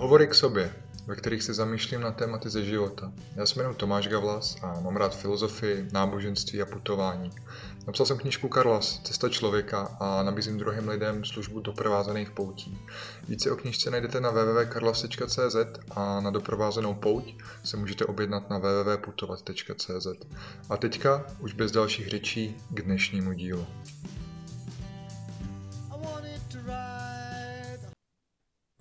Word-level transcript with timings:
Hovory 0.00 0.26
k 0.26 0.34
sobě, 0.34 0.74
ve 1.06 1.16
kterých 1.16 1.42
se 1.42 1.54
zamýšlím 1.54 2.00
na 2.00 2.12
tématy 2.12 2.50
ze 2.50 2.64
života. 2.64 3.12
Já 3.36 3.46
se 3.46 3.54
jmenuji 3.54 3.74
Tomáš 3.74 4.08
Gavlas 4.08 4.56
a 4.62 4.80
mám 4.80 4.96
rád 4.96 5.16
filozofii, 5.16 5.88
náboženství 5.92 6.62
a 6.62 6.66
putování. 6.66 7.30
Napsal 7.86 8.06
jsem 8.06 8.18
knižku 8.18 8.48
Karlas, 8.48 9.00
Cesta 9.04 9.28
člověka 9.28 9.96
a 10.00 10.22
nabízím 10.22 10.58
druhým 10.58 10.88
lidem 10.88 11.24
službu 11.24 11.60
doprovázených 11.60 12.30
poutí. 12.30 12.78
Více 13.28 13.50
o 13.50 13.56
knižce 13.56 13.90
najdete 13.90 14.20
na 14.20 14.30
www.karlas.cz 14.30 15.56
a 15.90 16.20
na 16.20 16.30
doprovázenou 16.30 16.94
pouť 16.94 17.34
se 17.64 17.76
můžete 17.76 18.04
objednat 18.04 18.50
na 18.50 18.58
www.putovat.cz. 18.58 20.06
A 20.70 20.76
teďka, 20.76 21.26
už 21.40 21.52
bez 21.52 21.72
dalších 21.72 22.08
řečí, 22.08 22.56
k 22.70 22.82
dnešnímu 22.82 23.32
dílu. 23.32 23.66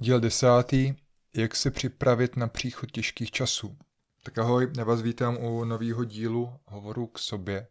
Díl 0.02 0.20
desátý. 0.20 1.09
Jak 1.36 1.56
se 1.56 1.72
připravit 1.72 2.38
na 2.38 2.48
příchod 2.48 2.92
těžkých 2.92 3.32
časů? 3.32 3.78
Tak 4.24 4.38
ahoj, 4.38 4.68
já 4.78 4.84
vás 4.84 5.02
vítám 5.02 5.38
u 5.38 5.64
nového 5.64 6.04
dílu 6.04 6.54
Hovoru 6.66 7.08
k 7.08 7.20
sobě. 7.20 7.68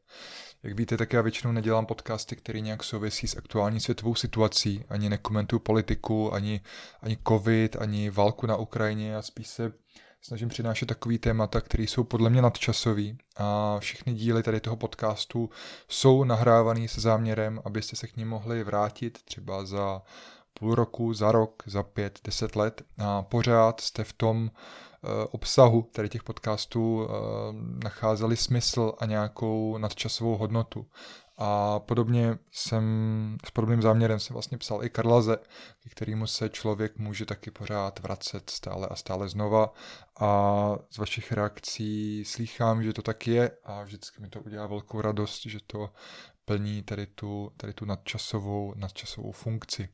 Jak 0.63 0.79
víte, 0.79 0.97
tak 0.97 1.13
já 1.13 1.23
většinou 1.23 1.53
nedělám 1.53 1.87
podcasty, 1.87 2.37
které 2.37 2.61
nějak 2.61 2.85
souvisí 2.85 3.27
s 3.29 3.37
aktuální 3.37 3.81
světovou 3.81 4.15
situací, 4.15 4.85
ani 4.89 5.09
nekomentuju 5.09 5.61
politiku, 5.61 6.35
ani, 6.35 6.61
ani 7.03 7.19
covid, 7.29 7.77
ani 7.77 8.11
válku 8.11 8.47
na 8.47 8.57
Ukrajině 8.57 9.17
a 9.17 9.23
spíš 9.23 9.47
se 9.47 9.73
snažím 10.21 10.49
přinášet 10.49 10.87
takový 10.87 11.19
témata, 11.19 11.61
které 11.61 11.83
jsou 11.83 12.05
podle 12.05 12.31
mě 12.31 12.43
nadčasový 12.43 13.19
a 13.37 13.77
všechny 13.79 14.15
díly 14.15 14.43
tady 14.43 14.61
toho 14.61 14.77
podcastu 14.77 15.51
jsou 15.89 16.25
nahrávaný 16.25 16.89
se 16.89 17.01
záměrem, 17.01 17.61
abyste 17.65 17.97
se 17.97 18.07
k 18.07 18.17
ním 18.17 18.29
mohli 18.29 18.65
vrátit 18.65 19.23
třeba 19.23 19.65
za 19.65 20.03
půl 20.59 20.75
roku, 20.75 21.15
za 21.15 21.33
rok, 21.33 21.63
za 21.67 21.83
pět, 21.83 22.19
deset 22.25 22.57
let 22.57 22.83
a 22.99 23.23
pořád 23.23 23.81
jste 23.81 24.05
v 24.05 24.13
tom 24.13 24.43
uh, 24.43 25.11
obsahu 25.31 25.83
tady 25.93 26.09
těch 26.09 26.23
podcastů 26.23 26.97
uh, 26.97 27.09
nacházeli 27.85 28.37
smysl 28.37 28.93
a 28.99 29.07
nějakou 29.07 29.79
nadčasovou 29.79 30.37
hodnotu. 30.37 30.87
A 31.41 31.79
podobně 31.79 32.39
jsem, 32.53 33.37
s 33.47 33.51
podobným 33.51 33.83
záměrem 33.83 34.21
jsem 34.21 34.35
vlastně 34.35 34.59
psal 34.59 34.85
i 34.85 34.91
Karlaze, 34.91 35.37
k 35.89 35.91
kterému 35.91 36.27
se 36.27 36.49
člověk 36.49 36.99
může 36.99 37.27
taky 37.27 37.51
pořád 37.51 38.01
vracet 38.01 38.51
stále 38.51 38.87
a 38.87 38.97
stále 38.97 39.29
znova. 39.29 39.73
A 40.21 40.73
z 40.91 40.99
vašich 40.99 41.33
reakcí 41.33 42.25
slýchám, 42.25 42.83
že 42.83 42.93
to 42.93 43.03
tak 43.03 43.27
je 43.27 43.51
a 43.65 43.83
vždycky 43.83 44.23
mi 44.23 44.29
to 44.29 44.41
udělá 44.41 44.67
velkou 44.67 45.01
radost, 45.01 45.47
že 45.47 45.59
to 45.67 45.91
plní 46.45 46.83
tady 46.83 47.07
tu, 47.07 47.53
tady 47.57 47.73
tu 47.73 47.85
nadčasovou, 47.85 48.75
nadčasovou 48.77 49.33
funkci. 49.33 49.89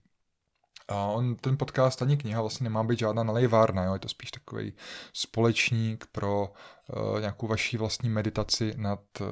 A 0.88 1.06
on, 1.06 1.36
ten 1.36 1.56
podcast 1.56 2.02
ani 2.02 2.16
kniha 2.16 2.40
vlastně 2.40 2.64
nemá 2.64 2.84
být 2.84 2.98
žádná 2.98 3.22
nalejvárna, 3.22 3.84
jo? 3.84 3.92
je 3.92 3.98
to 3.98 4.08
spíš 4.08 4.30
takový 4.30 4.72
společník 5.12 6.06
pro 6.12 6.48
uh, 6.48 7.20
nějakou 7.20 7.46
vaší 7.46 7.76
vlastní 7.76 8.08
meditaci 8.08 8.74
nad 8.76 9.00
uh, 9.20 9.26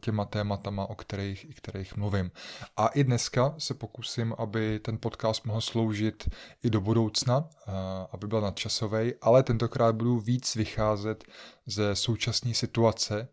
těma 0.00 0.24
tématama, 0.24 0.86
o 0.86 0.94
kterých, 0.94 1.50
i 1.50 1.54
kterých 1.54 1.96
mluvím. 1.96 2.30
A 2.76 2.86
i 2.86 3.04
dneska 3.04 3.54
se 3.58 3.74
pokusím, 3.74 4.34
aby 4.38 4.78
ten 4.78 4.98
podcast 4.98 5.44
mohl 5.44 5.60
sloužit 5.60 6.28
i 6.62 6.70
do 6.70 6.80
budoucna, 6.80 7.38
uh, 7.38 7.74
aby 8.12 8.26
byl 8.26 8.40
nadčasový, 8.40 9.12
ale 9.22 9.42
tentokrát 9.42 9.94
budu 9.94 10.18
víc 10.18 10.54
vycházet 10.54 11.24
ze 11.66 11.96
současné 11.96 12.54
situace, 12.54 13.28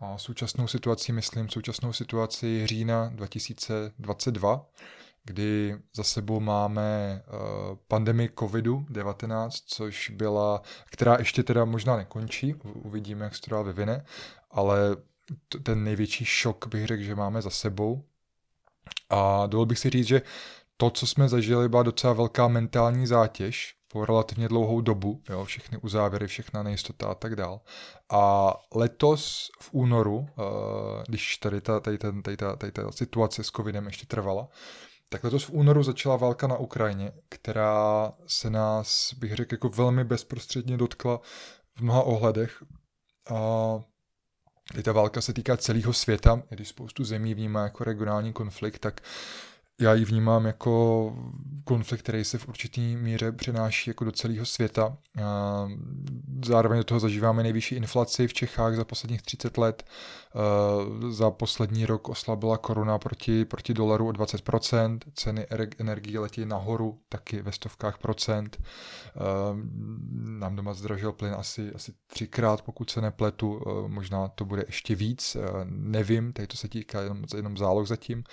a 0.00 0.18
současnou 0.18 0.66
situaci 0.66 1.12
myslím 1.12 1.48
současnou 1.48 1.92
situaci 1.92 2.66
října 2.66 3.10
2022, 3.14 4.66
kdy 5.26 5.76
za 5.94 6.02
sebou 6.02 6.40
máme 6.40 7.22
uh, 7.26 7.76
pandemii 7.88 8.28
covidu-19, 8.28 9.50
což 9.66 10.10
byla, 10.10 10.62
která 10.90 11.16
ještě 11.18 11.42
teda 11.42 11.64
možná 11.64 11.96
nekončí, 11.96 12.54
uvidíme, 12.54 13.24
jak 13.24 13.34
se 13.34 13.42
to 13.42 13.50
dál 13.50 13.64
vyvine, 13.64 14.04
ale 14.50 14.78
ten 15.62 15.84
největší 15.84 16.24
šok 16.24 16.66
bych 16.66 16.86
řekl, 16.86 17.02
že 17.02 17.14
máme 17.14 17.42
za 17.42 17.50
sebou. 17.50 18.04
A 19.10 19.46
dovolil 19.46 19.66
bych 19.66 19.78
si 19.78 19.90
říct, 19.90 20.06
že 20.06 20.22
to, 20.76 20.90
co 20.90 21.06
jsme 21.06 21.28
zažili, 21.28 21.68
byla 21.68 21.82
docela 21.82 22.12
velká 22.12 22.48
mentální 22.48 23.06
zátěž 23.06 23.74
po 23.88 24.04
relativně 24.04 24.48
dlouhou 24.48 24.80
dobu, 24.80 25.22
jo, 25.30 25.44
všechny 25.44 25.78
uzávěry, 25.78 26.26
všechna 26.26 26.62
nejistota 26.62 27.06
a 27.06 27.14
tak 27.14 27.36
dál. 27.36 27.60
A 28.10 28.54
letos 28.74 29.50
v 29.60 29.68
únoru, 29.72 30.16
uh, 30.18 30.26
když 31.08 31.36
tady 31.36 31.60
ta, 31.60 31.80
tady, 31.80 31.98
ten, 31.98 32.22
tady, 32.22 32.36
ta, 32.36 32.56
tady 32.56 32.72
ta 32.72 32.92
situace 32.92 33.44
s 33.44 33.46
covidem 33.46 33.86
ještě 33.86 34.06
trvala, 34.06 34.48
tak 35.08 35.24
letos 35.24 35.44
v 35.44 35.50
únoru 35.50 35.82
začala 35.82 36.16
válka 36.16 36.46
na 36.46 36.56
Ukrajině, 36.56 37.12
která 37.28 38.12
se 38.26 38.50
nás, 38.50 39.14
bych 39.14 39.34
řekl, 39.34 39.54
jako 39.54 39.68
velmi 39.68 40.04
bezprostředně 40.04 40.76
dotkla 40.76 41.20
v 41.74 41.80
mnoha 41.80 42.02
ohledech. 42.02 42.62
A 43.34 43.34
ta 44.82 44.92
válka 44.92 45.20
se 45.20 45.32
týká 45.32 45.56
celého 45.56 45.92
světa, 45.92 46.42
když 46.48 46.68
spoustu 46.68 47.04
zemí 47.04 47.34
vnímá 47.34 47.62
jako 47.62 47.84
regionální 47.84 48.32
konflikt, 48.32 48.78
tak 48.78 49.00
já 49.80 49.94
ji 49.94 50.04
vnímám 50.04 50.46
jako 50.46 51.12
konflikt, 51.64 52.02
který 52.02 52.24
se 52.24 52.38
v 52.38 52.48
určitý 52.48 52.96
míře 52.96 53.32
přenáší 53.32 53.90
jako 53.90 54.04
do 54.04 54.12
celého 54.12 54.46
světa. 54.46 54.96
Zároveň 56.44 56.78
do 56.78 56.84
toho 56.84 57.00
zažíváme 57.00 57.42
nejvyšší 57.42 57.74
inflaci 57.74 58.28
v 58.28 58.34
Čechách 58.34 58.76
za 58.76 58.84
posledních 58.84 59.22
30 59.22 59.58
let. 59.58 59.84
Za 61.10 61.30
poslední 61.30 61.86
rok 61.86 62.08
oslabila 62.08 62.58
koruna 62.58 62.98
proti, 62.98 63.44
proti 63.44 63.74
dolaru 63.74 64.08
o 64.08 64.10
20%, 64.10 64.98
ceny 65.14 65.46
energii 65.78 66.18
letí 66.18 66.46
nahoru, 66.46 66.98
taky 67.08 67.42
ve 67.42 67.52
stovkách 67.52 67.98
procent. 67.98 68.62
Nám 70.12 70.56
doma 70.56 70.74
zdražil 70.74 71.12
plyn 71.12 71.34
asi, 71.38 71.72
asi 71.72 71.92
třikrát, 72.06 72.62
pokud 72.62 72.90
se 72.90 73.00
nepletu, 73.00 73.60
možná 73.86 74.28
to 74.28 74.44
bude 74.44 74.64
ještě 74.66 74.94
víc, 74.94 75.36
nevím, 75.64 76.32
tady 76.32 76.46
to 76.46 76.56
se 76.56 76.68
týká 76.68 77.00
jenom, 77.00 77.24
jenom 77.36 77.56
záloh 77.56 77.88
zatím. 77.88 78.24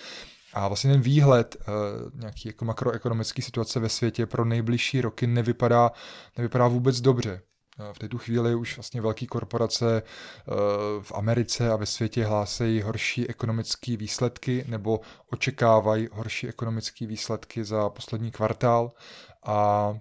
A 0.54 0.68
vlastně 0.68 0.92
ten 0.92 1.00
výhled 1.00 1.56
uh, 1.56 2.20
nějaký 2.20 2.48
jako 2.48 2.64
makroekonomické 2.64 3.42
situace 3.42 3.80
ve 3.80 3.88
světě 3.88 4.26
pro 4.26 4.44
nejbližší 4.44 5.00
roky 5.00 5.26
nevypadá, 5.26 5.90
nevypadá 6.38 6.68
vůbec 6.68 7.00
dobře. 7.00 7.42
Uh, 7.80 7.92
v 7.92 7.98
této 7.98 8.18
chvíli 8.18 8.54
už 8.54 8.76
vlastně 8.76 9.00
velké 9.00 9.26
korporace 9.26 10.02
uh, 10.02 10.54
v 11.02 11.12
Americe 11.14 11.70
a 11.70 11.76
ve 11.76 11.86
světě 11.86 12.24
hlásejí 12.24 12.82
horší 12.82 13.28
ekonomické 13.28 13.96
výsledky 13.96 14.64
nebo 14.68 15.00
očekávají 15.32 16.08
horší 16.12 16.48
ekonomické 16.48 17.06
výsledky 17.06 17.64
za 17.64 17.90
poslední 17.90 18.30
kvartál 18.30 18.92
a 19.46 19.94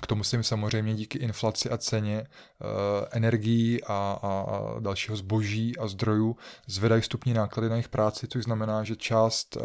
k 0.00 0.06
tomu 0.06 0.24
se 0.24 0.36
jim 0.36 0.42
samozřejmě 0.42 0.94
díky 0.94 1.18
inflaci 1.18 1.70
a 1.70 1.78
ceně 1.78 2.20
uh, 2.20 2.66
energií 3.10 3.84
a, 3.84 4.18
a, 4.22 4.80
dalšího 4.80 5.16
zboží 5.16 5.76
a 5.76 5.88
zdrojů 5.88 6.36
zvedají 6.66 7.02
vstupní 7.02 7.34
náklady 7.34 7.68
na 7.68 7.74
jejich 7.74 7.88
práci, 7.88 8.28
což 8.28 8.44
znamená, 8.44 8.84
že 8.84 8.96
část 8.96 9.56
uh, 9.56 9.62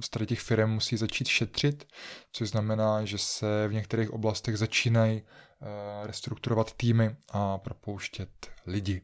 z 0.00 0.26
těch 0.26 0.40
firm 0.40 0.70
musí 0.70 0.96
začít 0.96 1.28
šetřit, 1.28 1.88
což 2.32 2.48
znamená, 2.48 3.04
že 3.04 3.18
se 3.18 3.68
v 3.68 3.72
některých 3.72 4.10
oblastech 4.10 4.58
začínají 4.58 5.22
uh, 5.22 6.06
restrukturovat 6.06 6.72
týmy 6.72 7.16
a 7.28 7.58
propouštět 7.58 8.30
lidi. 8.66 9.02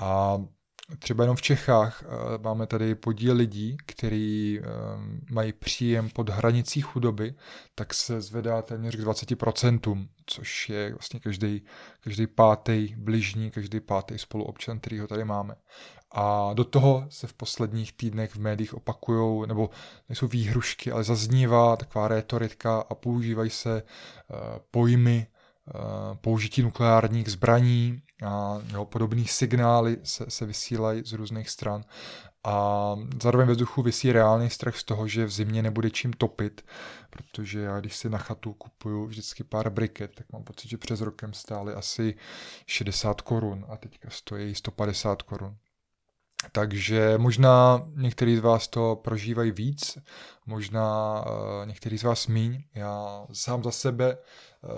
A 0.00 0.38
třeba 0.98 1.24
jenom 1.24 1.36
v 1.36 1.42
Čechách 1.42 2.02
eh, 2.02 2.38
máme 2.38 2.66
tady 2.66 2.94
podíl 2.94 3.36
lidí, 3.36 3.76
kteří 3.86 4.60
eh, 4.60 4.66
mají 5.30 5.52
příjem 5.52 6.10
pod 6.10 6.28
hranicí 6.28 6.80
chudoby, 6.80 7.34
tak 7.74 7.94
se 7.94 8.20
zvedá 8.20 8.62
téměř 8.62 8.96
k 8.96 9.00
20%, 9.00 10.06
což 10.26 10.68
je 10.68 10.90
vlastně 10.90 11.20
každý, 11.20 11.62
každý 12.00 12.26
pátý 12.26 12.94
bližní, 12.96 13.50
každý 13.50 13.80
pátý 13.80 14.18
spoluobčan, 14.18 14.80
který 14.80 14.98
ho 14.98 15.06
tady 15.06 15.24
máme. 15.24 15.54
A 16.10 16.50
do 16.54 16.64
toho 16.64 17.06
se 17.08 17.26
v 17.26 17.34
posledních 17.34 17.92
týdnech 17.92 18.34
v 18.34 18.40
médiích 18.40 18.74
opakují, 18.74 19.48
nebo 19.48 19.70
nejsou 20.08 20.26
výhrušky, 20.26 20.92
ale 20.92 21.04
zaznívá 21.04 21.76
taková 21.76 22.08
retorika 22.08 22.80
a 22.90 22.94
používají 22.94 23.50
se 23.50 23.82
uh, 23.82 24.36
pojmy 24.70 25.26
Eh, 25.26 25.31
použití 26.20 26.62
nukleárních 26.62 27.28
zbraní 27.28 28.02
a 28.26 28.58
jo, 28.72 28.84
podobných 28.84 29.32
signály 29.32 29.98
se, 30.02 30.24
se 30.28 30.46
vysílají 30.46 31.02
z 31.04 31.12
různých 31.12 31.50
stran. 31.50 31.84
A 32.44 32.96
zároveň 33.22 33.46
ve 33.46 33.52
vzduchu 33.52 33.82
vysí 33.82 34.12
reálný 34.12 34.50
strach 34.50 34.76
z 34.76 34.84
toho, 34.84 35.08
že 35.08 35.24
v 35.24 35.30
zimě 35.30 35.62
nebude 35.62 35.90
čím 35.90 36.12
topit, 36.12 36.64
protože 37.10 37.60
já 37.60 37.80
když 37.80 37.96
si 37.96 38.10
na 38.10 38.18
chatu 38.18 38.52
kupuju 38.52 39.06
vždycky 39.06 39.44
pár 39.44 39.70
briket, 39.70 40.14
tak 40.14 40.26
mám 40.32 40.44
pocit, 40.44 40.68
že 40.68 40.78
přes 40.78 41.00
rokem 41.00 41.32
stály 41.32 41.74
asi 41.74 42.14
60 42.66 43.20
korun 43.20 43.66
a 43.68 43.76
teďka 43.76 44.10
stojí 44.10 44.54
150 44.54 45.22
korun. 45.22 45.56
Takže 46.52 47.18
možná 47.18 47.82
některý 47.96 48.36
z 48.36 48.40
vás 48.40 48.68
to 48.68 49.00
prožívají 49.04 49.50
víc, 49.50 49.98
možná 50.46 51.20
uh, 51.26 51.66
některý 51.66 51.98
z 51.98 52.02
vás 52.02 52.26
míň. 52.26 52.64
Já 52.74 53.26
sám 53.32 53.62
za 53.62 53.70
sebe 53.70 54.16
uh, 54.16 54.70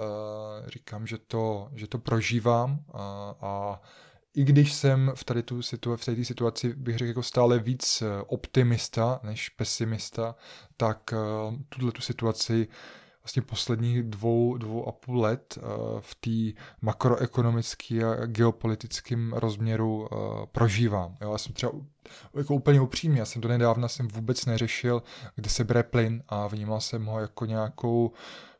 říkám, 0.66 1.06
že 1.06 1.18
to, 1.18 1.68
že 1.72 1.86
to 1.86 1.98
prožívám 1.98 2.70
uh, 2.70 3.00
a 3.40 3.80
i 4.34 4.44
když 4.44 4.72
jsem 4.72 5.12
v 5.14 5.24
tady 5.24 5.42
tu 5.42 5.58
situa- 5.60 5.96
v 5.96 6.04
této 6.04 6.24
situaci 6.24 6.74
bych 6.76 6.98
řekl 6.98 7.08
jako 7.08 7.22
stále 7.22 7.58
víc 7.58 8.02
optimista 8.26 9.20
než 9.22 9.48
pesimista, 9.48 10.34
tak 10.76 11.12
uh, 11.12 11.54
tuhle 11.68 11.92
tu 11.92 12.00
situaci 12.00 12.68
vlastně 13.24 13.42
posledních 13.42 14.02
dvou, 14.02 14.56
dvou 14.56 14.88
a 14.88 14.92
půl 14.92 15.20
let 15.20 15.58
v 16.00 16.14
té 16.14 16.60
makroekonomické 16.82 18.04
a 18.04 18.26
geopolitickém 18.26 19.32
rozměru 19.32 20.08
prožívám. 20.52 21.16
Jo, 21.20 21.32
já 21.32 21.38
jsem 21.38 21.52
třeba 21.52 21.72
jako 22.34 22.54
úplně 22.54 22.80
upřímně, 22.80 23.20
já 23.20 23.24
jsem 23.24 23.42
to 23.42 23.48
nedávno 23.48 23.88
jsem 23.88 24.08
vůbec 24.08 24.46
neřešil, 24.46 25.02
kde 25.34 25.50
se 25.50 25.64
bere 25.64 25.82
plyn 25.82 26.22
a 26.28 26.46
vnímal 26.46 26.80
jsem 26.80 27.04
ho 27.06 27.20
jako 27.20 27.46
nějakou 27.46 28.12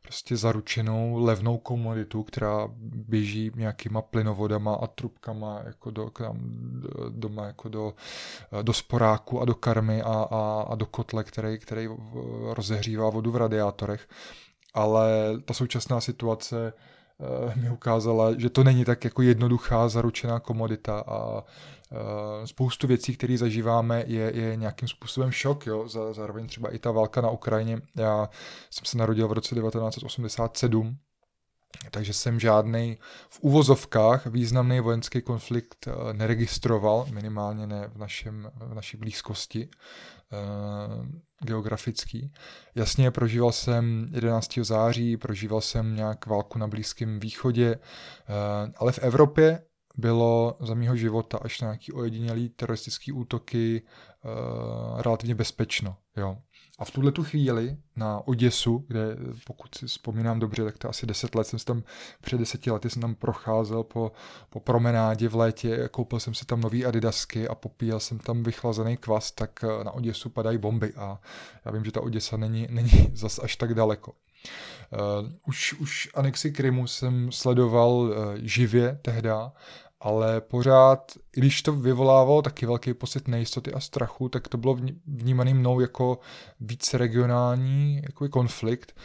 prostě 0.02 0.36
zaručenou 0.36 1.24
levnou 1.24 1.58
komoditu, 1.58 2.22
která 2.22 2.68
běží 3.08 3.50
nějakýma 3.54 4.02
plynovodama 4.02 4.74
a 4.74 4.86
trubkama 4.86 5.60
jako 5.64 5.90
do, 5.90 6.10
k 6.10 6.20
nám, 6.20 6.38
doma 7.08 7.46
jako 7.46 7.68
do, 7.68 7.94
do 8.62 8.72
sporáku 8.72 9.40
a 9.40 9.44
do 9.44 9.54
karmy 9.54 10.02
a, 10.02 10.12
a, 10.12 10.66
a 10.68 10.74
do 10.74 10.86
kotle, 10.86 11.24
který, 11.24 11.58
který 11.58 11.88
rozehřívá 12.50 13.10
vodu 13.10 13.30
v 13.30 13.36
radiátorech. 13.36 14.08
Ale 14.74 15.08
ta 15.44 15.54
současná 15.54 16.00
situace 16.00 16.72
Eh, 17.20 17.60
mi 17.60 17.70
ukázala, 17.70 18.38
že 18.38 18.50
to 18.50 18.64
není 18.64 18.84
tak 18.84 19.04
jako 19.04 19.22
jednoduchá 19.22 19.88
zaručená 19.88 20.40
komodita 20.40 21.04
a 21.06 21.44
eh, 21.92 22.46
spoustu 22.46 22.86
věcí, 22.86 23.16
které 23.16 23.38
zažíváme, 23.38 24.04
je, 24.06 24.32
je 24.34 24.56
nějakým 24.56 24.88
způsobem 24.88 25.30
šok. 25.30 25.66
Jo? 25.66 25.88
Zároveň 26.12 26.46
třeba 26.46 26.74
i 26.74 26.78
ta 26.78 26.90
válka 26.90 27.20
na 27.20 27.30
Ukrajině. 27.30 27.80
Já 27.96 28.28
jsem 28.70 28.84
se 28.84 28.98
narodil 28.98 29.28
v 29.28 29.32
roce 29.32 29.54
1987, 29.54 30.96
takže 31.90 32.12
jsem 32.12 32.40
žádný 32.40 32.98
v 33.28 33.40
úvozovkách 33.40 34.26
významný 34.26 34.80
vojenský 34.80 35.22
konflikt 35.22 35.88
eh, 35.88 36.12
neregistroval, 36.12 37.06
minimálně 37.12 37.66
ne 37.66 37.90
v, 37.94 37.98
našem, 37.98 38.50
v 38.54 38.74
naší 38.74 38.96
blízkosti 38.96 39.68
uh, 39.68 41.06
geografický. 41.40 42.32
Jasně, 42.74 43.10
prožíval 43.10 43.52
jsem 43.52 44.08
11. 44.12 44.58
září, 44.62 45.16
prožíval 45.16 45.60
jsem 45.60 45.96
nějak 45.96 46.26
válku 46.26 46.58
na 46.58 46.66
Blízkém 46.66 47.20
východě, 47.20 47.76
uh, 47.76 48.72
ale 48.76 48.92
v 48.92 48.98
Evropě 48.98 49.62
bylo 49.96 50.56
za 50.60 50.74
mýho 50.74 50.96
života 50.96 51.38
až 51.42 51.60
na 51.60 51.66
nějaký 51.66 51.92
ojedinělý 51.92 52.48
teroristický 52.48 53.12
útoky 53.12 53.82
relativně 54.96 55.34
bezpečno. 55.34 55.96
Jo. 56.16 56.38
A 56.78 56.84
v 56.84 56.90
tuhle 56.90 57.12
tu 57.12 57.24
chvíli 57.24 57.76
na 57.96 58.20
Oděsu, 58.26 58.84
kde 58.88 59.16
pokud 59.46 59.74
si 59.74 59.86
vzpomínám 59.86 60.38
dobře, 60.38 60.64
tak 60.64 60.78
to 60.78 60.88
asi 60.88 61.06
deset 61.06 61.34
let 61.34 61.46
jsem 61.46 61.58
tam, 61.58 61.82
před 62.20 62.38
deseti 62.38 62.70
lety 62.70 62.90
jsem 62.90 63.02
tam 63.02 63.14
procházel 63.14 63.82
po, 63.82 64.12
po 64.50 64.60
promenádě 64.60 65.28
v 65.28 65.34
létě, 65.34 65.88
koupil 65.90 66.20
jsem 66.20 66.34
si 66.34 66.46
tam 66.46 66.60
nový 66.60 66.86
adidasky 66.86 67.48
a 67.48 67.54
popíjel 67.54 68.00
jsem 68.00 68.18
tam 68.18 68.42
vychlazený 68.42 68.96
kvas, 68.96 69.30
tak 69.32 69.62
na 69.62 69.90
Oděsu 69.90 70.30
padají 70.30 70.58
bomby 70.58 70.92
a 70.94 71.18
já 71.64 71.72
vím, 71.72 71.84
že 71.84 71.92
ta 71.92 72.00
Oděsa 72.00 72.36
není, 72.36 72.66
není 72.70 73.10
zas 73.14 73.38
až 73.38 73.56
tak 73.56 73.74
daleko. 73.74 74.12
Uh, 74.92 75.28
už, 75.46 75.72
už 75.72 76.08
anexi 76.14 76.52
Krymu 76.52 76.86
jsem 76.86 77.32
sledoval 77.32 77.90
uh, 77.90 78.12
živě 78.36 78.98
tehda 79.02 79.52
ale 80.04 80.40
pořád, 80.40 81.12
i 81.36 81.40
když 81.40 81.62
to 81.62 81.72
vyvolávalo 81.72 82.42
taky 82.42 82.66
velký 82.66 82.94
pocit 82.94 83.28
nejistoty 83.28 83.72
a 83.72 83.80
strachu, 83.80 84.28
tak 84.28 84.48
to 84.48 84.58
bylo 84.58 84.78
vnímaný 85.06 85.54
mnou 85.54 85.80
jako 85.80 86.18
více 86.60 86.98
regionální 86.98 87.96
jako 88.02 88.28
konflikt, 88.28 88.96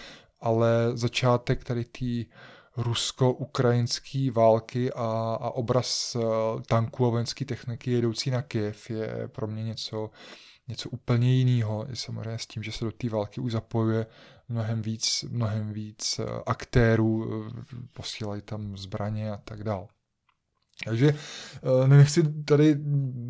ale 0.42 0.92
začátek 0.94 1.64
tady 1.64 1.86
té 1.86 2.32
rusko-ukrajinské 2.78 4.32
války 4.32 4.94
a, 4.94 5.38
a 5.42 5.50
obraz 5.50 6.16
eh, 6.16 6.22
tanků 6.68 7.06
a 7.06 7.10
vojenské 7.10 7.46
techniky 7.46 7.92
jedoucí 7.92 8.32
na 8.32 8.42
Kiev 8.42 8.90
je 8.90 9.28
pro 9.28 9.48
mě 9.48 9.64
něco, 9.64 10.10
něco 10.68 10.90
úplně 10.90 11.34
jiného. 11.36 11.88
Samozřejmě 11.94 12.38
s 12.38 12.48
tím, 12.48 12.64
že 12.64 12.72
se 12.72 12.86
do 12.86 12.92
té 12.92 13.10
války 13.10 13.42
už 13.42 13.52
zapojuje 13.52 14.06
mnohem 14.50 14.82
víc, 14.82 15.26
mnohem 15.30 15.74
víc 15.74 16.20
eh, 16.20 16.26
aktérů, 16.46 17.44
eh, 17.48 17.76
posílají 17.94 18.42
tam 18.42 18.78
zbraně 18.78 19.32
a 19.32 19.38
tak 19.38 19.64
dále. 19.64 19.88
Takže 20.86 21.16
eh, 21.84 21.88
nechci 21.88 22.44
tady 22.44 22.76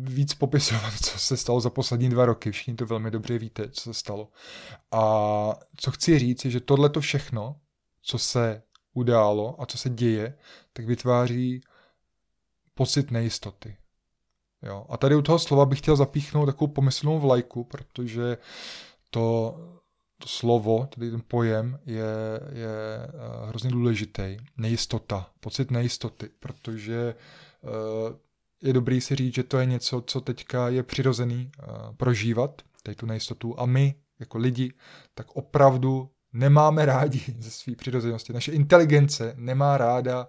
víc 0.02 0.34
popisovat, 0.34 0.92
co 1.02 1.18
se 1.18 1.36
stalo 1.36 1.60
za 1.60 1.70
poslední 1.70 2.08
dva 2.08 2.26
roky. 2.26 2.50
Všichni 2.50 2.74
to 2.74 2.86
velmi 2.86 3.10
dobře 3.10 3.38
víte, 3.38 3.68
co 3.70 3.80
se 3.80 3.94
stalo. 3.94 4.28
A 4.92 5.54
co 5.76 5.90
chci 5.90 6.18
říct, 6.18 6.44
je, 6.44 6.50
že 6.50 6.60
tohle 6.60 6.88
to 6.88 7.00
všechno, 7.00 7.56
co 8.02 8.18
se 8.18 8.62
událo 8.94 9.62
a 9.62 9.66
co 9.66 9.78
se 9.78 9.90
děje, 9.90 10.38
tak 10.72 10.86
vytváří 10.86 11.60
pocit 12.74 13.10
nejistoty. 13.10 13.76
Jo. 14.62 14.86
A 14.88 14.96
tady 14.96 15.16
u 15.16 15.22
toho 15.22 15.38
slova 15.38 15.66
bych 15.66 15.78
chtěl 15.78 15.96
zapíchnout 15.96 16.46
takovou 16.46 16.72
pomyslnou 16.72 17.20
vlajku, 17.20 17.64
protože 17.64 18.38
to, 19.10 19.56
to 20.20 20.28
slovo, 20.28 20.88
tedy 20.94 21.10
ten 21.10 21.22
pojem, 21.28 21.78
je, 21.86 22.04
je 22.52 22.68
eh, 23.04 23.46
hrozně 23.48 23.70
důležitý. 23.70 24.36
Nejistota, 24.56 25.30
pocit 25.40 25.70
nejistoty, 25.70 26.30
protože 26.40 27.14
eh, 27.64 28.16
je 28.62 28.72
dobrý 28.72 29.00
si 29.00 29.16
říct, 29.16 29.34
že 29.34 29.42
to 29.42 29.58
je 29.58 29.66
něco, 29.66 30.00
co 30.06 30.20
teďka 30.20 30.68
je 30.68 30.82
přirozený 30.82 31.50
eh, 31.52 31.64
prožívat, 31.96 32.62
tady 32.82 32.94
tu 32.94 33.06
nejistotu, 33.06 33.60
a 33.60 33.66
my, 33.66 33.94
jako 34.20 34.38
lidi, 34.38 34.72
tak 35.14 35.36
opravdu 35.36 36.10
nemáme 36.32 36.86
rádi 36.86 37.22
ze 37.38 37.50
své 37.50 37.74
přirozenosti. 37.74 38.32
Naše 38.32 38.52
inteligence 38.52 39.34
nemá 39.36 39.78
ráda 39.78 40.28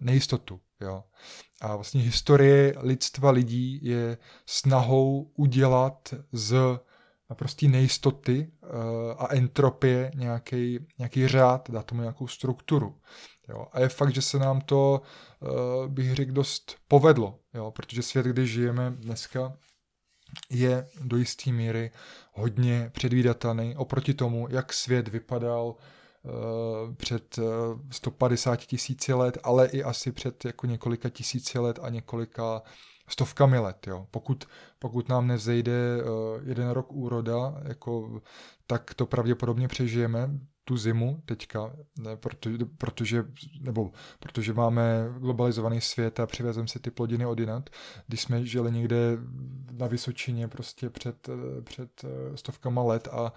nejistotu. 0.00 0.60
Jo. 0.80 1.04
A 1.60 1.76
vlastně 1.76 2.00
historie 2.02 2.74
lidstva 2.78 3.30
lidí 3.30 3.80
je 3.82 4.18
snahou 4.46 5.30
udělat 5.34 6.14
z 6.32 6.78
naprostý 7.32 7.68
nejistoty 7.68 8.52
uh, 8.62 8.68
a 9.18 9.34
entropie 9.34 10.12
nějaký, 10.14 10.86
nějaký 10.98 11.28
řád, 11.28 11.70
dá 11.70 11.82
tomu 11.82 12.00
nějakou 12.00 12.26
strukturu. 12.26 12.98
Jo. 13.48 13.66
A 13.72 13.80
je 13.80 13.88
fakt, 13.88 14.14
že 14.14 14.22
se 14.22 14.38
nám 14.38 14.60
to, 14.60 15.00
uh, 15.40 15.88
bych 15.88 16.14
řekl, 16.14 16.32
dost 16.32 16.76
povedlo, 16.88 17.38
jo. 17.54 17.70
protože 17.70 18.02
svět, 18.02 18.26
kde 18.26 18.46
žijeme 18.46 18.90
dneska, 18.90 19.52
je 20.50 20.88
do 21.00 21.16
jisté 21.16 21.52
míry 21.52 21.90
hodně 22.32 22.90
předvídatelný 22.92 23.76
oproti 23.76 24.14
tomu, 24.14 24.46
jak 24.50 24.72
svět 24.72 25.08
vypadal 25.08 25.64
uh, 25.74 26.94
před 26.94 27.38
uh, 27.38 27.44
150 27.90 28.56
tisíci 28.56 29.12
let, 29.12 29.38
ale 29.42 29.66
i 29.66 29.82
asi 29.82 30.12
před 30.12 30.44
jako 30.44 30.66
několika 30.66 31.08
tisíci 31.08 31.58
let 31.58 31.78
a 31.82 31.88
několika 31.88 32.62
stovkami 33.08 33.58
let. 33.58 33.86
Jo. 33.86 34.06
Pokud, 34.10 34.44
pokud 34.78 35.08
nám 35.08 35.26
nevzejde 35.26 36.02
uh, 36.02 36.48
jeden 36.48 36.70
rok 36.70 36.92
úroda, 36.92 37.54
jako, 37.62 38.20
tak 38.66 38.94
to 38.94 39.06
pravděpodobně 39.06 39.68
přežijeme 39.68 40.30
tu 40.64 40.76
zimu 40.76 41.22
teďka, 41.24 41.72
ne, 41.98 42.16
protože, 42.16 42.64
protože, 42.78 43.24
nebo 43.60 43.92
protože 44.20 44.52
máme 44.52 45.08
globalizovaný 45.18 45.80
svět 45.80 46.20
a 46.20 46.26
přivezeme 46.26 46.68
si 46.68 46.80
ty 46.80 46.90
plodiny 46.90 47.26
odinat. 47.26 47.70
Když 48.06 48.20
jsme 48.20 48.46
žili 48.46 48.72
někde 48.72 49.18
na 49.72 49.86
Vysočině 49.86 50.48
prostě 50.48 50.90
před, 50.90 51.28
eh, 51.28 51.62
před 51.62 52.04
eh, 52.04 52.36
stovkama 52.36 52.82
let 52.82 53.08
a 53.12 53.32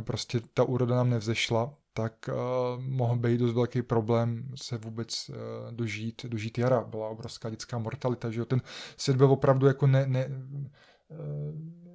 prostě 0.00 0.40
ta 0.54 0.64
úroda 0.64 0.96
nám 0.96 1.10
nevzešla, 1.10 1.74
tak 2.02 2.28
uh, 2.28 2.82
mohl 2.82 3.16
být 3.16 3.40
dost 3.40 3.52
velký 3.52 3.82
problém 3.82 4.48
se 4.54 4.78
vůbec 4.78 5.28
uh, 5.28 5.36
dožít, 5.74 6.26
dožít 6.26 6.58
jara. 6.58 6.84
Byla 6.84 7.08
obrovská 7.08 7.50
dětská 7.50 7.78
mortalita, 7.78 8.30
že 8.30 8.40
jo? 8.40 8.44
Ten 8.44 8.60
svět 8.96 9.16
byl 9.16 9.26
opravdu 9.32 9.66
jako 9.66 9.86
ne, 9.86 10.06
ne, 10.06 10.26
uh, 10.26 11.16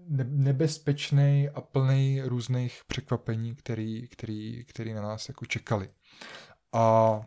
ne, 0.08 0.26
nebezpečný 0.30 1.50
a 1.50 1.62
plný 1.62 2.22
různých 2.26 2.82
překvapení, 2.88 3.56
který, 3.56 4.08
který, 4.08 4.66
který 4.66 4.94
na 4.94 5.02
nás 5.02 5.28
jako 5.28 5.46
čekali. 5.46 5.90
A 6.74 7.22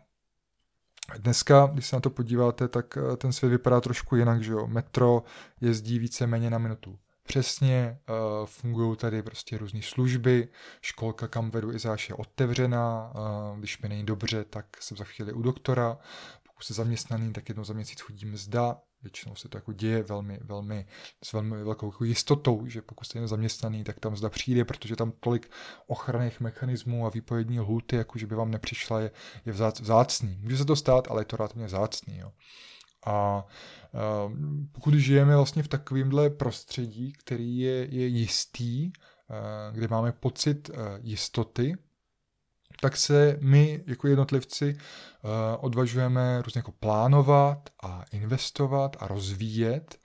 Dneska, 1.17 1.69
když 1.73 1.85
se 1.85 1.95
na 1.95 1.99
to 1.99 2.09
podíváte, 2.09 2.67
tak 2.67 2.97
ten 3.17 3.33
svět 3.33 3.49
vypadá 3.49 3.81
trošku 3.81 4.15
jinak, 4.15 4.43
že 4.43 4.51
jo. 4.51 4.67
Metro 4.67 5.23
jezdí 5.61 5.99
více-méně 5.99 6.49
na 6.49 6.57
minutu 6.57 6.99
přesně, 7.29 7.99
uh, 8.09 8.45
fungují 8.45 8.97
tady 8.97 9.23
prostě 9.23 9.57
různé 9.57 9.81
služby, 9.81 10.47
školka, 10.81 11.27
kam 11.27 11.49
vedu 11.51 11.71
Izáš 11.71 12.09
je 12.09 12.15
otevřená, 12.15 13.11
uh, 13.15 13.59
když 13.59 13.81
mi 13.81 13.89
není 13.89 14.05
dobře, 14.05 14.43
tak 14.43 14.65
jsem 14.79 14.97
za 14.97 15.03
chvíli 15.03 15.33
u 15.33 15.41
doktora, 15.41 15.97
pokud 16.43 16.63
jsem 16.63 16.75
zaměstnaný, 16.75 17.33
tak 17.33 17.49
jednou 17.49 17.63
za 17.63 17.73
měsíc 17.73 18.01
chodí 18.01 18.25
mzda, 18.25 18.77
většinou 19.01 19.35
se 19.35 19.49
to 19.49 19.57
jako 19.57 19.73
děje 19.73 20.03
velmi, 20.03 20.39
velmi, 20.41 20.85
s 21.23 21.33
velmi 21.33 21.63
velkou 21.63 21.87
jako 21.87 22.03
jistotou, 22.03 22.67
že 22.67 22.81
pokud 22.81 23.05
jste 23.05 23.27
zaměstnaný, 23.27 23.83
tak 23.83 23.99
tam 23.99 24.15
zda 24.15 24.29
přijde, 24.29 24.65
protože 24.65 24.95
tam 24.95 25.11
tolik 25.19 25.51
ochranných 25.87 26.39
mechanismů 26.39 27.05
a 27.05 27.09
výpovědní 27.09 27.59
lhuty, 27.59 27.95
jako 27.95 28.19
že 28.19 28.27
by 28.27 28.35
vám 28.35 28.51
nepřišla, 28.51 28.99
je, 28.99 29.11
je 29.45 29.53
vzácný. 29.81 30.37
Může 30.41 30.57
se 30.57 30.65
to 30.65 30.75
stát, 30.75 31.07
ale 31.11 31.21
je 31.21 31.25
to 31.25 31.37
relativně 31.37 31.65
vzácný. 31.65 32.17
Jo. 32.17 32.31
A 33.05 33.45
pokud 34.71 34.93
žijeme 34.93 35.35
vlastně 35.35 35.63
v 35.63 35.67
takovémhle 35.67 36.29
prostředí, 36.29 37.13
který 37.13 37.59
je, 37.59 37.87
je 37.95 38.07
jistý, 38.07 38.91
kde 39.71 39.87
máme 39.87 40.11
pocit 40.11 40.71
jistoty, 41.01 41.77
tak 42.81 42.97
se 42.97 43.37
my 43.41 43.83
jako 43.87 44.07
jednotlivci 44.07 44.77
odvažujeme 45.59 46.41
různě 46.41 46.59
jako 46.59 46.71
plánovat 46.71 47.69
a 47.83 48.05
investovat 48.11 48.97
a 48.99 49.07
rozvíjet 49.07 49.99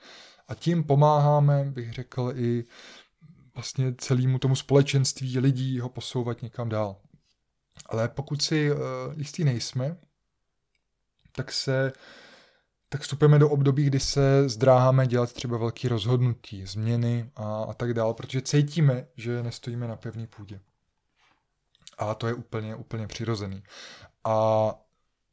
a 0.48 0.54
tím 0.54 0.84
pomáháme, 0.84 1.64
bych 1.64 1.92
řekl, 1.92 2.32
i 2.36 2.64
vlastně 3.54 3.94
celému 3.98 4.38
tomu 4.38 4.56
společenství 4.56 5.38
lidí 5.38 5.80
ho 5.80 5.88
posouvat 5.88 6.42
někam 6.42 6.68
dál. 6.68 6.96
Ale 7.86 8.08
pokud 8.08 8.42
si 8.42 8.70
jistý 9.16 9.44
nejsme, 9.44 9.96
tak 11.32 11.52
se 11.52 11.92
tak 12.94 13.00
vstupujeme 13.00 13.38
do 13.38 13.50
období, 13.50 13.84
kdy 13.84 14.00
se 14.00 14.48
zdráháme 14.48 15.06
dělat 15.06 15.32
třeba 15.32 15.58
velké 15.58 15.88
rozhodnutí, 15.88 16.66
změny 16.66 17.30
a, 17.36 17.62
a 17.62 17.74
tak 17.74 17.94
dále, 17.94 18.14
protože 18.14 18.42
cítíme, 18.42 19.06
že 19.16 19.42
nestojíme 19.42 19.88
na 19.88 19.96
pevné 19.96 20.26
půdě. 20.26 20.60
A 21.98 22.14
to 22.14 22.26
je 22.26 22.34
úplně, 22.34 22.76
úplně 22.76 23.06
přirozený. 23.06 23.62
A 24.24 24.34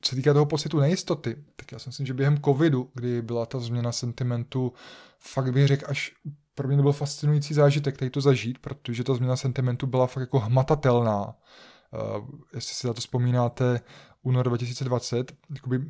co 0.02 0.10
se 0.10 0.16
týká 0.16 0.34
toho 0.34 0.46
pocitu 0.46 0.80
nejistoty, 0.80 1.44
tak 1.56 1.72
já 1.72 1.80
si 1.80 1.90
myslím, 1.90 2.06
že 2.06 2.14
během 2.14 2.42
covidu, 2.42 2.92
kdy 2.94 3.22
byla 3.22 3.46
ta 3.46 3.60
změna 3.60 3.92
sentimentu, 3.92 4.74
fakt 5.20 5.54
bych 5.54 5.68
řekl, 5.68 5.86
až 5.90 6.14
pro 6.56 6.68
mě 6.68 6.78
to 6.78 6.84
byl 6.84 6.94
fascinující 6.94 7.54
zážitek 7.54 7.98
tady 7.98 8.12
to 8.12 8.22
zažít, 8.22 8.60
protože 8.60 9.04
ta 9.04 9.14
změna 9.14 9.36
sentimentu 9.36 9.88
byla 9.88 10.08
fakt 10.08 10.22
jako 10.22 10.40
hmatatelná. 10.40 11.26
Uh, 11.26 12.28
jestli 12.54 12.76
si 12.76 12.88
na 12.88 12.94
to 12.94 13.02
vzpomínáte, 13.02 13.82
únor 14.22 14.48
2020, 14.48 15.32
jakoby 15.56 15.82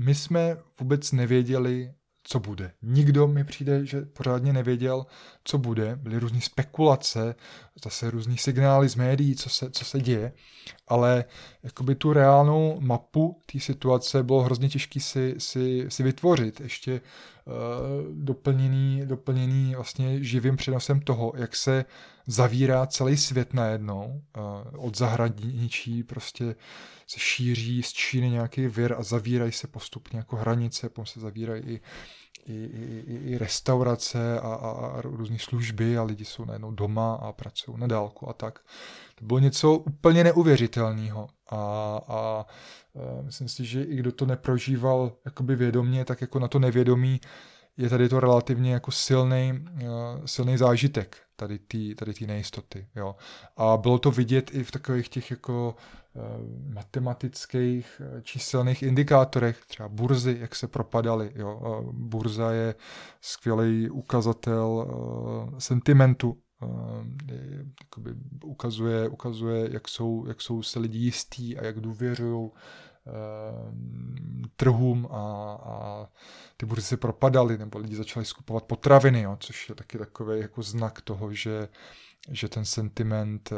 my 0.00 0.14
jsme 0.14 0.56
vůbec 0.80 1.12
nevěděli, 1.12 1.94
co 2.22 2.40
bude. 2.40 2.72
Nikdo 2.82 3.26
mi 3.26 3.44
přijde, 3.44 3.86
že 3.86 4.02
pořádně 4.02 4.52
nevěděl, 4.52 5.06
co 5.44 5.58
bude. 5.58 5.96
Byly 5.96 6.18
různé 6.18 6.40
spekulace, 6.40 7.34
zase 7.84 8.10
různý 8.10 8.38
signály 8.38 8.88
z 8.88 8.94
médií, 8.94 9.36
co 9.36 9.48
se, 9.48 9.70
co 9.70 9.84
se 9.84 10.00
děje, 10.00 10.32
ale 10.90 11.24
jakoby 11.62 11.94
tu 11.94 12.12
reálnou 12.12 12.80
mapu 12.80 13.40
té 13.52 13.60
situace 13.60 14.22
bylo 14.22 14.42
hrozně 14.42 14.68
těžké 14.68 15.00
si, 15.00 15.34
si, 15.38 15.86
si 15.88 16.02
vytvořit. 16.02 16.60
Ještě 16.60 17.00
uh, 17.44 17.54
doplněný, 18.14 19.02
doplněný 19.04 19.74
vlastně 19.74 20.24
živým 20.24 20.56
přenosem 20.56 21.00
toho, 21.00 21.32
jak 21.36 21.56
se 21.56 21.84
zavírá 22.26 22.86
celý 22.86 23.16
svět 23.16 23.54
najednou. 23.54 24.22
Uh, 24.36 24.86
od 24.86 24.96
zahraničí 24.96 26.02
prostě 26.02 26.54
se 27.06 27.18
šíří 27.18 27.82
z 27.82 27.92
Číny 27.92 28.30
nějaký 28.30 28.66
vir 28.66 28.94
a 28.98 29.02
zavírají 29.02 29.52
se 29.52 29.66
postupně 29.66 30.18
jako 30.18 30.36
hranice, 30.36 30.88
potom 30.88 31.06
se 31.06 31.20
zavírají 31.20 31.62
i 31.62 31.80
i, 32.50 33.02
i, 33.06 33.32
i 33.32 33.38
restaurace 33.38 34.40
a, 34.40 34.48
a, 34.48 34.70
a 34.70 35.00
různé 35.00 35.38
služby 35.38 35.98
a 35.98 36.02
lidi 36.02 36.24
jsou 36.24 36.44
najednou 36.44 36.70
doma 36.70 37.14
a 37.14 37.32
pracují 37.32 37.78
na 37.80 37.86
dálku 37.86 38.28
a 38.28 38.32
tak. 38.32 38.58
To 39.14 39.24
bylo 39.24 39.38
něco 39.38 39.74
úplně 39.74 40.24
neuvěřitelného 40.24 41.28
a, 41.50 41.56
a 42.08 42.46
e, 42.96 43.22
myslím 43.22 43.48
si, 43.48 43.64
že 43.64 43.82
i 43.82 43.96
kdo 43.96 44.12
to 44.12 44.26
neprožíval 44.26 45.12
jakoby 45.24 45.56
vědomně, 45.56 46.04
tak 46.04 46.20
jako 46.20 46.38
na 46.38 46.48
to 46.48 46.58
nevědomí 46.58 47.20
je 47.76 47.88
tady 47.88 48.08
to 48.08 48.20
relativně 48.20 48.72
jako 48.72 48.90
silný, 48.90 49.64
e, 49.80 49.86
silný 50.24 50.56
zážitek 50.56 51.16
tady 51.36 51.58
té 51.58 51.78
tady 51.96 52.14
tý 52.14 52.26
nejistoty. 52.26 52.86
Jo. 52.96 53.16
A 53.56 53.76
bylo 53.76 53.98
to 53.98 54.10
vidět 54.10 54.54
i 54.54 54.64
v 54.64 54.70
takových 54.70 55.08
těch 55.08 55.30
jako 55.30 55.74
Eh, 56.16 56.20
matematických 56.74 58.02
eh, 58.04 58.22
číselných 58.22 58.82
indikátorech, 58.82 59.64
třeba 59.66 59.88
burzy, 59.88 60.36
jak 60.40 60.54
se 60.54 60.68
propadaly. 60.68 61.32
Jo. 61.34 61.84
Burza 61.92 62.50
je 62.52 62.74
skvělý 63.20 63.90
ukazatel 63.90 64.86
eh, 64.86 65.60
sentimentu, 65.60 66.38
ukazuje, 68.44 69.08
ukazuje 69.08 69.68
jak, 69.72 69.88
jsou, 69.88 70.26
jak 70.26 70.40
jsou 70.40 70.62
se 70.62 70.78
lidi 70.78 70.98
jistí 70.98 71.58
a 71.58 71.64
jak 71.64 71.80
důvěřují 71.80 72.50
trhům 74.56 75.08
a, 75.10 75.18
a 75.64 76.06
ty 76.56 76.66
burzy 76.66 76.82
se 76.82 76.96
propadaly, 76.96 77.58
nebo 77.58 77.78
lidi 77.78 77.96
začali 77.96 78.26
skupovat 78.26 78.64
potraviny, 78.64 79.22
jo, 79.22 79.36
což 79.40 79.68
je 79.68 79.74
taky 79.74 79.98
takový 79.98 80.40
jako 80.40 80.62
znak 80.62 81.00
toho, 81.00 81.32
že 81.32 81.68
že 82.28 82.48
ten 82.48 82.64
sentiment 82.64 83.52
eh, 83.52 83.56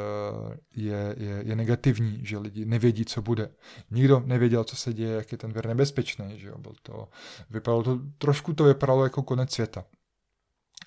je, 0.75 1.15
je, 1.19 1.43
je 1.47 1.57
negativní, 1.57 2.21
že 2.23 2.39
lidi 2.39 2.65
nevědí, 2.65 3.05
co 3.05 3.23
bude. 3.23 3.51
Nikdo 3.91 4.23
nevěděl, 4.27 4.65
co 4.65 4.77
se 4.77 4.93
děje, 4.93 5.15
jak 5.15 5.33
je 5.33 5.39
ten 5.39 5.53
vir 5.53 5.67
nebezpečný. 5.67 6.39
Že 6.39 6.49
jo? 6.49 6.59
Byl 6.59 6.73
to, 6.83 7.09
vypadalo 7.51 7.83
to, 7.83 8.01
trošku 8.19 8.53
to 8.53 8.65
vypadalo 8.65 9.05
jako 9.05 9.23
konec 9.23 9.53
světa. 9.53 9.85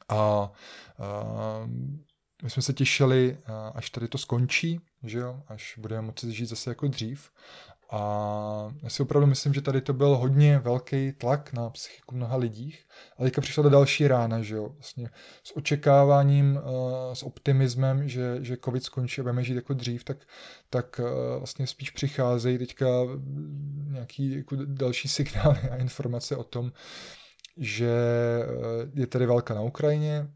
A, 0.10 0.16
a 0.16 0.52
my 2.44 2.50
jsme 2.50 2.62
se 2.62 2.74
těšili, 2.74 3.38
až 3.74 3.90
tady 3.90 4.08
to 4.08 4.18
skončí, 4.18 4.82
že 5.04 5.20
jo? 5.20 5.44
až 5.48 5.78
budeme 5.78 6.02
moci 6.02 6.32
žít 6.32 6.46
zase 6.46 6.70
jako 6.70 6.88
dřív. 6.88 7.32
A 7.90 8.74
já 8.84 8.90
si 8.90 9.04
opravdu 9.04 9.28
myslím, 9.28 9.54
že 9.54 9.62
tady 9.62 9.82
to 9.82 9.94
byl 9.94 10.18
hodně 10.18 10.60
velký 10.60 11.12
tlak 11.12 11.54
na 11.54 11.70
psychiku 11.70 12.16
mnoha 12.16 12.38
lidích. 12.38 12.86
A 13.18 13.24
teďka 13.24 13.42
přišla 13.42 13.64
ta 13.64 13.70
další 13.70 14.08
rána, 14.08 14.42
že 14.42 14.56
jo, 14.56 14.70
vlastně 14.70 15.10
s 15.44 15.58
očekáváním, 15.58 16.60
eh, 16.60 17.16
s 17.16 17.24
optimismem, 17.24 18.10
že, 18.10 18.38
že 18.42 18.58
covid 18.66 18.84
skončí 18.84 19.22
a 19.22 19.24
budeme 19.24 19.44
žít 19.44 19.56
jako 19.56 19.74
dřív, 19.74 20.04
tak, 20.04 20.18
tak 20.70 21.00
eh, 21.00 21.38
vlastně 21.38 21.68
spíš 21.68 21.90
přicházejí 21.90 22.58
teďka 22.58 22.86
nějaký 23.88 24.38
jako 24.38 24.56
další 24.66 25.08
signály 25.08 25.60
a 25.72 25.76
informace 25.76 26.36
o 26.36 26.44
tom, 26.44 26.72
že 27.58 27.92
eh, 28.44 28.90
je 28.94 29.08
tady 29.08 29.26
válka 29.26 29.54
na 29.54 29.62
Ukrajině, 29.62 30.28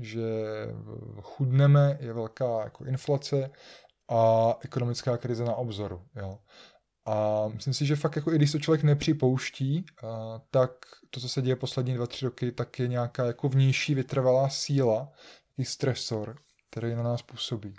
že 0.00 0.22
chudneme, 1.22 1.98
je 2.00 2.12
velká 2.12 2.64
jako 2.64 2.84
inflace 2.84 3.50
a 4.08 4.56
ekonomická 4.60 5.16
krize 5.16 5.44
na 5.44 5.54
obzoru. 5.54 6.02
Jo. 6.16 6.38
A 7.10 7.48
myslím 7.54 7.74
si, 7.74 7.86
že 7.86 7.96
fakt 7.96 8.16
jako 8.16 8.32
i 8.32 8.36
když 8.36 8.52
to 8.52 8.58
člověk 8.58 8.82
nepřipouští, 8.82 9.86
tak 10.50 10.70
to, 11.10 11.20
co 11.20 11.28
se 11.28 11.42
děje 11.42 11.56
poslední 11.56 11.94
dva, 11.94 12.06
tři 12.06 12.24
roky, 12.24 12.52
tak 12.52 12.78
je 12.78 12.88
nějaká 12.88 13.24
jako 13.24 13.48
vnější 13.48 13.94
vytrvalá 13.94 14.48
síla, 14.48 15.08
i 15.58 15.64
stresor, 15.64 16.36
který 16.70 16.94
na 16.94 17.02
nás 17.02 17.22
působí. 17.22 17.74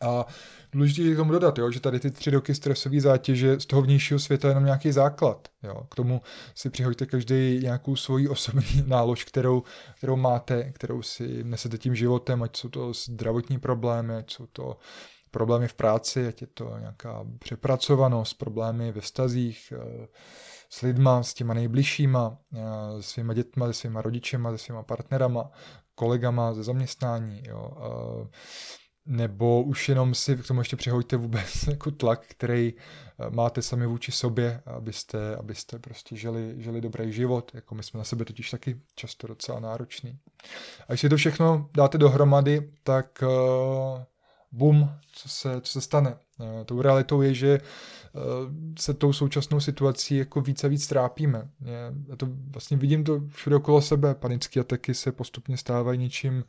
A 0.00 0.26
důležité 0.72 1.02
je 1.02 1.16
tomu 1.16 1.32
dodat, 1.32 1.58
jo, 1.58 1.70
že 1.70 1.80
tady 1.80 2.00
ty 2.00 2.10
tři 2.10 2.30
roky 2.30 2.54
stresové 2.54 3.00
zátěže 3.00 3.60
z 3.60 3.66
toho 3.66 3.82
vnějšího 3.82 4.20
světa 4.20 4.48
je 4.48 4.50
jenom 4.50 4.64
nějaký 4.64 4.92
základ. 4.92 5.48
Jo. 5.62 5.86
K 5.90 5.94
tomu 5.94 6.22
si 6.54 6.70
přihoďte 6.70 7.06
každý 7.06 7.58
nějakou 7.62 7.96
svoji 7.96 8.28
osobní 8.28 8.84
nálož, 8.86 9.24
kterou, 9.24 9.62
kterou 9.96 10.16
máte, 10.16 10.72
kterou 10.72 11.02
si 11.02 11.44
nesete 11.44 11.78
tím 11.78 11.94
životem, 11.94 12.42
ať 12.42 12.56
jsou 12.56 12.68
to 12.68 12.92
zdravotní 12.92 13.58
problémy, 13.58 14.14
ať 14.14 14.32
jsou 14.32 14.46
to 14.46 14.76
problémy 15.30 15.68
v 15.68 15.74
práci, 15.74 16.26
ať 16.26 16.40
je 16.40 16.46
to 16.46 16.78
nějaká 16.78 17.24
přepracovanost, 17.38 18.38
problémy 18.38 18.92
ve 18.92 19.00
vztazích 19.00 19.72
eh, 19.76 20.08
s 20.68 20.80
lidma, 20.80 21.22
s 21.22 21.34
těma 21.34 21.54
nejbližšíma, 21.54 22.38
eh, 22.54 23.02
s 23.02 23.06
svýma 23.06 23.34
dětma, 23.34 23.66
se 23.66 23.72
svýma 23.72 24.02
rodičema, 24.02 24.50
se 24.50 24.58
svýma 24.58 24.82
partnerama, 24.82 25.50
kolegama 25.94 26.52
ze 26.54 26.62
zaměstnání, 26.62 27.42
jo. 27.48 27.70
Eh, 28.24 28.28
nebo 29.06 29.62
už 29.62 29.88
jenom 29.88 30.14
si 30.14 30.36
k 30.36 30.46
tomu 30.46 30.60
ještě 30.60 30.76
přihoďte 30.76 31.16
vůbec 31.16 31.62
jako 31.68 31.90
tlak, 31.90 32.26
který 32.26 32.74
máte 33.30 33.62
sami 33.62 33.86
vůči 33.86 34.12
sobě, 34.12 34.62
abyste, 34.66 35.36
abyste 35.36 35.78
prostě 35.78 36.16
žili, 36.16 36.54
žili 36.58 36.80
dobrý 36.80 37.12
život, 37.12 37.50
jako 37.54 37.74
my 37.74 37.82
jsme 37.82 37.98
na 37.98 38.04
sebe 38.04 38.24
totiž 38.24 38.50
taky 38.50 38.80
často 38.94 39.26
docela 39.26 39.60
nároční. 39.60 40.18
A 40.88 40.92
když 40.92 41.00
si 41.00 41.08
to 41.08 41.16
všechno 41.16 41.70
dáte 41.76 41.98
dohromady, 41.98 42.72
tak 42.82 43.22
bum, 44.52 44.90
co 45.12 45.28
se, 45.28 45.60
co 45.60 45.72
se 45.72 45.80
stane. 45.80 46.16
Eh, 46.40 46.64
tou 46.64 46.82
realitou 46.82 47.22
je, 47.22 47.34
že 47.34 47.50
eh, 47.60 48.20
se 48.78 48.94
tou 48.94 49.12
současnou 49.12 49.60
situací 49.60 50.16
jako 50.16 50.40
více 50.40 50.66
a 50.66 50.70
víc 50.70 50.86
trápíme. 50.86 51.50
Já 52.08 52.16
to 52.16 52.26
vlastně 52.50 52.76
vidím 52.76 53.04
to 53.04 53.20
všude 53.28 53.56
okolo 53.56 53.82
sebe. 53.82 54.14
Panické 54.14 54.60
ataky 54.60 54.94
se 54.94 55.12
postupně 55.12 55.56
stávají 55.56 55.98
něčím, 55.98 56.44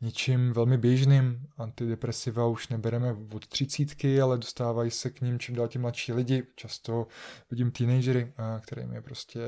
něčím 0.00 0.52
velmi 0.52 0.78
běžným. 0.78 1.46
Antidepresiva 1.58 2.46
už 2.46 2.68
nebereme 2.68 3.16
od 3.32 3.46
třicítky, 3.46 4.20
ale 4.20 4.38
dostávají 4.38 4.90
se 4.90 5.10
k 5.10 5.20
ním 5.20 5.38
čím 5.38 5.54
dál 5.54 5.68
tím 5.68 5.80
mladší 5.80 6.12
lidi. 6.12 6.42
Často 6.54 7.06
vidím 7.50 7.70
teenagery, 7.70 8.32
eh, 8.38 8.60
kterým 8.60 8.92
je 8.92 9.02
prostě 9.02 9.40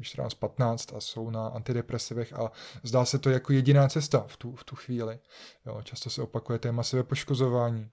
14-15 0.00 0.96
a 0.96 1.00
jsou 1.00 1.30
na 1.30 1.46
antidepresivech 1.46 2.32
a 2.32 2.52
zdá 2.82 3.04
se 3.04 3.18
to 3.18 3.30
jako 3.30 3.52
jediná 3.52 3.88
cesta 3.88 4.24
v 4.26 4.36
tu, 4.36 4.56
v 4.56 4.64
tu 4.64 4.76
chvíli. 4.76 5.18
Jo, 5.66 5.82
často 5.82 6.10
se 6.10 6.22
opakuje 6.22 6.58
téma 6.58 6.82
sebepoškozování, 6.82 7.90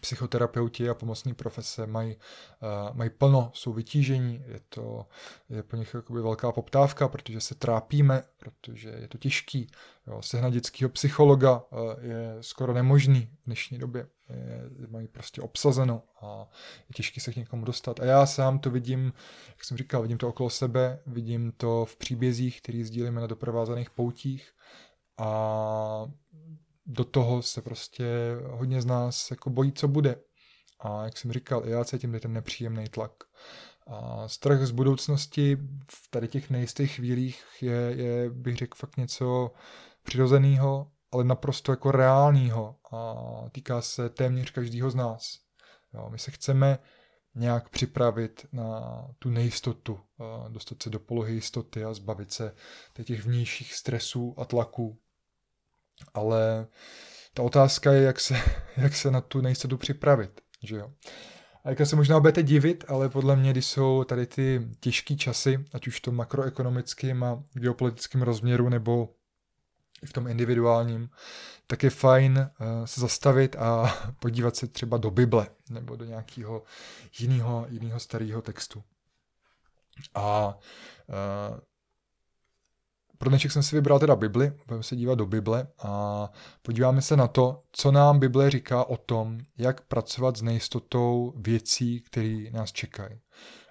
psychoterapeuti 0.00 0.88
a 0.88 0.94
pomocní 0.94 1.34
profese 1.34 1.86
mají, 1.86 2.16
uh, 2.16 2.96
mají 2.96 3.10
plno, 3.10 3.50
jsou 3.54 3.72
vytížení, 3.72 4.44
je 4.46 4.60
to 4.68 5.06
je 5.48 5.62
po 5.62 5.76
nich 5.76 5.94
jakoby 5.94 6.22
velká 6.22 6.52
poptávka, 6.52 7.08
protože 7.08 7.40
se 7.40 7.54
trápíme, 7.54 8.22
protože 8.36 8.88
je 8.88 9.08
to 9.08 9.18
těžký. 9.18 9.66
Jo, 10.06 10.22
sehnat 10.22 10.52
dětského 10.52 10.88
psychologa 10.88 11.62
uh, 11.70 11.78
je 12.00 12.36
skoro 12.40 12.74
nemožný 12.74 13.30
v 13.42 13.46
dnešní 13.46 13.78
době. 13.78 14.06
Je, 14.28 14.88
mají 14.88 15.08
prostě 15.08 15.42
obsazeno 15.42 16.02
a 16.22 16.48
je 16.88 16.94
těžké 16.94 17.20
se 17.20 17.32
k 17.32 17.36
někomu 17.36 17.64
dostat. 17.64 18.00
A 18.00 18.04
já 18.04 18.26
sám 18.26 18.58
to 18.58 18.70
vidím, 18.70 19.12
jak 19.48 19.64
jsem 19.64 19.76
říkal, 19.76 20.02
vidím 20.02 20.18
to 20.18 20.28
okolo 20.28 20.50
sebe, 20.50 21.02
vidím 21.06 21.52
to 21.56 21.84
v 21.84 21.96
příbězích, 21.96 22.62
který 22.62 22.84
sdílíme 22.84 23.20
na 23.20 23.26
doprovázaných 23.26 23.90
poutích 23.90 24.50
a 25.18 26.06
do 26.88 27.04
toho 27.04 27.42
se 27.42 27.62
prostě 27.62 28.06
hodně 28.46 28.82
z 28.82 28.86
nás 28.86 29.30
jako 29.30 29.50
bojí, 29.50 29.72
co 29.72 29.88
bude. 29.88 30.16
A 30.80 31.04
jak 31.04 31.18
jsem 31.18 31.32
říkal, 31.32 31.62
já 31.66 31.84
cítím 31.84 32.20
ten 32.20 32.32
nepříjemný 32.32 32.88
tlak. 32.88 33.12
A 33.86 34.28
strach 34.28 34.66
z 34.66 34.70
budoucnosti 34.70 35.56
v 35.90 36.10
tady 36.10 36.28
těch 36.28 36.50
nejistých 36.50 36.94
chvílích 36.94 37.44
je, 37.60 37.92
je 37.96 38.30
bych 38.30 38.56
řekl, 38.56 38.78
fakt 38.78 38.96
něco 38.96 39.52
přirozeného 40.02 40.90
ale 41.12 41.24
naprosto 41.24 41.72
jako 41.72 41.90
reálního 41.90 42.76
a 42.92 43.14
týká 43.52 43.82
se 43.82 44.08
téměř 44.08 44.50
každého 44.50 44.90
z 44.90 44.94
nás. 44.94 45.38
Jo, 45.94 46.10
my 46.10 46.18
se 46.18 46.30
chceme 46.30 46.78
nějak 47.34 47.68
připravit 47.68 48.46
na 48.52 49.00
tu 49.18 49.30
nejistotu, 49.30 50.00
dostat 50.48 50.82
se 50.82 50.90
do 50.90 51.00
polohy 51.00 51.34
jistoty 51.34 51.84
a 51.84 51.94
zbavit 51.94 52.32
se 52.32 52.54
těch 53.04 53.24
vnějších 53.24 53.74
stresů 53.74 54.34
a 54.38 54.44
tlaků. 54.44 54.98
Ale 56.14 56.66
ta 57.34 57.42
otázka 57.42 57.92
je, 57.92 58.02
jak 58.02 58.20
se, 58.20 58.34
jak 58.76 58.96
se 58.96 59.10
na 59.10 59.20
tu 59.20 59.40
nejistotu 59.40 59.76
připravit. 59.76 60.40
Že 60.62 60.76
jo? 60.76 60.92
A 61.64 61.70
jak 61.70 61.86
se 61.86 61.96
možná 61.96 62.20
budete 62.20 62.42
divit, 62.42 62.84
ale 62.88 63.08
podle 63.08 63.36
mě, 63.36 63.50
když 63.50 63.66
jsou 63.66 64.04
tady 64.04 64.26
ty 64.26 64.68
těžké 64.80 65.16
časy, 65.16 65.64
ať 65.72 65.86
už 65.86 65.98
v 65.98 66.02
tom 66.02 66.16
makroekonomickém 66.16 67.24
a 67.24 67.42
geopolitickém 67.52 68.22
rozměru, 68.22 68.68
nebo 68.68 69.08
v 70.04 70.12
tom 70.12 70.26
individuálním, 70.26 71.10
tak 71.66 71.82
je 71.82 71.90
fajn 71.90 72.38
uh, 72.38 72.84
se 72.84 73.00
zastavit 73.00 73.56
a 73.56 73.94
podívat 74.20 74.56
se 74.56 74.66
třeba 74.66 74.96
do 74.96 75.10
Bible 75.10 75.46
nebo 75.70 75.96
do 75.96 76.04
nějakého 76.04 76.62
jiného, 77.18 77.66
jiného 77.68 78.00
starého 78.00 78.42
textu. 78.42 78.84
A 80.14 80.58
uh, 81.08 81.58
pro 83.18 83.28
dnešek 83.28 83.52
jsem 83.52 83.62
si 83.62 83.76
vybral 83.76 83.98
teda 83.98 84.16
Bibli, 84.16 84.52
budeme 84.66 84.82
se 84.82 84.96
dívat 84.96 85.14
do 85.14 85.26
Bible 85.26 85.66
a 85.78 86.32
podíváme 86.62 87.02
se 87.02 87.16
na 87.16 87.28
to, 87.28 87.62
co 87.72 87.92
nám 87.92 88.18
Bible 88.18 88.50
říká 88.50 88.84
o 88.84 88.96
tom, 88.96 89.38
jak 89.58 89.80
pracovat 89.80 90.36
s 90.36 90.42
nejistotou 90.42 91.32
věcí, 91.36 92.00
které 92.00 92.44
nás 92.52 92.72
čekají. 92.72 93.20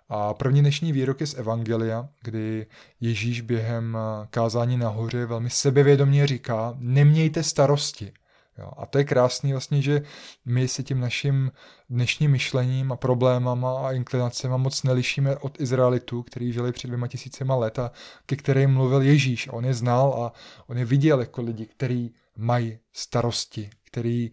A 0.09 0.33
první 0.33 0.61
dnešní 0.61 0.91
výrok 0.91 1.21
je 1.21 1.27
z 1.27 1.33
Evangelia, 1.33 2.09
kdy 2.21 2.65
Ježíš 3.01 3.41
během 3.41 3.97
kázání 4.29 4.77
nahoře 4.77 5.25
velmi 5.25 5.49
sebevědomě 5.49 6.27
říká, 6.27 6.73
nemějte 6.77 7.43
starosti. 7.43 8.13
Jo, 8.57 8.71
a 8.77 8.85
to 8.85 8.97
je 8.97 9.03
krásný 9.03 9.51
vlastně, 9.51 9.81
že 9.81 10.01
my 10.45 10.67
se 10.67 10.83
tím 10.83 10.99
naším 10.99 11.51
dnešním 11.89 12.31
myšlením 12.31 12.91
a 12.91 12.95
problémama 12.95 13.87
a 13.87 13.91
inklinacemi 13.91 14.57
moc 14.57 14.83
nelišíme 14.83 15.37
od 15.37 15.61
Izraelitů, 15.61 16.23
který 16.23 16.53
žili 16.53 16.71
před 16.71 16.87
dvěma 16.87 17.07
tisícema 17.07 17.55
let 17.55 17.79
a 17.79 17.91
ke 18.25 18.35
kterým 18.35 18.73
mluvil 18.73 19.01
Ježíš. 19.01 19.47
A 19.47 19.53
on 19.53 19.65
je 19.65 19.73
znal 19.73 20.13
a 20.13 20.33
on 20.67 20.77
je 20.77 20.85
viděl 20.85 21.19
jako 21.19 21.41
lidi, 21.41 21.65
kteří 21.65 22.13
mají 22.37 22.79
starosti, 22.93 23.69
který 23.83 24.31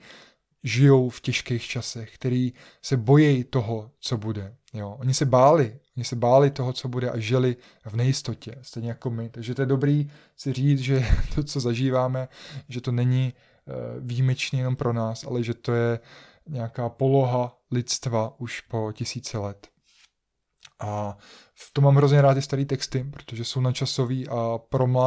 žijou 0.64 1.08
v 1.08 1.20
těžkých 1.20 1.62
časech, 1.62 2.14
který 2.14 2.52
se 2.82 2.96
bojí 2.96 3.44
toho, 3.44 3.90
co 4.00 4.16
bude. 4.16 4.56
Jo, 4.74 4.96
oni 5.00 5.14
se 5.14 5.24
báli, 5.24 5.78
oni 5.96 6.04
se 6.04 6.16
báli 6.16 6.50
toho, 6.50 6.72
co 6.72 6.88
bude 6.88 7.10
a 7.10 7.18
žili 7.18 7.56
v 7.84 7.96
nejistotě, 7.96 8.54
stejně 8.62 8.88
jako 8.88 9.10
my. 9.10 9.28
Takže 9.28 9.54
to 9.54 9.62
je 9.62 9.66
dobrý 9.66 10.10
si 10.36 10.52
říct, 10.52 10.80
že 10.80 11.06
to, 11.34 11.42
co 11.42 11.60
zažíváme, 11.60 12.28
že 12.68 12.80
to 12.80 12.92
není 12.92 13.32
výjimečně 14.00 14.60
jenom 14.60 14.76
pro 14.76 14.92
nás, 14.92 15.24
ale 15.24 15.42
že 15.42 15.54
to 15.54 15.72
je 15.72 16.00
nějaká 16.48 16.88
poloha 16.88 17.58
lidstva 17.70 18.40
už 18.40 18.60
po 18.60 18.92
tisíce 18.92 19.38
let. 19.38 19.68
A 20.80 21.16
v 21.54 21.72
tom 21.72 21.84
mám 21.84 21.96
hrozně 21.96 22.22
rád 22.22 22.34
ty 22.34 22.42
staré 22.42 22.64
texty, 22.64 23.04
protože 23.04 23.44
jsou 23.44 23.60
načasový 23.60 24.28
a 24.28 24.58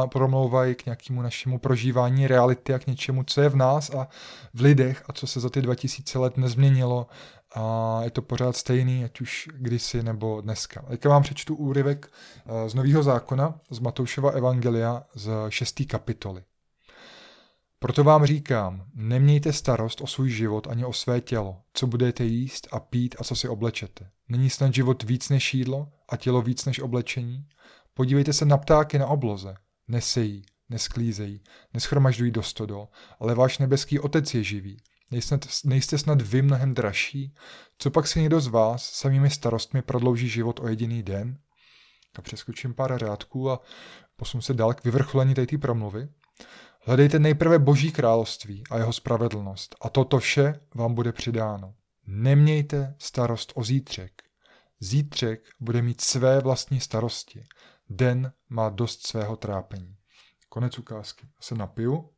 promlouvají 0.08 0.74
k 0.74 0.86
nějakému 0.86 1.22
našemu 1.22 1.58
prožívání 1.58 2.26
reality 2.26 2.74
a 2.74 2.78
k 2.78 2.86
něčemu, 2.86 3.24
co 3.24 3.40
je 3.40 3.48
v 3.48 3.56
nás 3.56 3.90
a 3.90 4.08
v 4.54 4.60
lidech 4.60 5.04
a 5.08 5.12
co 5.12 5.26
se 5.26 5.40
za 5.40 5.50
ty 5.50 5.62
2000 5.62 6.18
let 6.18 6.36
nezměnilo 6.36 7.06
a 7.54 8.00
je 8.04 8.10
to 8.10 8.22
pořád 8.22 8.56
stejný, 8.56 9.04
ať 9.04 9.20
už 9.20 9.48
kdysi 9.54 10.02
nebo 10.02 10.40
dneska. 10.40 10.82
Teďka 10.82 11.08
vám 11.08 11.22
přečtu 11.22 11.54
úryvek 11.54 12.10
eh, 12.46 12.68
z 12.68 12.74
Nového 12.74 13.02
zákona, 13.02 13.60
z 13.70 13.78
Matoušova 13.78 14.30
Evangelia 14.30 15.02
z 15.14 15.30
6. 15.48 15.82
kapitoly. 15.86 16.42
Proto 17.80 18.04
vám 18.04 18.26
říkám, 18.26 18.84
nemějte 18.94 19.52
starost 19.52 20.00
o 20.00 20.06
svůj 20.06 20.30
život 20.30 20.66
ani 20.66 20.84
o 20.84 20.92
své 20.92 21.20
tělo, 21.20 21.62
co 21.72 21.86
budete 21.86 22.24
jíst 22.24 22.68
a 22.72 22.80
pít 22.80 23.14
a 23.18 23.24
co 23.24 23.36
si 23.36 23.48
oblečete. 23.48 24.10
Není 24.28 24.50
snad 24.50 24.74
život 24.74 25.02
víc 25.02 25.28
než 25.28 25.54
jídlo 25.54 25.88
a 26.08 26.16
tělo 26.16 26.42
víc 26.42 26.64
než 26.64 26.80
oblečení? 26.80 27.46
Podívejte 27.94 28.32
se 28.32 28.44
na 28.44 28.58
ptáky 28.58 28.98
na 28.98 29.06
obloze. 29.06 29.54
Nesejí, 29.88 30.42
nesklízejí, 30.68 31.40
neschromažďují 31.74 32.30
do 32.30 32.42
stodol, 32.42 32.88
ale 33.20 33.34
váš 33.34 33.58
nebeský 33.58 33.98
otec 33.98 34.34
je 34.34 34.44
živý. 34.44 34.76
Nejste, 35.10 35.38
nejste 35.64 35.98
snad 35.98 36.22
vy 36.22 36.42
mnohem 36.42 36.74
dražší? 36.74 37.34
Co 37.78 37.90
pak 37.90 38.06
si 38.06 38.20
někdo 38.20 38.40
z 38.40 38.46
vás 38.46 38.90
samými 38.90 39.30
starostmi 39.30 39.82
prodlouží 39.82 40.28
život 40.28 40.60
o 40.60 40.68
jediný 40.68 41.02
den? 41.02 41.38
A 42.16 42.22
přeskočím 42.22 42.74
pár 42.74 42.98
řádků 42.98 43.50
a 43.50 43.60
posun 44.16 44.42
se 44.42 44.54
dál 44.54 44.74
k 44.74 44.84
vyvrcholení 44.84 45.34
té 45.34 45.58
promluvy. 45.58 46.08
Hledejte 46.88 47.18
nejprve 47.18 47.58
Boží 47.58 47.92
království 47.92 48.64
a 48.70 48.78
jeho 48.78 48.92
spravedlnost 48.92 49.76
a 49.80 49.88
toto 49.88 50.18
vše 50.18 50.60
vám 50.74 50.94
bude 50.94 51.12
přidáno. 51.12 51.74
Nemějte 52.06 52.94
starost 52.98 53.52
o 53.54 53.64
zítřek. 53.64 54.22
Zítřek 54.80 55.48
bude 55.60 55.82
mít 55.82 56.00
své 56.00 56.40
vlastní 56.40 56.80
starosti. 56.80 57.46
Den 57.88 58.32
má 58.48 58.68
dost 58.68 59.06
svého 59.06 59.36
trápení. 59.36 59.96
Konec 60.48 60.78
ukázky. 60.78 61.26
Se 61.40 61.54
napiju. 61.54 62.10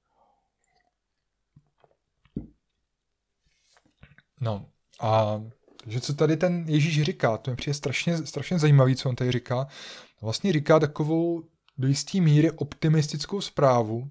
No 4.41 4.67
a 5.01 5.43
že 5.87 6.01
co 6.01 6.15
tady 6.15 6.37
ten 6.37 6.65
Ježíš 6.69 7.03
říká, 7.03 7.37
to 7.37 7.51
mi 7.51 7.57
přijde 7.57 7.75
strašně, 7.75 8.27
strašně 8.27 8.59
zajímavý, 8.59 8.97
co 8.97 9.09
on 9.09 9.17
tady 9.17 9.33
říká. 9.33 9.67
Vlastně 10.23 10.53
říká 10.53 10.79
takovou 10.81 11.43
do 11.79 11.89
jisté 11.89 12.21
míry 12.21 12.51
optimistickou 12.51 13.41
zprávu, 13.41 14.11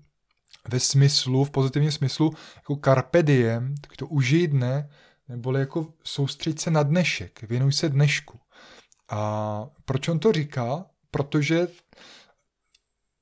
ve 0.71 0.79
smyslu, 0.79 1.43
v 1.43 1.51
pozitivním 1.51 1.91
smyslu, 1.91 2.33
jako 2.55 2.79
carpe 2.85 3.23
diem, 3.23 3.75
tak 3.81 3.97
to 3.97 4.07
užij 4.07 4.47
dne, 4.47 4.89
neboli 5.27 5.59
jako 5.59 5.87
soustřeď 6.03 6.59
se 6.59 6.71
na 6.71 6.83
dnešek, 6.83 7.41
věnuj 7.41 7.73
se 7.73 7.89
dnešku. 7.89 8.39
A 9.09 9.65
proč 9.85 10.07
on 10.07 10.19
to 10.19 10.31
říká? 10.31 10.85
Protože 11.11 11.67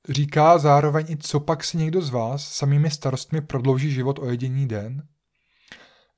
říká 0.08 0.58
zároveň 0.58 1.06
i 1.08 1.16
co 1.16 1.40
pak 1.40 1.64
si 1.64 1.76
někdo 1.76 2.02
z 2.02 2.10
vás 2.10 2.52
samými 2.52 2.90
starostmi 2.90 3.40
prodlouží 3.40 3.90
život 3.90 4.18
o 4.18 4.26
jediný 4.26 4.68
den. 4.68 5.08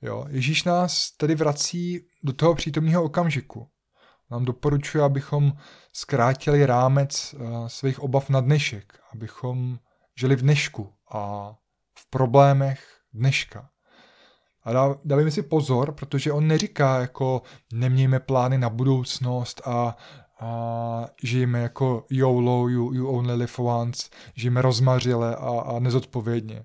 Jo, 0.03 0.27
Ježíš 0.29 0.65
nás 0.65 1.11
tedy 1.11 1.35
vrací 1.35 2.01
do 2.23 2.33
toho 2.33 2.55
přítomného 2.55 3.05
okamžiku. 3.05 3.69
Nám 4.31 4.45
doporučuje, 4.45 5.05
abychom 5.05 5.53
zkrátili 5.93 6.67
rámec 6.67 7.35
uh, 7.35 7.67
svých 7.67 8.01
obav 8.01 8.31
na 8.31 8.41
dnešek, 8.41 9.01
abychom 9.13 9.79
žili 10.17 10.37
v 10.37 10.43
dnešku 10.43 10.93
a 11.11 11.53
v 11.99 12.11
problémech 12.11 13.01
dneška. 13.13 13.71
A 14.65 14.73
dá, 14.73 14.95
dávejme 15.05 15.31
si 15.31 15.43
pozor, 15.43 15.93
protože 15.93 16.33
on 16.33 16.47
neříká 16.47 17.01
jako 17.01 17.43
nemějme 17.73 18.21
plány 18.21 18.59
na 18.59 18.71
budoucnost 18.71 19.63
a, 19.65 19.97
a 20.41 21.07
žijeme 21.23 21.61
jako 21.61 22.07
YOLO, 22.11 22.69
you, 22.69 22.93
you 22.93 23.09
only 23.09 23.35
live 23.35 23.53
once, 23.57 24.09
žijeme 24.35 24.63
rozmařile 24.63 25.37
a, 25.37 25.61
a 25.61 25.79
nezodpovědně. 25.79 26.65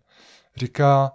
Říká 0.57 1.11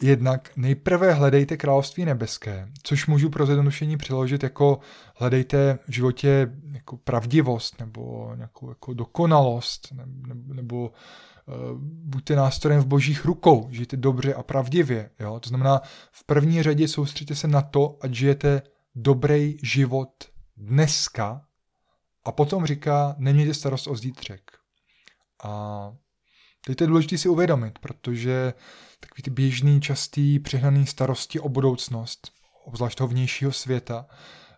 jednak 0.00 0.50
nejprve 0.56 1.12
hledejte 1.12 1.56
království 1.56 2.04
nebeské, 2.04 2.68
což 2.82 3.06
můžu 3.06 3.30
pro 3.30 3.46
zjednodušení 3.46 3.96
přeložit 3.96 4.42
jako 4.42 4.78
hledejte 5.16 5.78
v 5.88 5.92
životě 5.92 6.52
jako 6.72 6.96
pravdivost 6.96 7.80
nebo 7.80 8.32
nějakou 8.36 8.68
jako 8.68 8.94
dokonalost 8.94 9.92
nebo, 9.92 10.54
nebo 10.54 10.92
Eh, 11.48 11.52
buďte 11.80 12.36
nástrojem 12.36 12.80
v 12.80 12.86
božích 12.86 13.24
rukou, 13.24 13.68
žijte 13.70 13.96
dobře 13.96 14.34
a 14.34 14.42
pravdivě. 14.42 15.10
Jo? 15.20 15.40
To 15.40 15.48
znamená, 15.48 15.80
v 16.12 16.24
první 16.24 16.62
řadě 16.62 16.88
soustředěte 16.88 17.34
se 17.34 17.48
na 17.48 17.62
to, 17.62 17.98
ať 18.00 18.12
žijete 18.14 18.62
dobrý 18.94 19.56
život 19.62 20.10
dneska 20.56 21.44
a 22.24 22.32
potom 22.32 22.66
říká, 22.66 23.14
nemějte 23.18 23.54
starost 23.54 23.86
o 23.86 23.96
zítřek. 23.96 24.50
A 25.42 25.92
teď 26.66 26.80
je 26.80 26.86
důležité 26.86 27.18
si 27.18 27.28
uvědomit, 27.28 27.78
protože 27.78 28.54
takový 29.00 29.22
ty 29.22 29.30
běžný, 29.30 29.80
častý, 29.80 30.38
přehnaný 30.38 30.86
starosti 30.86 31.40
o 31.40 31.48
budoucnost, 31.48 32.30
obzvlášť 32.64 32.98
toho 32.98 33.08
vnějšího 33.08 33.52
světa, 33.52 34.06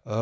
uh, 0.07 0.13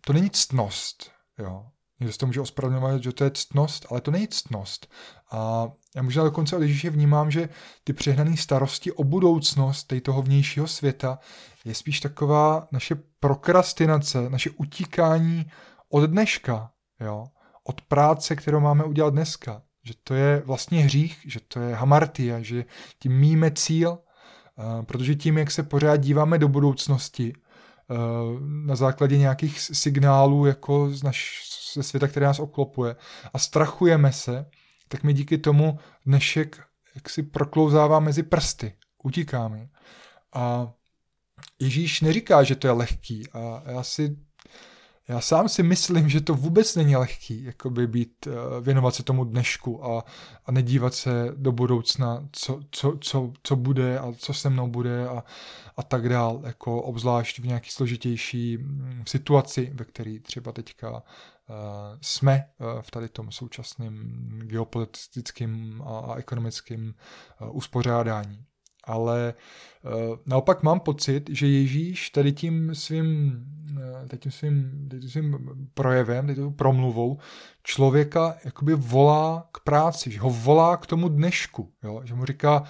to 0.00 0.12
není 0.12 0.30
ctnost. 0.30 1.10
Jo? 1.38 1.66
Někdo 2.00 2.12
se 2.12 2.18
to 2.18 2.26
může 2.26 2.40
ospravedlňovat, 2.40 3.02
že 3.02 3.12
to 3.12 3.24
je 3.24 3.30
ctnost, 3.30 3.86
ale 3.90 4.00
to 4.00 4.10
není 4.10 4.28
ctnost. 4.28 4.92
A 5.30 5.68
já 5.96 6.02
možná 6.02 6.24
dokonce 6.24 6.56
od 6.56 6.62
Ježíše 6.62 6.90
vnímám, 6.90 7.30
že 7.30 7.48
ty 7.84 7.92
přehnané 7.92 8.36
starosti 8.36 8.92
o 8.92 9.04
budoucnost 9.04 9.92
toho 10.02 10.22
vnějšího 10.22 10.68
světa 10.68 11.18
je 11.64 11.74
spíš 11.74 12.00
taková 12.00 12.68
naše 12.72 12.94
prokrastinace, 13.20 14.30
naše 14.30 14.50
utíkání 14.50 15.50
od 15.88 16.06
dneška, 16.06 16.70
jo? 17.00 17.26
od 17.64 17.80
práce, 17.80 18.36
kterou 18.36 18.60
máme 18.60 18.84
udělat 18.84 19.10
dneska. 19.10 19.62
Že 19.84 19.94
to 20.04 20.14
je 20.14 20.42
vlastně 20.46 20.84
hřích, 20.84 21.18
že 21.26 21.40
to 21.48 21.60
je 21.60 21.74
hamartia, 21.74 22.42
že 22.42 22.64
tím 22.98 23.12
míme 23.12 23.50
cíl, 23.50 23.98
protože 24.86 25.14
tím, 25.14 25.38
jak 25.38 25.50
se 25.50 25.62
pořád 25.62 25.96
díváme 25.96 26.38
do 26.38 26.48
budoucnosti, 26.48 27.32
na 28.64 28.76
základě 28.76 29.18
nějakých 29.18 29.60
signálů 29.60 30.46
jako 30.46 30.90
z 30.90 31.02
naš, 31.02 31.42
ze 31.74 31.82
světa, 31.82 32.08
který 32.08 32.24
nás 32.24 32.38
oklopuje 32.38 32.96
a 33.32 33.38
strachujeme 33.38 34.12
se, 34.12 34.46
tak 34.88 35.02
my 35.02 35.12
díky 35.12 35.38
tomu 35.38 35.78
dnešek 36.06 36.70
jak 36.94 37.10
si 37.10 37.22
proklouzává 37.22 38.00
mezi 38.00 38.22
prsty, 38.22 38.74
utíká 39.02 39.48
mi. 39.48 39.68
A 40.34 40.72
Ježíš 41.58 42.00
neříká, 42.00 42.42
že 42.42 42.56
to 42.56 42.66
je 42.66 42.72
lehký 42.72 43.28
a 43.32 43.62
já 43.66 43.82
si 43.82 44.16
já 45.10 45.20
sám 45.20 45.48
si 45.48 45.62
myslím, 45.62 46.08
že 46.08 46.20
to 46.20 46.34
vůbec 46.34 46.76
není 46.76 46.96
lehký, 46.96 47.44
jakoby 47.44 47.86
být, 47.86 48.26
eh, 48.26 48.60
věnovat 48.60 48.94
se 48.94 49.02
tomu 49.02 49.24
dnešku 49.24 49.84
a, 49.84 50.04
a 50.46 50.52
nedívat 50.52 50.94
se 50.94 51.32
do 51.36 51.52
budoucna, 51.52 52.28
co, 52.32 52.60
co, 52.70 52.98
co, 53.00 53.32
co 53.42 53.56
bude 53.56 53.98
a 53.98 54.12
co 54.12 54.34
se 54.34 54.50
mnou 54.50 54.68
bude 54.68 55.08
a, 55.08 55.24
a 55.76 55.82
tak 55.82 56.08
dál, 56.08 56.40
jako 56.44 56.82
obzvlášť 56.82 57.38
v 57.38 57.46
nějaký 57.46 57.70
složitější 57.70 58.56
mm, 58.56 59.02
situaci, 59.06 59.70
ve 59.74 59.84
které 59.84 60.18
třeba 60.22 60.52
teďka 60.52 60.90
uh, 60.90 60.98
jsme 62.00 62.44
uh, 62.58 62.82
v 62.82 62.90
tady 62.90 63.08
tom 63.08 63.32
současném 63.32 63.94
geopolitickým 64.42 65.82
a, 65.86 66.14
ekonomickém 66.16 66.94
uspořádání 67.50 68.44
ale 68.90 69.34
uh, 69.84 70.16
naopak 70.26 70.62
mám 70.62 70.80
pocit, 70.80 71.30
že 71.30 71.46
Ježíš 71.46 72.10
tady 72.10 72.32
tím 72.32 72.74
svým, 72.74 73.40
uh, 73.72 74.08
tady 74.08 74.18
tím 74.18 74.32
svým, 74.32 74.86
tady 74.90 75.00
tím 75.00 75.10
svým 75.10 75.38
projevem, 75.74 76.26
tady 76.26 76.36
tím 76.36 76.52
promluvou 76.52 77.18
člověka 77.62 78.36
jakoby 78.44 78.74
volá 78.74 79.48
k 79.52 79.60
práci, 79.60 80.10
že 80.10 80.20
ho 80.20 80.30
volá 80.30 80.76
k 80.76 80.86
tomu 80.86 81.08
dnešku, 81.08 81.72
jo? 81.82 82.00
že 82.04 82.14
mu 82.14 82.24
říká, 82.24 82.62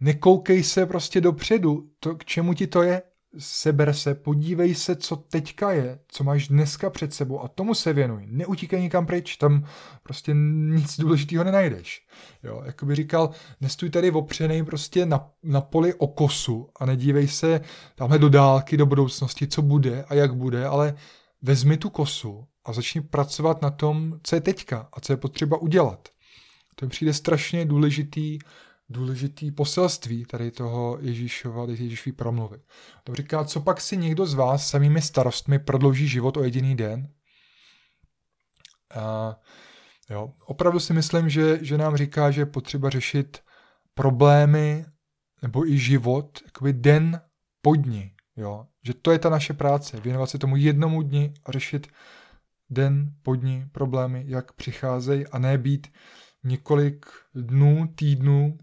nekoukej 0.00 0.62
se 0.62 0.86
prostě 0.86 1.20
dopředu, 1.20 1.90
to, 2.00 2.16
k 2.16 2.24
čemu 2.24 2.54
ti 2.54 2.66
to 2.66 2.82
je, 2.82 3.02
seber 3.38 3.92
se, 3.92 4.14
podívej 4.14 4.74
se, 4.74 4.96
co 4.96 5.16
teďka 5.16 5.72
je, 5.72 5.98
co 6.08 6.24
máš 6.24 6.48
dneska 6.48 6.90
před 6.90 7.14
sebou 7.14 7.40
a 7.40 7.48
tomu 7.48 7.74
se 7.74 7.92
věnuj. 7.92 8.26
Neutíkej 8.26 8.80
nikam 8.80 9.06
pryč, 9.06 9.36
tam 9.36 9.66
prostě 10.02 10.32
nic 10.34 11.00
důležitého 11.00 11.44
nenajdeš. 11.44 12.06
Jo, 12.42 12.62
jako 12.64 12.86
by 12.86 12.94
říkal, 12.94 13.30
nestůj 13.60 13.90
tady 13.90 14.10
opřený 14.10 14.64
prostě 14.64 15.06
na, 15.06 15.30
na 15.42 15.60
poli 15.60 15.94
okosu 15.94 16.68
a 16.80 16.86
nedívej 16.86 17.28
se 17.28 17.60
tamhle 17.94 18.18
do 18.18 18.28
dálky, 18.28 18.76
do 18.76 18.86
budoucnosti, 18.86 19.46
co 19.46 19.62
bude 19.62 20.04
a 20.08 20.14
jak 20.14 20.34
bude, 20.34 20.66
ale 20.66 20.94
vezmi 21.42 21.76
tu 21.76 21.90
kosu 21.90 22.46
a 22.64 22.72
začni 22.72 23.00
pracovat 23.00 23.62
na 23.62 23.70
tom, 23.70 24.20
co 24.22 24.36
je 24.36 24.40
teďka 24.40 24.88
a 24.92 25.00
co 25.00 25.12
je 25.12 25.16
potřeba 25.16 25.56
udělat. 25.56 26.08
To 26.74 26.86
mi 26.86 26.90
přijde 26.90 27.12
strašně 27.12 27.64
důležitý 27.64 28.38
důležitý 28.90 29.50
poselství 29.50 30.24
tady 30.24 30.50
toho 30.50 30.98
Ježíšova, 31.00 31.66
tady 31.66 31.84
Ježíšový 31.84 32.12
promluvy. 32.12 32.60
To 33.04 33.14
říká, 33.14 33.44
co 33.44 33.60
pak 33.60 33.80
si 33.80 33.96
někdo 33.96 34.26
z 34.26 34.34
vás 34.34 34.68
samými 34.68 35.02
starostmi 35.02 35.58
prodlouží 35.58 36.08
život 36.08 36.36
o 36.36 36.42
jediný 36.42 36.76
den? 36.76 37.08
A, 38.94 39.36
jo, 40.10 40.32
opravdu 40.44 40.80
si 40.80 40.92
myslím, 40.92 41.28
že, 41.28 41.64
že 41.64 41.78
nám 41.78 41.96
říká, 41.96 42.30
že 42.30 42.40
je 42.40 42.46
potřeba 42.46 42.90
řešit 42.90 43.38
problémy 43.94 44.84
nebo 45.42 45.66
i 45.66 45.78
život 45.78 46.38
jakoby 46.44 46.72
den 46.72 47.20
po 47.62 47.74
dni. 47.74 48.14
Jo? 48.36 48.66
Že 48.86 48.94
to 48.94 49.10
je 49.10 49.18
ta 49.18 49.28
naše 49.28 49.54
práce, 49.54 50.00
věnovat 50.00 50.30
se 50.30 50.38
tomu 50.38 50.56
jednomu 50.56 51.02
dni 51.02 51.34
a 51.44 51.52
řešit 51.52 51.86
den 52.70 53.14
po 53.22 53.34
dni 53.34 53.66
problémy, 53.72 54.24
jak 54.26 54.52
přicházejí 54.52 55.26
a 55.26 55.38
ne 55.38 55.58
být 55.58 55.92
několik 56.44 57.06
dnů, 57.34 57.92
týdnů 57.94 58.58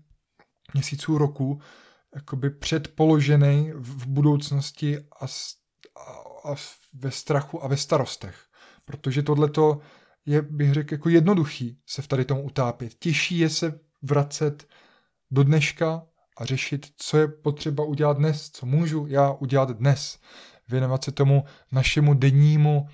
měsíců 0.74 1.18
roku 1.18 1.62
jakoby 2.16 2.50
předpoložený 2.50 3.72
v 3.76 4.08
budoucnosti 4.08 5.00
a, 5.00 5.26
a, 5.26 6.52
a 6.52 6.56
ve 6.94 7.12
strachu 7.12 7.64
a 7.64 7.68
ve 7.68 7.78
starostech. 7.78 8.36
Protože 8.86 9.24
tohleto 9.24 9.80
je, 10.26 10.42
bych 10.42 10.74
řekl, 10.74 10.94
jako 10.94 11.10
jednoduchý 11.10 11.80
se 11.86 12.02
v 12.02 12.08
tady 12.08 12.26
tomu 12.26 12.42
utápět. 12.42 12.94
Těžší 12.94 13.40
je 13.40 13.50
se 13.50 13.80
vracet 14.02 14.68
do 15.32 15.44
dneška 15.44 16.06
a 16.38 16.46
řešit, 16.46 16.94
co 16.98 17.18
je 17.18 17.28
potřeba 17.28 17.84
udělat 17.84 18.18
dnes, 18.18 18.50
co 18.50 18.66
můžu 18.66 19.06
já 19.10 19.32
udělat 19.32 19.70
dnes. 19.70 20.20
Věnovat 20.70 21.04
se 21.04 21.12
tomu 21.12 21.44
našemu 21.72 22.14
dennímu 22.14 22.88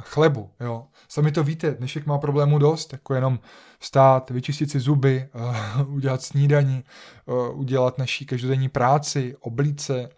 chlebu. 0.00 0.50
Jo. 0.60 0.86
Sami 1.08 1.32
to 1.32 1.44
víte, 1.44 1.74
dnešek 1.74 2.06
má 2.06 2.18
problémů 2.18 2.58
dost, 2.58 2.92
jako 2.92 3.14
jenom 3.14 3.38
vstát, 3.78 4.30
vyčistit 4.30 4.70
si 4.70 4.80
zuby, 4.80 5.28
uh, 5.34 5.94
udělat 5.94 6.22
snídaní, 6.22 6.84
uh, 7.26 7.60
udělat 7.60 7.98
naší 7.98 8.26
každodenní 8.26 8.68
práci, 8.68 9.36
oblíce, 9.40 10.08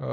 uh, 0.00 0.06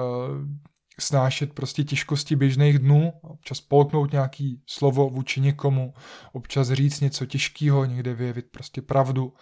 snášet 0.99 1.53
prostě 1.53 1.83
těžkosti 1.83 2.35
běžných 2.35 2.79
dnů, 2.79 3.13
občas 3.21 3.61
polknout 3.61 4.11
nějaký 4.11 4.61
slovo 4.65 5.09
vůči 5.09 5.41
někomu, 5.41 5.93
občas 6.33 6.71
říct 6.71 6.99
něco 6.99 7.25
těžkého, 7.25 7.85
někde 7.85 8.13
vyjevit 8.13 8.45
prostě 8.51 8.81
pravdu, 8.81 9.33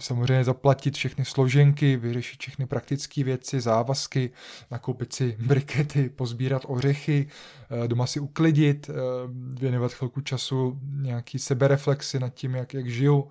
samozřejmě 0.00 0.44
zaplatit 0.44 0.96
všechny 0.96 1.24
složenky, 1.24 1.96
vyřešit 1.96 2.40
všechny 2.40 2.66
praktické 2.66 3.24
věci, 3.24 3.60
závazky, 3.60 4.30
nakoupit 4.70 5.12
si 5.12 5.36
brikety, 5.40 6.08
pozbírat 6.08 6.62
ořechy, 6.66 7.28
doma 7.86 8.06
si 8.06 8.20
uklidit, 8.20 8.90
věnovat 9.60 9.92
chvilku 9.92 10.20
času 10.20 10.78
nějaký 10.92 11.38
sebereflexy 11.38 12.20
nad 12.20 12.34
tím, 12.34 12.54
jak, 12.54 12.74
jak 12.74 12.88
žiju, 12.88 13.30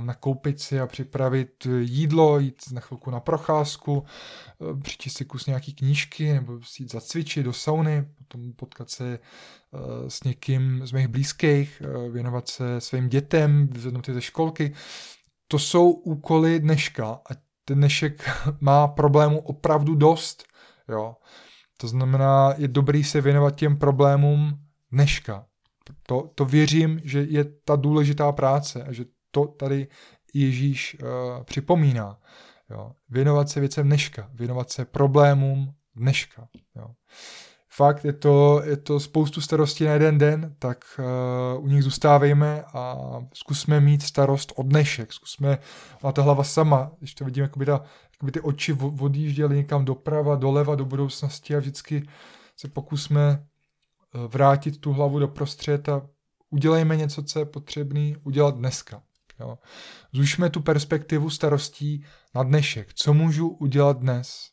nakoupit 0.00 0.60
si 0.60 0.80
a 0.80 0.86
připravit 0.86 1.66
jídlo, 1.80 2.38
jít 2.38 2.62
na 2.72 2.80
chvilku 2.80 3.10
na 3.10 3.20
procházku, 3.20 4.04
přičíst 4.82 5.16
si 5.16 5.24
kus 5.24 5.46
nějaký 5.46 5.74
knížky 5.74 6.21
nebo 6.24 6.60
si 6.62 6.82
jít 6.82 6.92
zacvičit 6.92 7.44
do 7.44 7.52
sauny, 7.52 8.08
potom 8.18 8.52
potkat 8.52 8.90
se 8.90 9.18
s 10.08 10.24
někým 10.24 10.86
z 10.86 10.92
mých 10.92 11.08
blízkých, 11.08 11.82
věnovat 12.12 12.48
se 12.48 12.80
svým 12.80 13.08
dětem, 13.08 13.68
vyzvednout 13.68 14.08
je 14.08 14.14
ze 14.14 14.22
školky. 14.22 14.74
To 15.48 15.58
jsou 15.58 15.90
úkoly 15.90 16.60
dneška 16.60 17.06
a 17.06 17.34
ten 17.64 17.78
dnešek 17.78 18.30
má 18.60 18.88
problémů 18.88 19.40
opravdu 19.40 19.94
dost. 19.94 20.44
Jo. 20.88 21.16
To 21.76 21.88
znamená, 21.88 22.54
je 22.56 22.68
dobrý 22.68 23.04
se 23.04 23.20
věnovat 23.20 23.56
těm 23.56 23.76
problémům 23.76 24.58
dneška. 24.92 25.46
To, 26.06 26.30
to 26.34 26.44
věřím, 26.44 27.00
že 27.04 27.22
je 27.22 27.44
ta 27.44 27.76
důležitá 27.76 28.32
práce 28.32 28.84
a 28.84 28.92
že 28.92 29.04
to 29.30 29.46
tady 29.46 29.88
Ježíš 30.34 30.96
uh, 31.02 31.44
připomíná. 31.44 32.18
Jo. 32.70 32.92
Věnovat 33.08 33.48
se 33.48 33.60
věcem 33.60 33.86
dneška, 33.86 34.30
věnovat 34.34 34.70
se 34.70 34.84
problémům 34.84 35.74
dneška. 35.94 36.48
Jo 36.76 36.94
fakt 37.74 38.04
je 38.04 38.12
to, 38.12 38.62
je 38.64 38.76
to 38.76 39.00
spoustu 39.00 39.40
starostí 39.40 39.84
na 39.84 39.92
jeden 39.92 40.18
den, 40.18 40.54
tak 40.58 40.84
uh, 41.56 41.64
u 41.64 41.68
nich 41.68 41.82
zůstávejme 41.82 42.64
a 42.74 42.96
zkusme 43.34 43.80
mít 43.80 44.02
starost 44.02 44.52
od 44.56 44.66
dnešek. 44.66 45.12
Zkusme, 45.12 45.58
má 46.02 46.12
ta 46.12 46.22
hlava 46.22 46.44
sama, 46.44 46.90
když 46.98 47.14
to 47.14 47.24
vidím, 47.24 47.42
jakoby, 47.42 47.66
ta, 47.66 47.82
jakoby 48.12 48.32
ty 48.32 48.40
oči 48.40 48.72
odjížděly 49.00 49.56
někam 49.56 49.84
doprava, 49.84 50.36
doleva, 50.36 50.74
do 50.74 50.84
budoucnosti 50.84 51.56
a 51.56 51.58
vždycky 51.58 52.08
se 52.56 52.68
pokusme 52.68 53.46
uh, 54.14 54.20
vrátit 54.24 54.80
tu 54.80 54.92
hlavu 54.92 55.18
do 55.18 55.28
prostřed 55.28 55.88
a 55.88 56.02
udělejme 56.50 56.96
něco, 56.96 57.22
co 57.22 57.38
je 57.38 57.44
potřebné 57.44 58.12
udělat 58.22 58.56
dneska. 58.56 59.02
Jo. 59.40 59.58
Zůžme 60.12 60.50
tu 60.50 60.60
perspektivu 60.60 61.30
starostí 61.30 62.04
na 62.34 62.42
dnešek. 62.42 62.94
Co 62.94 63.14
můžu 63.14 63.48
udělat 63.48 63.98
dnes? 63.98 64.50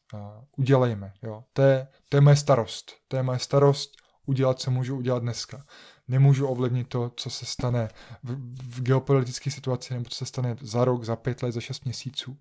Udělejme. 0.58 1.14
Jo. 1.24 1.44
To, 1.54 1.62
je, 1.62 1.88
to 2.10 2.18
je 2.18 2.22
moje 2.22 2.36
starost. 2.36 2.92
To 3.08 3.18
je 3.18 3.24
moje 3.24 3.40
starost 3.40 3.92
udělat, 4.26 4.60
co 4.60 4.72
můžu 4.72 4.98
udělat 4.98 5.24
dneska. 5.24 5.66
Nemůžu 6.08 6.48
ovlivnit 6.48 6.88
to, 6.88 7.12
co 7.16 7.30
se 7.30 7.46
stane 7.46 7.90
v, 8.24 8.36
v 8.78 8.82
geopolitické 8.82 9.52
situaci, 9.52 9.94
nebo 9.94 10.10
co 10.10 10.16
se 10.16 10.26
stane 10.26 10.56
za 10.62 10.86
rok, 10.86 11.04
za 11.04 11.16
pět 11.16 11.44
let, 11.44 11.52
za 11.52 11.62
šest 11.62 11.86
měsíců. 11.86 12.38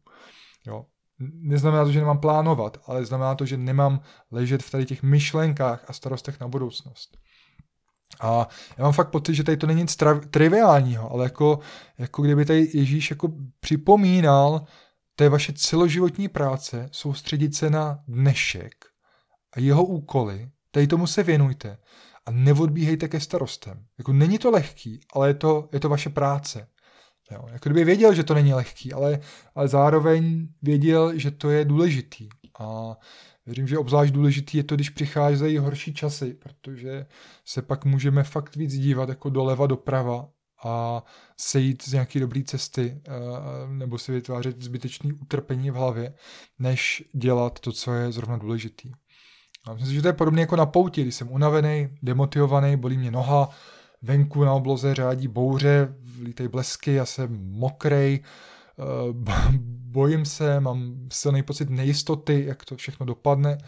Jo. 0.67 0.87
Neznamená 1.21 1.85
to, 1.85 1.93
že 1.93 1.99
nemám 1.99 2.19
plánovat, 2.19 2.79
ale 2.87 3.05
znamená 3.05 3.35
to, 3.35 3.47
že 3.47 3.57
nemám 3.57 4.01
ležet 4.31 4.63
v 4.63 4.71
tady 4.71 4.87
těch 4.87 5.03
myšlenkách 5.03 5.85
a 5.89 5.93
starostech 5.93 6.41
na 6.41 6.49
budoucnost. 6.49 7.19
A 8.21 8.49
já 8.79 8.85
mám 8.85 8.93
fakt 8.93 9.11
pocit, 9.11 9.35
že 9.35 9.45
tady 9.45 9.57
to 9.57 9.67
není 9.67 9.81
nic 9.81 9.97
triviálního, 10.31 11.13
ale 11.13 11.25
jako, 11.25 11.59
jako 11.99 12.23
kdyby 12.23 12.45
tady 12.45 12.71
Ježíš 12.75 13.11
jako 13.11 13.33
připomínal, 13.61 14.67
to 15.19 15.25
je 15.25 15.31
vaše 15.31 15.53
celoživotní 15.53 16.29
práce, 16.29 16.89
soustředit 16.93 17.55
se 17.55 17.71
na 17.71 17.99
dnešek 18.09 18.75
a 19.57 19.61
jeho 19.61 19.85
úkoly, 19.85 20.51
tady 20.71 20.87
tomu 20.87 21.07
se 21.07 21.23
věnujte 21.23 21.79
a 22.27 22.31
neodbíhejte 22.31 23.09
ke 23.09 23.21
starostem. 23.21 23.85
Jako 23.99 24.13
není 24.13 24.39
to 24.39 24.51
lehký, 24.51 25.01
ale 25.13 25.29
je 25.29 25.35
to, 25.35 25.69
je 25.73 25.81
to 25.81 25.89
vaše 25.89 26.11
práce. 26.11 26.69
Jo, 27.31 27.45
jako 27.53 27.69
kdyby 27.69 27.85
věděl, 27.85 28.15
že 28.15 28.25
to 28.25 28.35
není 28.35 28.55
lehký, 28.55 28.93
ale, 28.93 29.21
ale 29.55 29.69
zároveň 29.69 30.49
věděl, 30.63 31.19
že 31.19 31.31
to 31.31 31.51
je 31.51 31.65
důležitý. 31.65 32.29
A 32.61 32.97
Věřím, 33.49 33.69
že 33.69 33.79
obzvlášť 33.79 34.15
důležitý 34.15 34.57
je 34.57 34.65
to, 34.65 34.75
když 34.75 34.91
přicházejí 34.91 35.59
horší 35.59 35.95
časy, 35.95 36.35
protože 36.35 37.07
se 37.45 37.63
pak 37.63 37.85
můžeme 37.85 38.23
fakt 38.23 38.57
víc 38.57 38.73
dívat 38.73 39.09
jako 39.09 39.31
doleva, 39.31 39.67
doprava 39.67 40.29
a 40.65 41.03
sejít 41.37 41.83
z 41.89 41.93
nějaké 41.93 42.21
dobré 42.21 42.43
cesty 42.45 43.01
eh, 43.07 43.11
nebo 43.69 43.99
si 43.99 44.13
vytvářet 44.13 44.63
zbytečné 44.63 45.13
utrpení 45.23 45.71
v 45.71 45.75
hlavě, 45.75 46.15
než 46.59 47.05
dělat 47.13 47.61
to, 47.61 47.73
co 47.73 47.93
je 47.93 48.13
zrovna 48.13 48.37
důležitý. 48.37 48.93
A 49.67 49.73
myslím 49.73 49.89
si, 49.89 49.95
že 49.95 50.03
to 50.03 50.09
je 50.09 50.13
podobné 50.13 50.41
jako 50.41 50.57
na 50.57 50.67
pouti, 50.67 51.03
když 51.03 51.15
jsem 51.15 51.33
unavený, 51.33 51.89
demotivovaný, 52.03 52.77
bolí 52.77 52.99
mě 52.99 53.11
noha, 53.11 53.49
venku 54.03 54.45
na 54.45 54.53
obloze 54.53 54.95
řádí 54.95 55.29
bouře, 55.29 55.95
lítají 56.23 56.49
blesky, 56.49 56.93
já 56.93 57.07
jsem 57.07 57.53
mokrej, 57.53 58.21
bojím 59.91 60.25
se, 60.25 60.61
mám 60.61 61.09
silný 61.13 61.43
pocit 61.43 61.71
nejistoty, 61.71 62.45
jak 62.47 62.65
to 62.65 62.77
všechno 62.77 63.07
dopadne, 63.07 63.59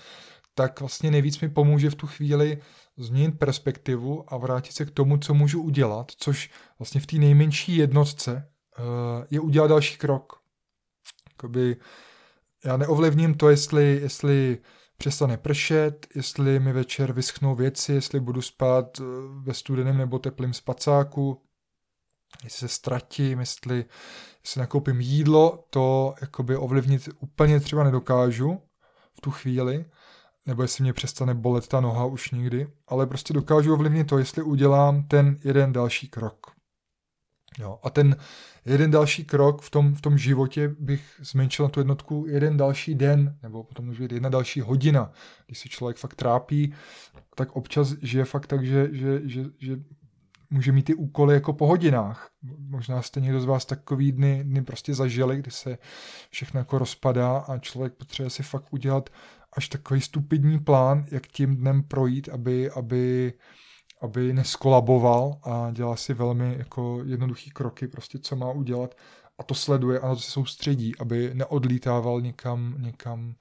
tak 0.54 0.80
vlastně 0.80 1.10
nejvíc 1.10 1.40
mi 1.40 1.48
pomůže 1.48 1.90
v 1.90 1.94
tu 1.94 2.06
chvíli 2.06 2.58
změnit 3.04 3.38
perspektivu 3.38 4.34
a 4.34 4.36
vrátit 4.36 4.72
se 4.72 4.84
k 4.84 4.90
tomu, 4.90 5.18
co 5.18 5.34
můžu 5.34 5.62
udělat, 5.62 6.12
což 6.16 6.50
vlastně 6.78 7.00
v 7.00 7.06
té 7.06 7.16
nejmenší 7.16 7.76
jednotce 7.76 8.48
uh, 8.78 8.84
je 9.30 9.40
udělat 9.40 9.66
další 9.66 9.96
krok. 9.96 10.40
Jakoby 11.30 11.76
já 12.64 12.76
neovlivním 12.76 13.34
to, 13.34 13.50
jestli, 13.50 13.98
jestli 14.02 14.58
přestane 14.96 15.36
pršet, 15.36 16.06
jestli 16.14 16.60
mi 16.60 16.72
večer 16.72 17.12
vyschnou 17.12 17.54
věci, 17.54 17.92
jestli 17.92 18.20
budu 18.20 18.42
spát 18.42 19.00
eh, 19.00 19.04
ve 19.42 19.54
studeném 19.54 19.98
nebo 19.98 20.18
teplém 20.18 20.54
spacáku, 20.54 21.42
jestli 22.44 22.58
se 22.58 22.68
ztratím, 22.68 23.40
jestli, 23.40 23.84
jestli 24.42 24.58
nakoupím 24.58 25.00
jídlo, 25.00 25.64
to 25.70 26.14
jakoby 26.20 26.56
ovlivnit 26.56 27.08
úplně 27.20 27.60
třeba 27.60 27.84
nedokážu 27.84 28.62
v 29.14 29.20
tu 29.20 29.30
chvíli, 29.30 29.84
nebo 30.46 30.62
jestli 30.62 30.82
mě 30.82 30.92
přestane 30.92 31.34
bolet 31.34 31.68
ta 31.68 31.80
noha 31.80 32.04
už 32.04 32.30
nikdy, 32.30 32.68
ale 32.88 33.06
prostě 33.06 33.34
dokážu 33.34 33.74
ovlivnit 33.74 34.06
to, 34.06 34.18
jestli 34.18 34.42
udělám 34.42 35.02
ten 35.02 35.36
jeden 35.44 35.72
další 35.72 36.08
krok. 36.08 36.46
Jo, 37.58 37.78
a 37.82 37.90
ten 37.90 38.16
jeden 38.64 38.90
další 38.90 39.24
krok 39.24 39.62
v 39.62 39.70
tom, 39.70 39.94
v 39.94 40.00
tom 40.00 40.18
životě 40.18 40.74
bych 40.78 41.20
zmenšil 41.22 41.64
na 41.64 41.68
tu 41.68 41.80
jednotku 41.80 42.24
jeden 42.28 42.56
další 42.56 42.94
den, 42.94 43.38
nebo 43.42 43.64
potom 43.64 43.86
může 43.86 44.02
být 44.02 44.12
jedna 44.12 44.28
další 44.28 44.60
hodina. 44.60 45.12
Když 45.46 45.58
se 45.58 45.68
člověk 45.68 45.96
fakt 45.96 46.14
trápí, 46.14 46.74
tak 47.34 47.56
občas 47.56 47.94
žije 48.02 48.24
fakt 48.24 48.46
tak, 48.46 48.66
že, 48.66 48.88
že, 48.92 49.20
že, 49.24 49.44
že 49.58 49.78
může 50.50 50.72
mít 50.72 50.82
ty 50.82 50.94
úkoly 50.94 51.34
jako 51.34 51.52
po 51.52 51.66
hodinách. 51.66 52.30
Možná 52.58 53.02
jste 53.02 53.20
někdo 53.20 53.40
z 53.40 53.44
vás 53.44 53.64
takový 53.64 54.12
dny, 54.12 54.44
dny 54.44 54.62
prostě 54.62 54.94
zažili, 54.94 55.36
kdy 55.36 55.50
se 55.50 55.78
všechno 56.30 56.60
jako 56.60 56.78
rozpadá 56.78 57.38
a 57.38 57.58
člověk 57.58 57.94
potřebuje 57.94 58.30
si 58.30 58.42
fakt 58.42 58.66
udělat 58.70 59.10
až 59.52 59.68
takový 59.68 60.00
stupidní 60.00 60.58
plán, 60.58 61.06
jak 61.10 61.26
tím 61.26 61.56
dnem 61.56 61.82
projít, 61.82 62.28
aby, 62.28 62.70
aby, 62.70 63.32
aby 64.00 64.32
neskolaboval 64.32 65.40
a 65.42 65.70
dělá 65.72 65.96
si 65.96 66.14
velmi 66.14 66.54
jako 66.58 67.02
jednoduchý 67.04 67.50
kroky, 67.50 67.88
prostě 67.88 68.18
co 68.18 68.36
má 68.36 68.50
udělat 68.50 68.94
a 69.38 69.42
to 69.42 69.54
sleduje 69.54 70.00
a 70.00 70.08
na 70.08 70.14
to 70.14 70.20
se 70.20 70.30
soustředí, 70.30 70.98
aby 70.98 71.30
neodlítával 71.34 72.20
někam, 72.20 72.74
někam 72.78 73.34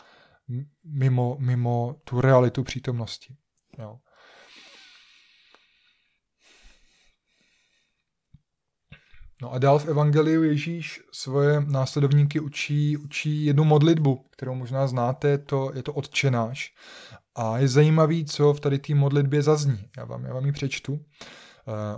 mimo, 0.83 1.37
mimo 1.39 1.95
tu 2.03 2.21
realitu 2.21 2.63
přítomnosti. 2.63 3.35
Jo. 3.77 3.99
No 9.41 9.53
a 9.53 9.57
dál 9.57 9.79
v 9.79 9.85
Evangeliu 9.85 10.43
Ježíš 10.43 11.01
svoje 11.11 11.61
následovníky 11.61 12.39
učí, 12.39 12.97
učí 12.97 13.45
jednu 13.45 13.63
modlitbu, 13.63 14.25
kterou 14.31 14.55
možná 14.55 14.87
znáte, 14.87 15.37
to, 15.37 15.71
je 15.75 15.83
to 15.83 15.93
odčenáš. 15.93 16.73
A 17.35 17.57
je 17.57 17.67
zajímavý, 17.67 18.25
co 18.25 18.53
v 18.53 18.59
tady 18.59 18.79
té 18.79 18.95
modlitbě 18.95 19.41
zazní. 19.41 19.89
Já 19.97 20.05
vám, 20.05 20.25
já 20.25 20.33
vám 20.33 20.45
ji 20.45 20.51
přečtu. 20.51 20.93
Uh, 20.93 20.99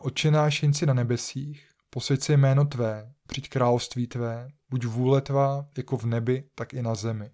odčenáš 0.02 0.64
jen 0.64 0.74
si 0.74 0.86
na 0.86 0.94
nebesích, 0.94 1.68
posvěď 1.90 2.22
se 2.22 2.34
jméno 2.34 2.66
tvé, 2.66 3.14
přijď 3.28 3.50
království 3.50 4.08
tvé, 4.08 4.48
buď 4.70 4.86
vůle 4.86 5.22
tvá, 5.22 5.66
jako 5.78 5.98
v 5.98 6.06
nebi, 6.06 6.44
tak 6.56 6.74
i 6.74 6.82
na 6.82 6.96
zemi. 6.96 7.30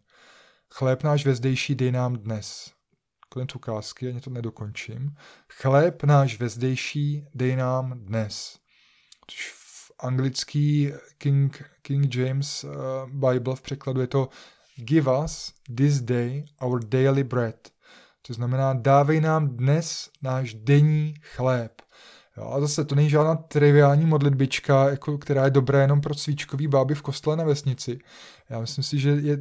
Chléb 0.73 1.03
náš 1.03 1.25
vezdejší 1.25 1.75
dej 1.75 1.91
nám 1.91 2.15
dnes. 2.15 2.71
Konec 3.29 3.55
ukázky, 3.55 4.07
ani 4.07 4.21
to 4.21 4.29
nedokončím. 4.29 5.09
Chléb 5.51 6.03
náš 6.03 6.39
vezdejší 6.39 7.25
dej 7.33 7.55
nám 7.55 7.99
dnes. 7.99 8.59
Což 9.27 9.56
anglický 9.99 10.93
King, 11.17 11.63
King 11.81 12.15
James 12.15 12.63
uh, 12.63 12.71
Bible 13.09 13.55
v 13.55 13.61
překladu 13.61 14.01
je 14.01 14.07
to 14.07 14.29
Give 14.75 15.23
us 15.23 15.53
this 15.75 16.01
day 16.01 16.45
our 16.61 16.85
daily 16.85 17.23
bread. 17.23 17.69
To 18.21 18.33
znamená, 18.33 18.73
dávej 18.73 19.21
nám 19.21 19.47
dnes 19.47 20.09
náš 20.21 20.53
denní 20.53 21.13
chléb. 21.21 21.81
Jo, 22.37 22.51
a 22.51 22.59
zase 22.59 22.85
to 22.85 22.95
není 22.95 23.09
žádná 23.09 23.35
triviální 23.35 24.05
modlitbička, 24.05 24.89
jako, 24.89 25.17
která 25.17 25.45
je 25.45 25.51
dobrá 25.51 25.81
jenom 25.81 26.01
pro 26.01 26.15
cvíčkový 26.15 26.67
báby 26.67 26.95
v 26.95 27.01
kostele 27.01 27.35
na 27.35 27.43
vesnici. 27.43 27.99
Já 28.49 28.59
myslím 28.59 28.83
si, 28.83 28.99
že 28.99 29.09
je 29.09 29.37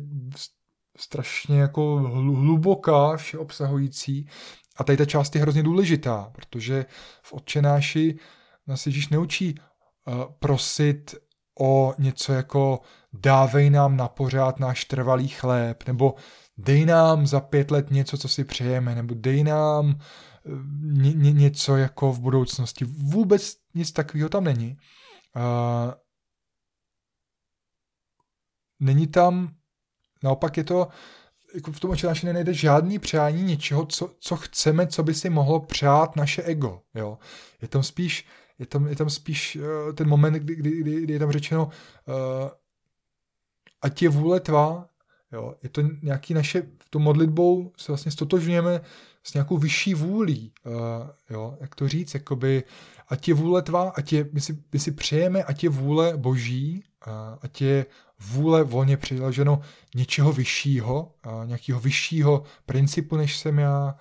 strašně 0.97 1.61
jako 1.61 1.97
hluboká, 2.21 3.17
všeobsahující 3.17 4.29
a 4.77 4.85
tady 4.85 4.97
ta 4.97 5.05
část 5.05 5.35
je 5.35 5.41
hrozně 5.41 5.63
důležitá, 5.63 6.31
protože 6.33 6.87
v 7.23 7.33
odčenáši 7.33 8.19
nás 8.67 8.87
Ježíš 8.87 9.09
neučí 9.09 9.55
prosit 10.39 11.15
o 11.61 11.95
něco 11.99 12.33
jako 12.33 12.81
dávej 13.13 13.71
nám 13.71 13.97
na 13.97 14.09
pořád 14.09 14.61
náš 14.61 14.85
trvalý 14.85 15.29
chléb, 15.29 15.87
nebo 15.87 16.15
dej 16.59 16.87
nám 16.87 17.27
za 17.27 17.41
pět 17.41 17.71
let 17.71 17.91
něco, 17.91 18.19
co 18.19 18.29
si 18.29 18.45
přejeme, 18.45 18.95
nebo 18.95 19.15
dej 19.15 19.45
nám 19.45 20.01
eh, 20.01 20.51
ně, 20.83 21.13
ně, 21.13 21.33
něco 21.33 21.77
jako 21.77 22.13
v 22.13 22.21
budoucnosti. 22.21 22.85
Vůbec 22.85 23.57
nic 23.75 23.93
takového 23.93 24.29
tam 24.29 24.45
není. 24.45 24.77
Uh, 25.37 25.93
není 28.81 29.07
tam, 29.07 29.55
naopak 30.23 30.57
je 30.57 30.65
to, 30.65 30.89
jako 31.55 31.73
v 31.73 31.81
tom 31.81 31.91
očenáši 31.91 32.27
nejde 32.27 32.55
žádný 32.55 32.99
přání 32.99 33.43
něčeho, 33.43 33.87
co, 33.87 34.15
co 34.21 34.37
chceme, 34.37 34.87
co 34.87 35.03
by 35.03 35.15
si 35.15 35.31
mohlo 35.31 35.61
přát 35.61 36.17
naše 36.17 36.43
ego. 36.43 36.83
Jo? 36.95 37.19
Je 37.63 37.69
tam 37.69 37.83
spíš 37.83 38.27
je 38.59 38.67
tam, 38.67 38.87
je 38.87 38.97
tam 38.97 39.11
spíš 39.11 39.57
uh, 39.57 39.93
ten 39.93 40.09
moment, 40.09 40.33
kdy, 40.33 40.55
kdy, 40.55 40.71
kdy, 40.81 41.03
kdy 41.03 41.13
je 41.13 41.19
tam 41.19 41.33
řečeno, 41.33 41.65
uh, 41.65 42.51
ať 43.83 44.03
je 44.03 44.09
vůle 44.09 44.41
tvá, 44.41 44.89
jo, 45.33 45.55
je 45.63 45.69
to 45.69 45.83
nějaký 46.03 46.35
naše, 46.35 46.63
tom 46.91 47.03
modlitbou 47.03 47.73
se 47.77 47.93
vlastně 47.93 48.13
stotožňujeme 48.13 48.81
s 49.23 49.35
nějakou 49.35 49.59
vyšší 49.59 49.95
vůlí, 49.95 50.53
uh, 50.67 50.73
jo, 51.31 51.57
jak 51.61 51.75
to 51.75 51.89
říct, 51.89 52.15
jakoby, 52.15 52.65
ať 53.09 53.29
je 53.29 53.35
vůle 53.35 53.63
tvá, 53.63 53.89
ať 53.89 54.13
je, 54.13 54.29
my 54.33 54.41
si, 54.41 54.63
my 54.73 54.79
si 54.79 54.93
přejeme, 54.93 55.43
ať 55.43 55.65
je 55.65 55.71
vůle 55.71 56.17
boží, 56.17 56.85
uh, 57.07 57.13
ať 57.43 57.61
je 57.61 57.87
vůle 58.21 58.65
volně 58.65 58.97
přiloženo 58.97 59.61
něčeho 59.95 60.33
vyššího, 60.33 61.13
uh, 61.27 61.47
nějakého 61.47 61.81
vyššího 61.81 62.43
principu, 62.67 63.17
než 63.17 63.37
jsem 63.37 63.59
já, 63.59 63.95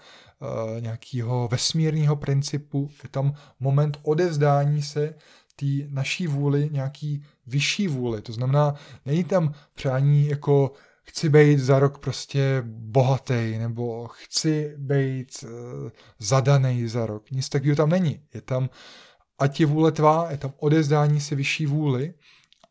nějakého 0.80 1.48
vesmírného 1.52 2.16
principu. 2.16 2.90
Je 3.04 3.10
tam 3.10 3.34
moment 3.60 4.00
odevzdání 4.04 4.82
se 4.82 5.16
té 5.56 5.66
naší 5.90 6.28
vůli, 6.28 6.70
nějaký 6.72 7.24
vyšší 7.48 7.88
vůli. 7.88 8.22
To 8.22 8.34
znamená, 8.34 8.76
není 9.06 9.24
tam 9.24 9.54
přání 9.74 10.28
jako 10.28 10.72
chci 11.04 11.30
být 11.30 11.60
za 11.60 11.80
rok 11.80 11.98
prostě 12.00 12.64
bohatý, 12.68 13.58
nebo 13.58 14.08
chci 14.08 14.76
být 14.78 15.30
uh, 15.44 15.50
zadaný 16.20 16.88
za 16.88 17.06
rok. 17.06 17.32
Nic 17.32 17.50
takového 17.50 17.76
tam 17.76 17.90
není. 17.90 18.22
Je 18.34 18.42
tam, 18.42 18.70
ať 19.40 19.60
je 19.60 19.66
vůle 19.66 19.92
tvá, 19.92 20.32
je 20.32 20.38
tam 20.38 20.54
odezdání 20.58 21.22
se 21.22 21.36
vyšší 21.36 21.66
vůli 21.66 22.14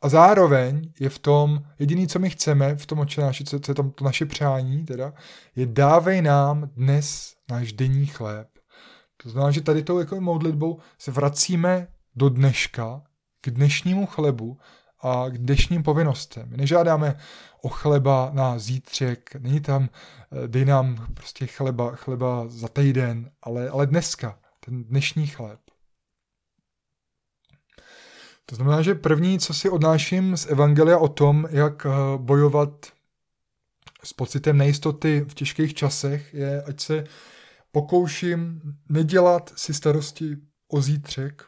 a 0.04 0.08
zároveň 0.08 0.92
je 1.00 1.08
v 1.08 1.18
tom, 1.18 1.62
jediný, 1.78 2.08
co 2.08 2.18
my 2.18 2.30
chceme 2.30 2.76
v 2.76 2.86
tom 2.86 2.98
očenáši, 2.98 3.44
co, 3.44 3.60
co 3.60 3.70
je 3.70 3.74
tam 3.74 3.90
to 3.90 4.04
naše 4.04 4.26
přání, 4.26 4.84
teda, 4.84 5.12
je 5.56 5.66
dávej 5.66 6.22
nám 6.22 6.70
dnes 6.76 7.34
náš 7.50 7.72
denní 7.72 8.06
chléb. 8.06 8.48
To 9.22 9.30
znamená, 9.30 9.50
že 9.50 9.60
tady 9.60 9.82
tou 9.82 9.98
jako 9.98 10.20
modlitbou 10.20 10.78
se 10.98 11.10
vracíme 11.10 11.88
do 12.16 12.28
dneška, 12.28 13.02
k 13.40 13.50
dnešnímu 13.50 14.06
chlebu 14.06 14.58
a 15.00 15.24
k 15.28 15.38
dnešním 15.38 15.82
povinnostem. 15.82 16.48
My 16.50 16.56
nežádáme 16.56 17.16
o 17.62 17.68
chleba 17.68 18.30
na 18.34 18.58
zítřek, 18.58 19.34
není 19.34 19.60
tam, 19.60 19.88
eh, 19.88 20.48
dej 20.48 20.64
nám 20.64 21.06
prostě 21.14 21.46
chleba, 21.46 21.90
chleba 21.96 22.44
za 22.48 22.68
týden, 22.68 23.30
ale, 23.42 23.68
ale 23.68 23.86
dneska, 23.86 24.38
ten 24.60 24.84
dnešní 24.84 25.26
chléb. 25.26 25.63
To 28.46 28.56
znamená, 28.56 28.82
že 28.82 28.94
první, 28.94 29.38
co 29.38 29.54
si 29.54 29.70
odnáším 29.70 30.36
z 30.36 30.46
Evangelia 30.46 30.98
o 30.98 31.08
tom, 31.08 31.48
jak 31.50 31.86
eh, 31.86 31.90
bojovat 32.16 32.86
s 34.04 34.12
pocitem 34.12 34.58
nejistoty 34.58 35.24
v 35.28 35.34
těžkých 35.34 35.74
časech, 35.74 36.34
je, 36.34 36.62
ať 36.62 36.80
se 36.80 37.04
pokouším 37.72 38.60
nedělat 38.88 39.52
si 39.56 39.74
starosti 39.74 40.36
o 40.68 40.80
zítřek 40.80 41.44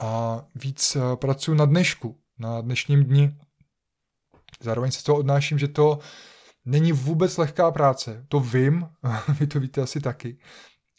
a 0.00 0.42
víc 0.54 0.96
eh, 0.96 1.16
pracuji 1.16 1.54
na 1.54 1.64
dnešku, 1.64 2.20
na 2.38 2.60
dnešním 2.60 3.04
dni. 3.04 3.36
Zároveň 4.60 4.90
se 4.90 5.04
to 5.04 5.16
odnáším, 5.16 5.58
že 5.58 5.68
to 5.68 5.98
není 6.64 6.92
vůbec 6.92 7.36
lehká 7.36 7.70
práce. 7.70 8.24
To 8.28 8.40
vím, 8.40 8.88
vy 9.38 9.46
to 9.46 9.60
víte 9.60 9.80
asi 9.82 10.00
taky, 10.00 10.38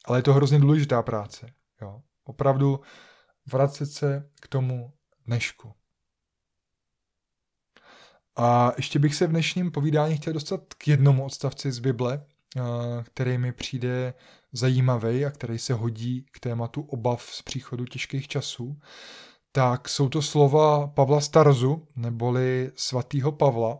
ale 0.06 0.18
je 0.18 0.24
to 0.24 0.34
hrozně 0.34 0.60
důležitá 0.60 1.02
práce. 1.02 1.48
Jo. 1.82 2.02
Opravdu 2.24 2.80
vracet 3.46 3.86
se 3.86 4.30
k 4.42 4.48
tomu 4.48 4.94
dnešku. 5.26 5.74
A 8.36 8.72
ještě 8.78 9.00
bych 9.00 9.16
se 9.16 9.28
v 9.28 9.30
dnešním 9.30 9.72
povídání 9.72 10.18
chtěl 10.18 10.34
dostat 10.34 10.74
k 10.74 10.88
jednomu 10.88 11.26
odstavci 11.26 11.72
z 11.72 11.80
Bible, 11.80 12.26
který 13.04 13.38
mi 13.38 13.52
přijde 13.52 14.14
zajímavý 14.54 15.26
a 15.26 15.32
který 15.32 15.60
se 15.60 15.74
hodí 15.74 16.26
k 16.32 16.40
tématu 16.40 16.82
obav 16.82 17.24
z 17.24 17.42
příchodu 17.42 17.86
těžkých 17.86 18.28
časů. 18.28 18.80
tak 19.52 19.90
jsou 19.90 20.10
to 20.10 20.22
slova 20.22 20.88
Pavla 20.88 21.22
Starzu, 21.22 21.88
neboli 21.96 22.72
svatýho 22.76 23.32
Pavla. 23.32 23.80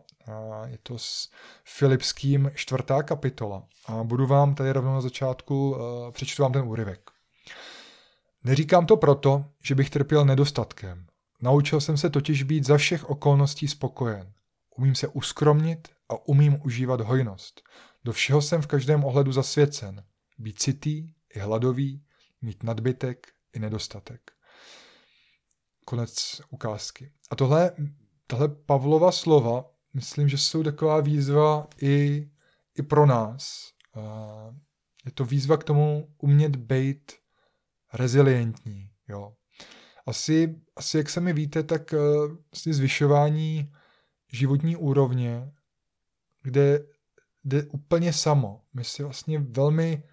Je 0.66 0.78
to 0.84 0.98
s 0.98 1.30
Filipským 1.64 2.52
čtvrtá 2.56 3.04
kapitola. 3.04 3.64
A 3.86 4.04
budu 4.04 4.28
vám 4.28 4.56
tady 4.56 4.72
rovnou 4.72 4.94
na 4.94 5.02
začátku, 5.02 5.78
eh, 5.78 6.12
přečtu 6.12 6.44
vám 6.44 6.54
ten 6.54 6.62
úryvek. 6.68 7.12
Neříkám 8.46 8.86
to 8.86 8.98
proto, 8.98 9.46
že 9.64 9.76
bych 9.76 9.90
trpěl 9.90 10.26
nedostatkem. 10.26 11.08
Naučil 11.42 11.82
jsem 11.82 11.98
se 11.98 12.10
totiž 12.10 12.44
být 12.44 12.66
za 12.66 12.78
všech 12.78 13.10
okolností 13.10 13.68
spokojen. 13.68 14.34
Umím 14.78 14.96
se 14.96 15.08
uskromnit 15.08 15.88
a 16.10 16.28
umím 16.28 16.60
užívat 16.66 17.02
hojnost. 17.02 17.62
Do 18.04 18.14
všeho 18.14 18.42
jsem 18.42 18.62
v 18.62 18.68
každém 18.68 19.04
ohledu 19.04 19.32
zasvěcen. 19.32 20.04
Být 20.38 20.60
citý 20.60 21.10
i 21.36 21.40
hladový, 21.40 22.04
mít 22.42 22.64
nadbytek 22.64 23.28
i 23.54 23.60
nedostatek. 23.60 24.32
Konec 25.86 26.42
ukázky. 26.50 27.12
A 27.32 27.36
tohle, 27.36 27.72
tohle 28.28 28.48
Pavlova 28.48 29.12
slova, 29.12 29.66
myslím, 29.94 30.30
že 30.30 30.38
jsou 30.38 30.64
taková 30.64 31.02
výzva 31.02 31.68
i, 31.82 32.28
i 32.78 32.82
pro 32.82 33.06
nás. 33.06 33.72
Je 35.06 35.12
to 35.12 35.26
výzva 35.26 35.58
k 35.58 35.64
tomu 35.64 36.14
umět 36.18 36.56
být 36.56 37.25
rezilientní. 37.96 38.90
Jo. 39.08 39.34
Asi, 40.06 40.62
asi, 40.76 40.98
jak 40.98 41.10
se 41.10 41.22
mi 41.22 41.34
víte, 41.34 41.64
tak 41.64 41.94
vlastně 42.52 42.74
zvyšování 42.74 43.72
životní 44.32 44.76
úrovně, 44.76 45.52
kde 46.42 46.86
jde 47.44 47.64
úplně 47.64 48.14
samo. 48.14 48.62
My 48.74 48.84
si 48.84 49.04
vlastně 49.04 49.40
velmi 49.40 50.04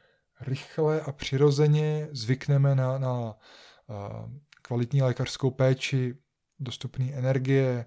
rychle 0.40 1.00
a 1.00 1.12
přirozeně 1.12 2.08
zvykneme 2.12 2.74
na, 2.74 2.98
na 2.98 3.34
kvalitní 4.62 5.02
lékařskou 5.02 5.50
péči, 5.50 6.14
dostupné 6.60 7.12
energie, 7.12 7.86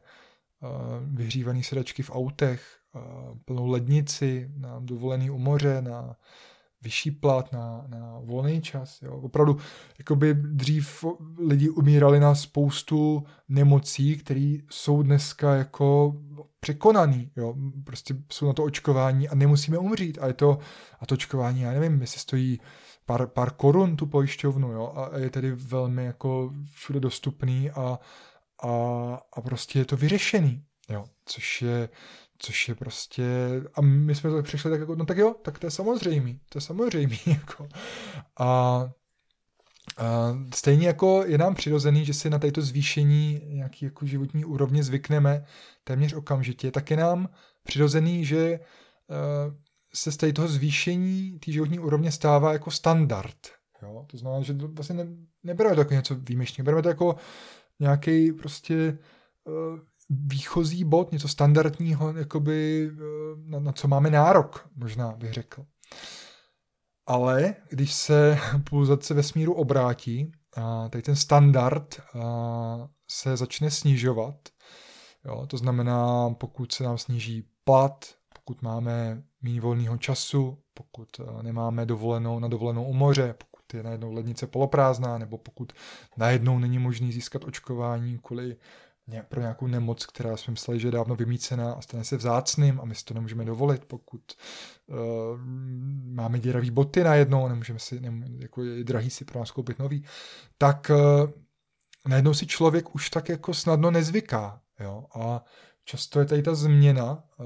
vyhřívané 1.02 1.64
sedačky 1.64 2.04
v 2.04 2.12
autech, 2.12 2.78
plnou 3.46 3.68
lednici, 3.68 4.52
na 4.58 4.80
dovolený 4.80 5.30
u 5.30 5.38
moře, 5.38 5.82
na 5.82 6.16
vyšší 6.86 7.12
plat, 7.12 7.52
na, 7.52 7.86
na 7.88 8.20
volný 8.20 8.62
čas. 8.62 9.02
Jo. 9.02 9.18
Opravdu, 9.18 9.58
jakoby 10.00 10.34
dřív 10.34 11.06
lidi 11.38 11.70
umírali 11.70 12.20
na 12.20 12.36
spoustu 12.36 13.24
nemocí, 13.50 14.18
které 14.18 14.58
jsou 14.72 15.04
dneska 15.04 15.56
jako 15.56 16.16
překonaný. 16.60 17.32
Jo. 17.36 17.56
Prostě 17.84 18.16
jsou 18.32 18.48
na 18.48 18.54
to 18.54 18.64
očkování 18.64 19.30
a 19.30 19.36
nemusíme 19.36 19.78
umřít. 19.78 20.18
A 20.22 20.28
je 20.28 20.34
to, 20.34 20.60
a 21.00 21.06
to 21.06 21.16
očkování, 21.16 21.62
já 21.62 21.72
nevím, 21.72 22.02
jestli 22.02 22.20
stojí 22.20 22.60
pár, 23.06 23.28
pár 23.28 23.52
korun 23.52 23.96
tu 23.96 24.06
pojišťovnu, 24.06 24.72
jo, 24.72 24.94
a 24.96 25.18
je 25.18 25.30
tedy 25.30 25.52
velmi 25.52 26.06
jako 26.06 26.54
všude 26.72 27.00
dostupný 27.00 27.72
a, 27.72 28.00
a, 28.64 28.70
a 29.34 29.42
prostě 29.42 29.80
je 29.80 29.86
to 29.86 29.98
vyřešený, 29.98 30.64
jo, 30.90 31.06
což 31.26 31.62
je, 31.62 31.90
což 32.38 32.68
je 32.68 32.76
prostě, 32.76 33.26
a 33.74 33.82
my 33.82 34.16
jsme 34.16 34.30
to 34.30 34.44
přišli 34.44 34.72
tak 34.72 34.80
jako, 34.80 34.96
no 34.96 35.06
tak 35.06 35.18
jo, 35.18 35.36
tak 35.42 35.60
to 35.60 35.68
je 35.68 35.72
samozřejmý, 35.72 36.40
to 36.50 36.58
je 36.58 36.62
samozřejmý, 36.62 37.20
jako. 37.26 37.68
A, 38.40 38.46
a 38.46 38.90
stejně 40.54 40.88
jako 40.88 41.24
je 41.26 41.38
nám 41.38 41.56
přirozený, 41.56 42.06
že 42.06 42.14
si 42.14 42.30
na 42.30 42.40
této 42.40 42.62
zvýšení 42.62 43.42
nějaký 43.46 43.86
jako 43.86 44.06
životní 44.06 44.46
úrovně 44.46 44.84
zvykneme 44.84 45.46
téměř 45.84 46.14
okamžitě, 46.14 46.72
tak 46.72 46.92
je 46.92 46.98
nám 46.98 47.30
přirozený, 47.64 48.26
že 48.26 48.60
uh, 49.08 49.54
se 49.94 50.12
z 50.12 50.18
toho 50.34 50.48
zvýšení 50.48 51.40
té 51.40 51.52
životní 51.52 51.80
úrovně 51.80 52.12
stává 52.12 52.54
jako 52.54 52.72
standard. 52.72 53.38
Jo? 53.82 54.06
To 54.12 54.18
znamená, 54.18 54.42
že 54.44 54.54
to 54.54 54.68
vlastně 54.68 54.96
ne, 54.96 55.08
nebereme 55.44 55.76
to 55.76 55.82
jako 55.82 55.94
něco 55.94 56.16
výjimečného, 56.16 56.66
bereme 56.66 56.82
to 56.82 56.90
jako 56.90 57.16
nějaký 57.80 58.32
prostě 58.32 58.98
uh, 59.44 59.80
výchozí 60.10 60.84
bod, 60.84 61.12
něco 61.12 61.28
standardního, 61.28 62.14
jakoby, 62.18 62.90
uh, 62.92 63.00
na, 63.50 63.60
na 63.60 63.72
co 63.72 63.88
máme 63.88 64.10
nárok, 64.10 64.70
možná 64.76 65.12
bych 65.12 65.34
řekl. 65.34 65.66
Ale 67.06 67.56
když 67.70 67.94
se 67.94 68.38
pulzace 68.70 69.14
vesmíru 69.14 69.54
obrátí, 69.54 70.32
a 70.58 70.90
tady 70.90 71.02
ten 71.02 71.16
standard 71.16 72.02
a, 72.22 72.90
se 73.12 73.38
začne 73.38 73.72
snižovat, 73.72 74.36
jo, 75.26 75.48
to 75.48 75.58
znamená, 75.58 76.30
pokud 76.30 76.72
se 76.72 76.84
nám 76.84 76.98
sníží 76.98 77.44
plat, 77.64 78.06
pokud 78.34 78.62
máme 78.62 79.24
méně 79.42 79.62
volného 79.62 79.98
času, 79.98 80.58
pokud 80.74 81.10
eh, 81.20 81.44
nemáme 81.44 81.86
dovolenou 81.86 82.40
na 82.40 82.48
dovolenou 82.48 82.84
u 82.86 82.94
moře, 82.94 83.36
pokud 83.38 83.74
je 83.74 83.84
najednou 83.84 84.14
lednice 84.14 84.48
poloprázdná, 84.48 85.18
nebo 85.18 85.38
pokud 85.38 85.74
najednou 86.18 86.60
není 86.60 86.80
možný 86.80 87.12
získat 87.12 87.44
očkování 87.44 88.20
kvůli 88.24 88.56
pro 89.28 89.42
nějakou 89.42 89.68
nemoc, 89.68 90.06
která 90.06 90.38
jsme 90.38 90.52
mysleli, 90.52 90.80
že 90.80 90.88
je 90.88 90.92
dávno 90.92 91.16
vymícená 91.16 91.74
a 91.74 91.82
stane 91.82 92.04
se 92.04 92.18
vzácným 92.18 92.82
a 92.82 92.86
my 92.86 92.96
si 92.96 93.06
to 93.06 93.14
nemůžeme 93.14 93.46
dovolit, 93.46 93.86
pokud 93.86 94.22
uh, 94.88 94.98
máme 96.06 96.40
děravý 96.40 96.72
boty 96.72 97.04
najednou, 97.04 97.48
nemůžeme 97.48 97.80
si, 97.80 98.00
nem, 98.00 98.24
jako 98.40 98.64
je 98.64 98.84
drahý 98.84 99.10
si 99.10 99.26
pro 99.26 99.40
nás 99.40 99.52
koupit 99.52 99.80
nový, 99.80 100.06
tak 100.58 100.92
uh, 100.94 101.30
najednou 102.08 102.34
si 102.34 102.48
člověk 102.48 102.96
už 102.96 103.10
tak 103.10 103.30
jako 103.30 103.54
snadno 103.54 103.92
nezvyká. 103.92 104.62
Jo? 104.80 105.06
A 105.16 105.44
často 105.84 106.20
je 106.20 106.26
tady 106.26 106.42
ta 106.42 106.56
změna 106.56 107.24
uh, 107.38 107.46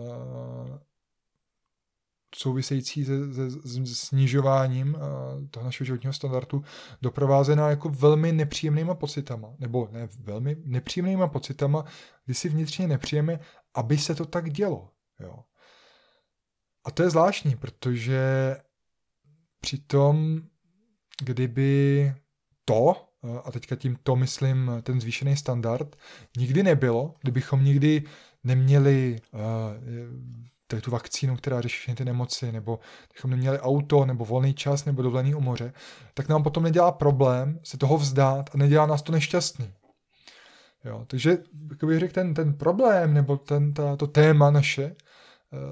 související 2.36 3.06
se, 3.06 3.34
se, 3.34 3.52
se 3.52 3.96
snižováním 3.96 4.96
uh, 4.96 5.02
toho 5.52 5.64
našeho 5.64 5.86
životního 5.86 6.14
standardu 6.14 6.64
doprovázená 7.02 7.70
jako 7.70 7.90
velmi 7.90 8.32
nepříjemnýma 8.32 8.96
pocitama, 8.96 9.54
nebo 9.60 9.90
ne 9.92 10.08
velmi 10.20 10.56
nepříjemnýma 10.66 11.28
pocitama, 11.28 11.86
kdy 12.26 12.34
si 12.34 12.50
vnitřně 12.50 12.88
nepřijeme, 12.88 13.40
aby 13.74 13.98
se 13.98 14.16
to 14.16 14.26
tak 14.26 14.50
dělo. 14.50 14.90
Jo. 15.20 15.40
A 16.86 16.92
to 16.92 17.04
je 17.04 17.10
zvláštní, 17.10 17.56
protože 17.56 18.56
přitom, 19.62 20.42
kdyby 21.22 22.14
to, 22.66 22.96
a 23.44 23.52
teďka 23.52 23.76
tím 23.76 23.98
to 24.04 24.16
myslím 24.16 24.72
ten 24.84 25.02
zvýšený 25.02 25.38
standard, 25.38 25.96
nikdy 26.38 26.64
nebylo, 26.64 27.16
kdybychom 27.22 27.64
nikdy 27.64 28.04
neměli 28.44 29.22
uh, 29.34 29.40
tady 30.70 30.82
tu 30.82 30.92
vakcínu, 30.92 31.36
která 31.36 31.62
řeší 31.62 31.78
všechny 31.78 31.96
ty 31.96 32.06
nemoci, 32.06 32.52
nebo 32.52 32.80
bychom 33.14 33.32
neměli 33.32 33.60
auto, 33.60 34.06
nebo 34.06 34.26
volný 34.26 34.54
čas, 34.54 34.86
nebo 34.86 35.02
dovolený 35.02 35.36
u 35.36 35.42
moře, 35.42 35.74
tak 36.14 36.30
nám 36.30 36.44
potom 36.44 36.64
nedělá 36.64 36.92
problém 36.92 37.60
se 37.64 37.78
toho 37.78 37.98
vzdát 37.98 38.50
a 38.54 38.58
nedělá 38.58 38.86
nás 38.86 39.02
to 39.02 39.12
nešťastný. 39.12 39.74
Jo, 40.86 41.06
takže 41.08 41.30
jak 41.70 41.84
bych 41.84 42.00
řekl, 42.00 42.14
ten, 42.14 42.34
ten 42.34 42.54
problém, 42.54 43.14
nebo 43.14 43.38
ten, 43.38 43.74
ta, 43.74 43.96
to 43.96 44.08
téma 44.08 44.52
naše 44.52 44.84
eh, 44.84 44.96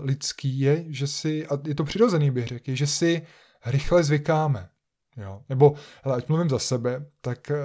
lidský 0.01 0.59
je, 0.59 0.85
že 0.87 1.07
si, 1.07 1.47
a 1.47 1.59
je 1.67 1.75
to 1.75 1.83
přirozený 1.83 2.31
bych 2.31 2.47
řekl, 2.47 2.69
je, 2.69 2.75
že 2.75 2.87
si 2.87 3.21
rychle 3.65 4.03
zvykáme. 4.03 4.69
Jo. 5.17 5.41
Nebo, 5.49 5.75
hele, 6.03 6.17
ať 6.17 6.27
mluvím 6.27 6.49
za 6.49 6.59
sebe, 6.59 7.05
tak 7.21 7.51
eh, 7.51 7.55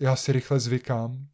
já 0.00 0.16
si 0.16 0.32
rychle 0.32 0.60
zvykám 0.60 1.26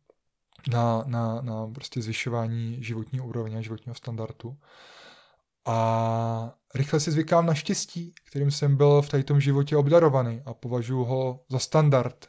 na, 0.70 1.04
na, 1.06 1.40
na 1.40 1.66
prostě 1.66 2.02
zvyšování 2.02 2.84
životní 2.84 3.20
úrovně, 3.20 3.62
životního 3.62 3.94
standardu. 3.94 4.56
A 5.66 6.54
rychle 6.74 7.00
si 7.00 7.10
zvykám 7.10 7.46
na 7.46 7.54
štěstí, 7.54 8.14
kterým 8.24 8.50
jsem 8.50 8.76
byl 8.76 9.02
v 9.02 9.22
tom 9.24 9.40
životě 9.40 9.76
obdarovaný 9.76 10.42
a 10.44 10.54
považuji 10.54 11.04
ho 11.04 11.44
za 11.48 11.58
standard, 11.58 12.26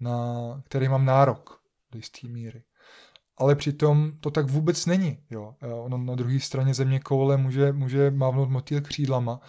na 0.00 0.62
který 0.64 0.88
mám 0.88 1.04
nárok 1.04 1.60
do 1.92 1.98
jisté 1.98 2.28
míry. 2.28 2.62
Ale 3.36 3.54
přitom 3.54 4.12
to 4.20 4.30
tak 4.30 4.50
vůbec 4.50 4.86
není. 4.86 5.18
Jo. 5.30 5.54
Ono 5.62 5.98
na 5.98 6.14
druhé 6.14 6.40
straně 6.40 6.74
země 6.74 7.00
koule 7.00 7.36
může, 7.36 7.72
může 7.72 8.10
mávnout 8.10 8.50
motýl 8.50 8.80
křídlama 8.80 9.40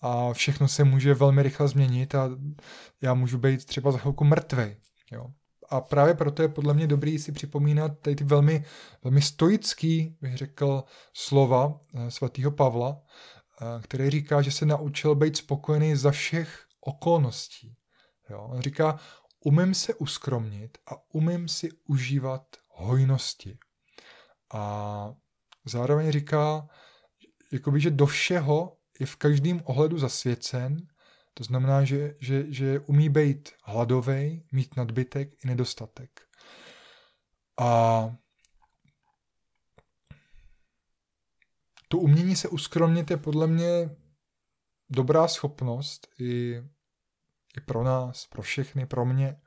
a 0.00 0.32
všechno 0.32 0.68
se 0.68 0.84
může 0.84 1.14
velmi 1.14 1.42
rychle 1.42 1.68
změnit 1.68 2.14
a 2.14 2.30
já 3.02 3.14
můžu 3.14 3.38
být 3.38 3.64
třeba 3.64 3.92
za 3.92 3.98
chvilku 3.98 4.24
mrtvej. 4.24 4.76
Jo 5.12 5.26
a 5.70 5.80
právě 5.80 6.14
proto 6.14 6.42
je 6.42 6.48
podle 6.48 6.74
mě 6.74 6.86
dobrý 6.86 7.18
si 7.18 7.32
připomínat 7.32 7.98
tady 7.98 8.16
ty 8.16 8.24
velmi, 8.24 8.64
velmi 9.04 9.22
stoický, 9.22 10.16
bych 10.20 10.36
řekl, 10.36 10.84
slova 11.14 11.80
eh, 11.94 12.10
svatého 12.10 12.50
Pavla, 12.50 13.02
eh, 13.02 13.82
který 13.82 14.10
říká, 14.10 14.42
že 14.42 14.50
se 14.50 14.66
naučil 14.66 15.14
být 15.14 15.36
spokojený 15.36 15.96
za 15.96 16.10
všech 16.10 16.66
okolností. 16.80 17.76
Jo? 18.30 18.48
On 18.50 18.60
říká, 18.60 19.00
umím 19.44 19.74
se 19.74 19.94
uskromnit 19.94 20.78
a 20.86 20.94
umím 21.12 21.48
si 21.48 21.68
užívat 21.88 22.42
hojnosti. 22.68 23.58
A 24.52 25.14
zároveň 25.64 26.10
říká, 26.10 26.68
jakoby, 27.52 27.80
že 27.80 27.90
do 27.90 28.06
všeho 28.06 28.76
je 29.00 29.06
v 29.06 29.16
každém 29.16 29.60
ohledu 29.64 29.98
zasvěcen 29.98 30.86
to 31.34 31.44
znamená, 31.44 31.84
že, 31.84 32.14
že, 32.20 32.52
že 32.52 32.78
umí 32.80 33.08
být 33.08 33.48
hladový, 33.64 34.46
mít 34.52 34.76
nadbytek 34.76 35.44
i 35.44 35.48
nedostatek. 35.48 36.20
A 37.58 38.10
to 41.88 41.98
umění 41.98 42.36
se 42.36 42.48
uskromnit 42.48 43.10
je 43.10 43.16
podle 43.16 43.46
mě 43.46 43.96
dobrá 44.90 45.28
schopnost 45.28 46.08
i, 46.18 46.62
i 47.56 47.60
pro 47.66 47.84
nás, 47.84 48.26
pro 48.26 48.42
všechny, 48.42 48.86
pro 48.86 49.04
mě, 49.04 49.40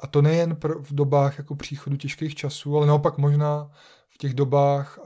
A 0.00 0.06
to 0.06 0.22
nejen 0.22 0.54
v 0.80 0.94
dobách 0.94 1.38
jako 1.38 1.54
příchodu 1.54 1.96
těžkých 1.96 2.34
časů, 2.34 2.76
ale 2.76 2.86
naopak 2.86 3.18
možná 3.18 3.70
v 4.08 4.18
těch 4.18 4.34
dobách 4.34 4.98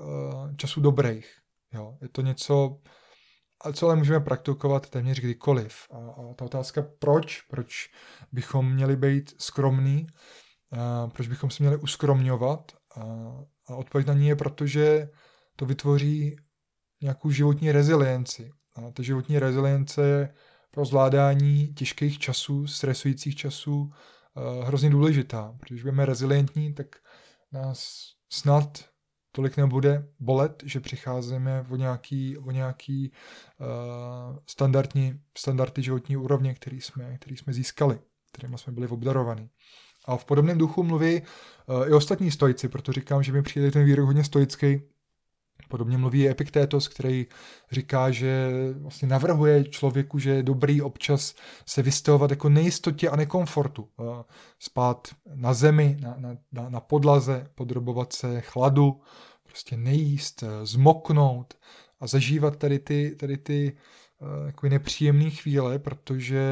časů 0.56 0.80
dobrých. 0.80 1.36
Jo, 1.72 1.98
je 2.02 2.08
to 2.08 2.22
něco, 2.22 2.80
co 3.72 3.86
ale 3.86 3.96
můžeme 3.96 4.20
praktikovat 4.20 4.90
téměř 4.90 5.20
kdykoliv. 5.20 5.74
A, 5.90 5.96
a 5.96 6.34
ta 6.34 6.44
otázka, 6.44 6.86
proč? 6.98 7.40
Proč 7.40 7.90
bychom 8.32 8.72
měli 8.72 8.96
být 8.96 9.34
skromní? 9.38 10.06
A 10.72 11.08
proč 11.08 11.28
bychom 11.28 11.50
se 11.50 11.62
měli 11.62 11.76
uskromňovat? 11.76 12.72
A, 12.96 13.02
a 13.66 13.76
odpověď 13.76 14.06
na 14.06 14.14
ní 14.14 14.28
je, 14.28 14.36
protože 14.36 15.10
to 15.56 15.66
vytvoří 15.66 16.36
nějakou 17.02 17.30
životní 17.30 17.72
rezilienci. 17.72 18.50
A 18.74 18.90
ta 18.90 19.02
životní 19.02 19.38
rezilience 19.38 20.06
je 20.06 20.34
pro 20.70 20.84
zvládání 20.84 21.74
těžkých 21.74 22.18
časů, 22.18 22.66
stresujících 22.66 23.36
časů 23.36 23.92
hrozně 24.64 24.90
důležitá. 24.90 25.56
Protože 25.60 25.82
budeme 25.82 26.06
rezilientní, 26.06 26.74
tak 26.74 26.86
nás 27.52 28.08
snad 28.32 28.90
tolik 29.32 29.56
nebude 29.56 30.08
bolet, 30.20 30.62
že 30.66 30.80
přicházíme 30.80 31.66
o 31.70 31.76
nějaký, 31.76 32.38
o 32.38 32.50
nějaký 32.50 33.12
uh, 33.60 34.36
standardní, 34.46 35.20
standardy 35.38 35.82
životní 35.82 36.16
úrovně, 36.16 36.54
který 36.54 36.80
jsme, 36.80 37.16
který 37.16 37.36
jsme 37.36 37.52
získali, 37.52 37.98
kterými 38.32 38.58
jsme 38.58 38.72
byli 38.72 38.88
obdarovaní. 38.88 39.50
A 40.04 40.16
v 40.16 40.24
podobném 40.24 40.58
duchu 40.58 40.82
mluví 40.82 41.22
uh, 41.22 41.88
i 41.88 41.92
ostatní 41.92 42.30
stoici, 42.30 42.68
proto 42.68 42.92
říkám, 42.92 43.22
že 43.22 43.32
mi 43.32 43.42
přijde 43.42 43.70
ten 43.70 43.84
výrok 43.84 44.06
hodně 44.06 44.24
stoický, 44.24 44.82
Podobně 45.70 45.98
mluví 45.98 46.28
Epiktétos, 46.28 46.88
který 46.88 47.26
říká, 47.72 48.10
že 48.10 48.50
vlastně 48.80 49.08
navrhuje 49.08 49.64
člověku, 49.64 50.18
že 50.18 50.30
je 50.30 50.42
dobrý 50.42 50.82
občas 50.82 51.34
se 51.66 51.82
vystavovat 51.82 52.30
jako 52.30 52.48
nejistotě 52.48 53.08
a 53.08 53.16
nekomfortu. 53.16 53.88
Spát 54.58 55.08
na 55.34 55.54
zemi, 55.54 55.96
na, 56.00 56.16
na, 56.52 56.68
na 56.68 56.80
podlaze, 56.80 57.46
podrobovat 57.54 58.12
se 58.12 58.40
chladu, 58.40 59.00
prostě 59.42 59.76
nejíst, 59.76 60.44
zmoknout 60.62 61.54
a 62.00 62.06
zažívat 62.06 62.56
tady 62.56 62.78
ty, 62.78 63.16
tady 63.20 63.36
ty 63.36 63.76
jako 64.46 64.68
nepříjemné 64.68 65.30
chvíle, 65.30 65.78
protože 65.78 66.42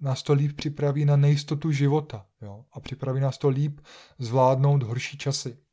nás 0.00 0.22
to 0.22 0.32
líp 0.32 0.56
připraví 0.56 1.04
na 1.04 1.16
nejistotu 1.16 1.70
života 1.72 2.26
jo? 2.42 2.64
a 2.72 2.80
připraví 2.80 3.20
nás 3.20 3.38
to 3.38 3.48
líp 3.48 3.80
zvládnout 4.18 4.82
horší 4.82 5.18
časy. 5.18 5.63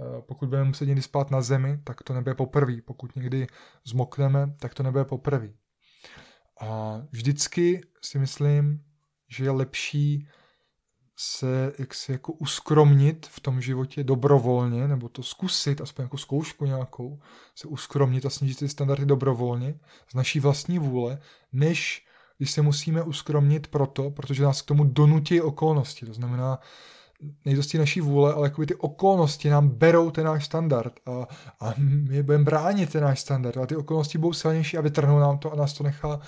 Eh, 0.00 0.22
pokud 0.22 0.48
budeme 0.48 0.64
muset 0.64 0.86
někdy 0.86 1.02
spát 1.02 1.30
na 1.30 1.42
zemi, 1.42 1.80
tak 1.84 2.02
to 2.02 2.14
nebude 2.14 2.34
poprvé. 2.34 2.82
Pokud 2.84 3.16
někdy 3.16 3.46
zmokneme, 3.84 4.54
tak 4.60 4.74
to 4.74 4.82
nebude 4.82 5.04
poprvé. 5.04 5.48
A 6.60 7.00
vždycky 7.12 7.80
si 8.02 8.18
myslím, 8.18 8.84
že 9.28 9.44
je 9.44 9.50
lepší 9.50 10.28
se 11.18 11.72
jak 11.78 11.94
se 11.94 12.12
jako 12.12 12.32
uskromnit 12.32 13.26
v 13.26 13.40
tom 13.40 13.60
životě 13.60 14.04
dobrovolně, 14.04 14.88
nebo 14.88 15.08
to 15.08 15.22
zkusit, 15.22 15.80
aspoň 15.80 16.02
jako 16.02 16.18
zkoušku 16.18 16.64
nějakou, 16.64 17.20
se 17.54 17.68
uskromnit 17.68 18.26
a 18.26 18.30
snížit 18.30 18.58
ty 18.58 18.68
standardy 18.68 19.06
dobrovolně 19.06 19.78
z 20.10 20.14
naší 20.14 20.40
vlastní 20.40 20.78
vůle, 20.78 21.18
než 21.52 22.06
když 22.38 22.50
se 22.50 22.62
musíme 22.62 23.02
uskromnit 23.02 23.66
proto, 23.66 24.10
protože 24.10 24.42
nás 24.42 24.62
k 24.62 24.66
tomu 24.66 24.84
donutí 24.84 25.40
okolnosti. 25.40 26.06
To 26.06 26.14
znamená, 26.14 26.58
nejdosti 27.44 27.78
naší 27.78 28.00
vůle, 28.00 28.34
ale 28.34 28.46
jakoby 28.46 28.66
ty 28.66 28.74
okolnosti 28.74 29.50
nám 29.50 29.68
berou 29.68 30.10
ten 30.10 30.24
náš 30.24 30.44
standard 30.44 30.92
a, 31.06 31.26
a 31.60 31.74
my 31.78 32.22
budeme 32.22 32.44
bránit 32.44 32.92
ten 32.92 33.02
náš 33.02 33.20
standard 33.20 33.56
a 33.56 33.66
ty 33.66 33.76
okolnosti 33.76 34.18
budou 34.18 34.32
silnější 34.32 34.78
a 34.78 34.80
vytrhnou 34.80 35.18
nám 35.18 35.38
to 35.38 35.52
a 35.52 35.56
nás 35.56 35.72
to 35.72 35.84
nechá 35.84 36.20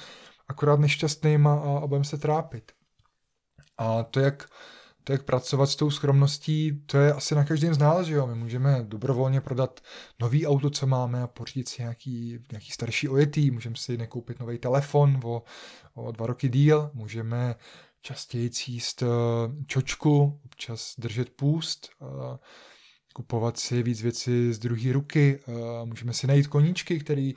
akorát 0.49 0.81
nešťastným 0.81 1.47
a, 1.47 1.55
a 1.55 1.87
budeme 1.87 2.05
se 2.05 2.19
trápit. 2.19 2.73
A 3.79 4.03
to, 4.03 4.21
jak, 4.21 4.49
to, 5.05 5.13
jak 5.13 5.23
pracovat 5.23 5.67
s 5.67 5.77
tou 5.77 5.91
skromností, 5.91 6.83
to 6.87 6.99
je 6.99 7.13
asi 7.13 7.35
na 7.35 7.45
každém 7.45 7.75
z 7.75 7.79
nás, 7.79 8.07
že 8.07 8.15
jo? 8.15 8.27
My 8.27 8.35
můžeme 8.35 8.83
dobrovolně 8.83 9.41
prodat 9.41 9.81
nový 10.21 10.47
auto, 10.47 10.71
co 10.71 10.87
máme 10.87 11.23
a 11.23 11.27
pořídit 11.27 11.69
si 11.69 11.83
nějaký, 11.83 12.39
nějaký 12.53 12.71
starší 12.71 13.09
ojetý, 13.09 13.51
můžeme 13.51 13.77
si 13.77 13.97
nekoupit 13.97 14.41
nový 14.41 14.59
telefon 14.59 15.21
o, 15.25 15.43
o 15.95 16.13
dva 16.13 16.27
roky 16.27 16.49
díl, 16.49 16.91
můžeme 16.95 17.55
častěji 18.09 18.51
jíst 18.67 19.03
eh, 19.03 19.07
čočku, 19.67 20.41
občas 20.45 20.95
držet 20.99 21.31
půst, 21.31 21.89
eh, 22.03 22.39
kupovat 23.15 23.59
si 23.59 23.83
víc 23.83 24.03
věcí 24.03 24.53
z 24.53 24.59
druhé 24.59 24.93
ruky, 24.93 25.41
eh, 25.49 25.53
můžeme 25.85 26.13
si 26.13 26.27
najít 26.27 26.47
koníčky, 26.47 27.01
který, 27.01 27.35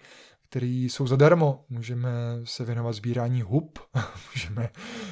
který 0.50 0.90
jsou 0.90 1.08
zadarmo, 1.08 1.66
můžeme 1.70 2.10
se 2.44 2.66
věnovat 2.66 2.94
sbírání 2.94 3.42
hub, 3.42 3.80
můžeme 4.34 4.70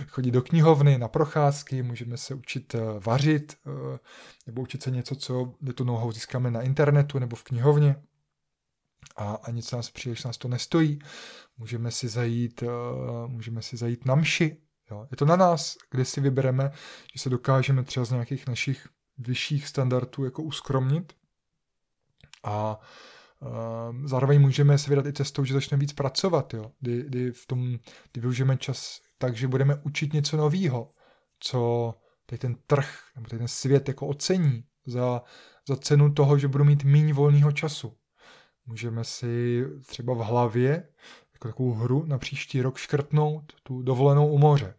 chodit 0.07 0.32
do 0.32 0.41
knihovny 0.41 0.97
na 0.97 1.07
procházky, 1.07 1.84
můžeme 1.84 2.18
se 2.18 2.34
učit 2.34 2.76
vařit, 3.05 3.57
nebo 4.47 4.62
učit 4.62 4.84
se 4.84 4.91
něco, 4.91 5.16
co 5.16 5.53
tu 5.76 5.84
nohou 5.84 6.12
získáme 6.12 6.51
na 6.51 6.62
internetu 6.62 7.20
nebo 7.20 7.36
v 7.36 7.43
knihovně. 7.43 7.95
A, 9.16 9.34
a 9.34 9.51
nic 9.51 9.72
nás 9.72 9.91
příliš 9.91 10.24
nás 10.24 10.38
to 10.38 10.47
nestojí. 10.47 10.99
Můžeme 11.57 11.91
si 11.91 12.07
zajít, 12.07 12.64
můžeme 13.28 13.62
si 13.62 13.78
zajít 13.78 14.05
na 14.05 14.16
mši, 14.16 14.57
Jo. 14.92 15.08
Je 15.12 15.18
to 15.18 15.26
na 15.26 15.36
nás, 15.36 15.78
kde 15.92 16.06
si 16.06 16.22
vybereme, 16.22 16.72
že 17.14 17.20
se 17.20 17.30
dokážeme 17.30 17.84
třeba 17.84 18.06
z 18.06 18.12
nějakých 18.12 18.48
našich 18.48 18.88
vyšších 19.18 19.68
standardů 19.68 20.26
jako 20.26 20.44
uskromnit 20.44 21.14
a 22.44 22.80
uh, 23.40 24.08
zároveň 24.08 24.42
můžeme 24.42 24.78
se 24.78 24.90
vydat 24.90 25.06
i 25.06 25.14
cestou, 25.14 25.46
že 25.46 25.54
začneme 25.54 25.82
víc 25.82 25.94
pracovat, 25.94 26.54
jo. 26.54 26.72
Kdy, 26.80 27.04
kdy, 27.04 27.32
v 27.32 27.46
tom, 27.46 27.80
kdy 28.12 28.22
využijeme 28.22 28.58
čas 28.58 29.02
tak, 29.18 29.36
že 29.36 29.48
budeme 29.48 29.76
učit 29.76 30.14
něco 30.14 30.38
nového, 30.38 30.92
co 31.40 31.94
tady 32.26 32.40
ten 32.40 32.56
trh 32.68 33.00
nebo 33.16 33.28
tady 33.28 33.38
ten 33.38 33.48
svět 33.48 33.88
jako 33.88 34.08
ocení 34.08 34.64
za, 34.86 35.22
za 35.68 35.76
cenu 35.76 36.14
toho, 36.14 36.38
že 36.38 36.48
budu 36.48 36.64
mít 36.64 36.84
méně 36.84 37.14
volného 37.14 37.52
času. 37.52 37.98
Můžeme 38.66 39.04
si 39.04 39.64
třeba 39.86 40.14
v 40.14 40.18
hlavě 40.18 40.90
jako 41.34 41.48
takovou 41.48 41.74
hru 41.74 42.06
na 42.06 42.18
příští 42.18 42.62
rok 42.62 42.78
škrtnout 42.78 43.54
tu 43.64 43.82
dovolenou 43.82 44.28
u 44.28 44.38
moře 44.38 44.79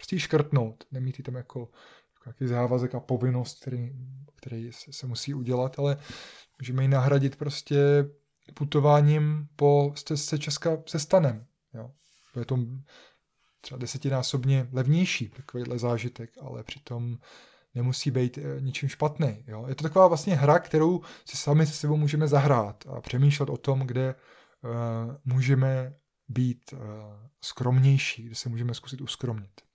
prostě 0.00 0.16
ji 0.16 0.20
škrtnout, 0.20 0.84
nemít 0.92 1.18
ji 1.18 1.22
tam 1.22 1.34
jako, 1.34 1.68
nějaký 2.26 2.46
závazek 2.46 2.94
a 2.94 3.00
povinnost, 3.00 3.60
který, 3.60 3.92
který 4.36 4.72
se, 4.72 4.92
se 4.92 5.06
musí 5.06 5.34
udělat, 5.34 5.78
ale 5.78 5.96
můžeme 6.60 6.82
ji 6.82 6.88
nahradit 6.88 7.36
prostě 7.36 7.78
putováním 8.54 9.48
po 9.56 9.92
stezce 9.96 10.38
Česka 10.38 10.78
se 10.86 10.98
stanem. 10.98 11.46
Jo. 11.74 11.90
Je 12.38 12.44
to 12.44 12.58
třeba 13.60 13.78
desetinásobně 13.78 14.68
levnější 14.72 15.28
takovýhle 15.28 15.78
zážitek, 15.78 16.30
ale 16.40 16.64
přitom 16.64 17.18
nemusí 17.74 18.10
být 18.10 18.38
eh, 18.38 18.60
ničím 18.60 18.88
špatný. 18.88 19.44
Jo. 19.46 19.64
Je 19.68 19.74
to 19.74 19.82
taková 19.82 20.08
vlastně 20.08 20.34
hra, 20.34 20.58
kterou 20.58 21.00
si 21.24 21.36
sami 21.36 21.66
se 21.66 21.72
sebou 21.72 21.96
můžeme 21.96 22.28
zahrát 22.28 22.84
a 22.86 23.00
přemýšlet 23.00 23.50
o 23.50 23.56
tom, 23.56 23.80
kde 23.80 24.14
uh, 24.14 25.14
můžeme 25.24 25.94
být 26.28 26.72
uh, 26.72 26.78
skromnější, 27.40 28.22
kde 28.22 28.34
se 28.34 28.48
můžeme 28.48 28.74
zkusit 28.74 29.00
uskromnit. 29.00 29.69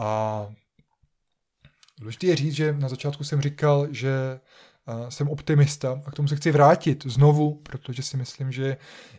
A 0.00 0.46
důležité 2.00 2.26
je 2.26 2.36
říct, 2.36 2.54
že 2.54 2.72
na 2.72 2.88
začátku 2.88 3.24
jsem 3.24 3.40
říkal, 3.40 3.88
že 3.90 4.40
jsem 5.08 5.28
optimista 5.28 6.02
a 6.06 6.10
k 6.10 6.14
tomu 6.14 6.28
se 6.28 6.36
chci 6.36 6.50
vrátit 6.50 7.06
znovu, 7.06 7.54
protože 7.54 8.02
si 8.02 8.16
myslím, 8.16 8.52
že 8.52 8.76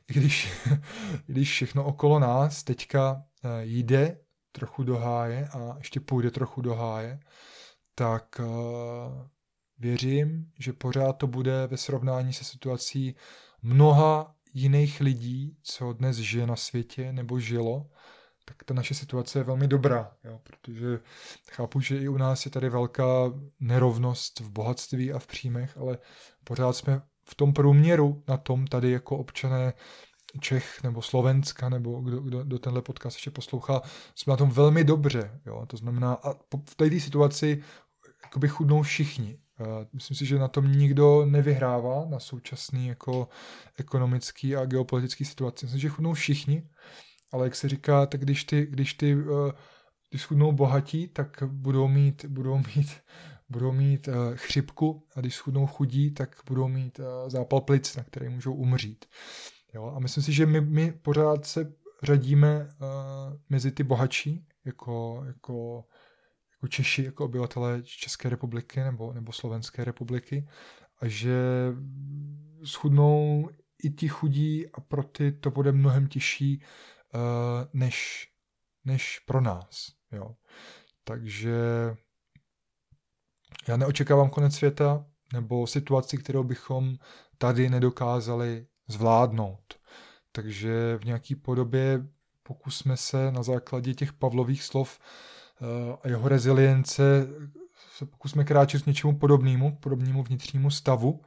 i 0.10 0.14
když, 0.14 0.52
když 1.26 1.52
všechno 1.52 1.84
okolo 1.84 2.20
nás 2.20 2.64
teďka 2.64 3.24
jde 3.62 4.18
trochu 4.52 4.84
do 4.84 4.98
háje 4.98 5.48
a 5.48 5.76
ještě 5.78 6.00
půjde 6.00 6.32
trochu 6.32 6.62
do 6.62 6.76
háje, 6.76 7.20
tak 7.96 8.42
věřím, 9.78 10.52
že 10.60 10.74
pořád 10.74 11.14
to 11.14 11.28
bude 11.28 11.68
ve 11.68 11.78
srovnání 11.78 12.34
se 12.34 12.44
situací 12.44 13.16
mnoha 13.62 14.36
jiných 14.54 15.02
lidí, 15.02 15.58
co 15.64 15.94
dnes 15.94 16.18
žije 16.18 16.48
na 16.48 16.56
světě 16.56 17.14
nebo 17.14 17.40
žilo, 17.40 17.90
tak 18.52 18.64
ta 18.64 18.74
naše 18.74 18.94
situace 18.94 19.40
je 19.40 19.44
velmi 19.44 19.68
dobrá, 19.68 20.12
jo, 20.24 20.40
protože 20.44 21.00
chápu, 21.52 21.80
že 21.80 21.98
i 21.98 22.08
u 22.08 22.18
nás 22.18 22.46
je 22.46 22.52
tady 22.52 22.70
velká 22.70 23.34
nerovnost 23.60 24.40
v 24.40 24.50
bohatství 24.50 25.14
a 25.14 25.20
v 25.20 25.28
příjmech, 25.28 25.78
ale 25.78 25.98
pořád 26.44 26.74
jsme 26.74 27.02
v 27.24 27.36
tom 27.36 27.54
průměru 27.54 28.24
na 28.28 28.38
tom 28.38 28.68
tady 28.68 28.92
jako 28.92 29.18
občané 29.18 29.74
Čech 30.40 30.84
nebo 30.84 31.02
Slovenska, 31.02 31.70
nebo 31.70 32.02
kdo, 32.02 32.20
kdo, 32.20 32.44
kdo 32.44 32.60
tenhle 32.60 32.82
podcast 32.82 33.16
ještě 33.18 33.32
poslouchá, 33.32 33.82
jsme 34.16 34.32
na 34.32 34.38
tom 34.38 34.50
velmi 34.50 34.84
dobře. 34.84 35.40
Jo? 35.46 35.66
To 35.66 35.78
znamená, 35.78 36.14
a 36.14 36.34
v 36.70 36.76
této 36.76 37.00
situaci 37.00 37.64
jakoby 38.24 38.48
chudnou 38.48 38.82
všichni. 38.82 39.40
Myslím 39.94 40.18
si, 40.18 40.26
že 40.26 40.40
na 40.40 40.48
tom 40.48 40.72
nikdo 40.72 41.26
nevyhrává, 41.26 42.06
na 42.06 42.20
současný 42.20 42.88
jako 42.88 43.30
ekonomický 43.78 44.56
a 44.56 44.66
geopolitický 44.66 45.26
situaci. 45.26 45.66
Myslím, 45.66 45.82
že 45.82 45.90
chudnou 45.90 46.14
všichni 46.14 46.70
ale 47.32 47.46
jak 47.46 47.56
se 47.56 47.70
říká, 47.70 48.06
tak 48.06 48.22
když 48.22 48.44
ty, 48.44 48.66
když 48.66 48.94
ty 48.94 49.16
uh, 49.16 49.52
když 50.10 50.22
schudnou 50.22 50.52
bohatí, 50.52 51.08
tak 51.08 51.44
budou 51.48 51.88
mít, 51.88 52.26
budou 52.26 52.58
mít, 52.58 53.02
budou 53.50 53.72
mít 53.72 54.08
uh, 54.08 54.14
chřipku 54.36 55.08
a 55.16 55.20
když 55.20 55.36
schudnou 55.36 55.68
chudí, 55.68 56.12
tak 56.12 56.36
budou 56.48 56.68
mít 56.68 57.00
uh, 57.00 57.06
zápal 57.30 57.62
plic, 57.62 57.96
na 57.96 58.04
který 58.04 58.30
můžou 58.30 58.54
umřít. 58.54 59.06
Jo? 59.74 59.94
A 59.96 60.00
myslím 60.00 60.24
si, 60.24 60.34
že 60.34 60.46
my, 60.46 60.62
my 60.62 60.92
pořád 60.92 61.46
se 61.46 61.74
řadíme 62.04 62.70
mezi 63.50 63.72
ty 63.72 63.84
bohatší, 63.84 64.46
jako, 64.66 65.24
jako, 65.28 65.86
jako 66.52 66.68
Češi, 66.68 67.04
jako 67.04 67.26
obyvatelé 67.26 67.82
České 67.84 68.30
republiky 68.30 68.80
nebo, 68.80 69.14
nebo 69.14 69.32
Slovenské 69.32 69.84
republiky 69.84 70.48
a 71.02 71.08
že 71.08 71.40
schudnou 72.64 73.50
i 73.84 73.90
ti 73.90 74.08
chudí 74.08 74.68
a 74.68 74.82
pro 74.82 75.04
ty 75.04 75.32
to 75.32 75.52
bude 75.52 75.72
mnohem 75.72 76.08
těžší 76.08 76.62
než, 77.74 78.28
než 78.86 79.20
pro 79.20 79.42
nás. 79.42 79.88
Jo. 80.12 80.36
Takže 81.04 81.56
já 83.68 83.78
neočekávám 83.78 84.30
konec 84.30 84.56
světa 84.56 85.06
nebo 85.34 85.68
situaci, 85.68 86.18
kterou 86.18 86.44
bychom 86.44 86.96
tady 87.38 87.70
nedokázali 87.70 88.68
zvládnout. 88.88 89.80
Takže 90.32 90.98
v 90.98 91.06
nějaké 91.06 91.36
podobě 91.36 92.08
pokusme 92.44 92.98
se 92.98 93.32
na 93.32 93.44
základě 93.44 93.94
těch 93.94 94.14
Pavlových 94.14 94.64
slov 94.64 95.00
uh, 95.00 95.96
a 96.04 96.08
jeho 96.08 96.30
rezilience 96.30 97.28
se 97.98 98.06
pokusme 98.06 98.44
kráčet 98.44 98.82
k 98.82 98.86
něčemu 98.86 99.18
podobnému, 99.18 99.76
podobnému 99.76 100.24
vnitřnímu 100.24 100.72
stavu, 100.72 101.22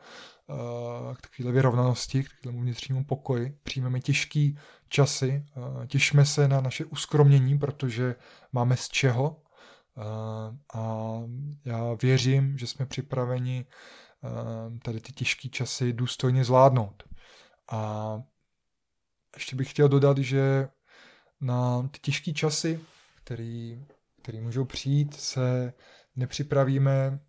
k 1.17 1.21
takové 1.21 1.53
vyrovnanosti, 1.53 2.25
k 2.25 2.29
takovému 2.29 2.61
vnitřnímu 2.61 3.05
pokoji. 3.05 3.59
Přijmeme 3.63 4.01
těžký 4.01 4.59
časy, 4.89 5.47
těšme 5.87 6.25
se 6.27 6.49
na 6.49 6.61
naše 6.61 6.85
uskromnění, 6.85 7.59
protože 7.59 8.15
máme 8.53 8.77
z 8.77 8.89
čeho 8.89 9.43
a 10.75 11.17
já 11.65 11.95
věřím, 12.03 12.59
že 12.59 12.67
jsme 12.67 12.87
připraveni 12.87 13.67
tady 14.83 15.01
ty 15.01 15.13
těžké 15.13 15.49
časy 15.49 15.93
důstojně 15.93 16.45
zvládnout. 16.45 17.03
A 17.73 18.23
ještě 19.35 19.57
bych 19.57 19.71
chtěl 19.71 19.89
dodat, 19.89 20.19
že 20.19 20.69
na 21.41 21.89
ty 21.89 21.99
těžké 21.99 22.33
časy, 22.33 22.81
který, 23.15 23.87
který 24.23 24.41
můžou 24.41 24.65
přijít, 24.65 25.15
se 25.15 25.73
nepřipravíme 26.17 27.21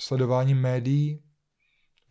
sledováním 0.00 0.60
médií, 0.60 1.22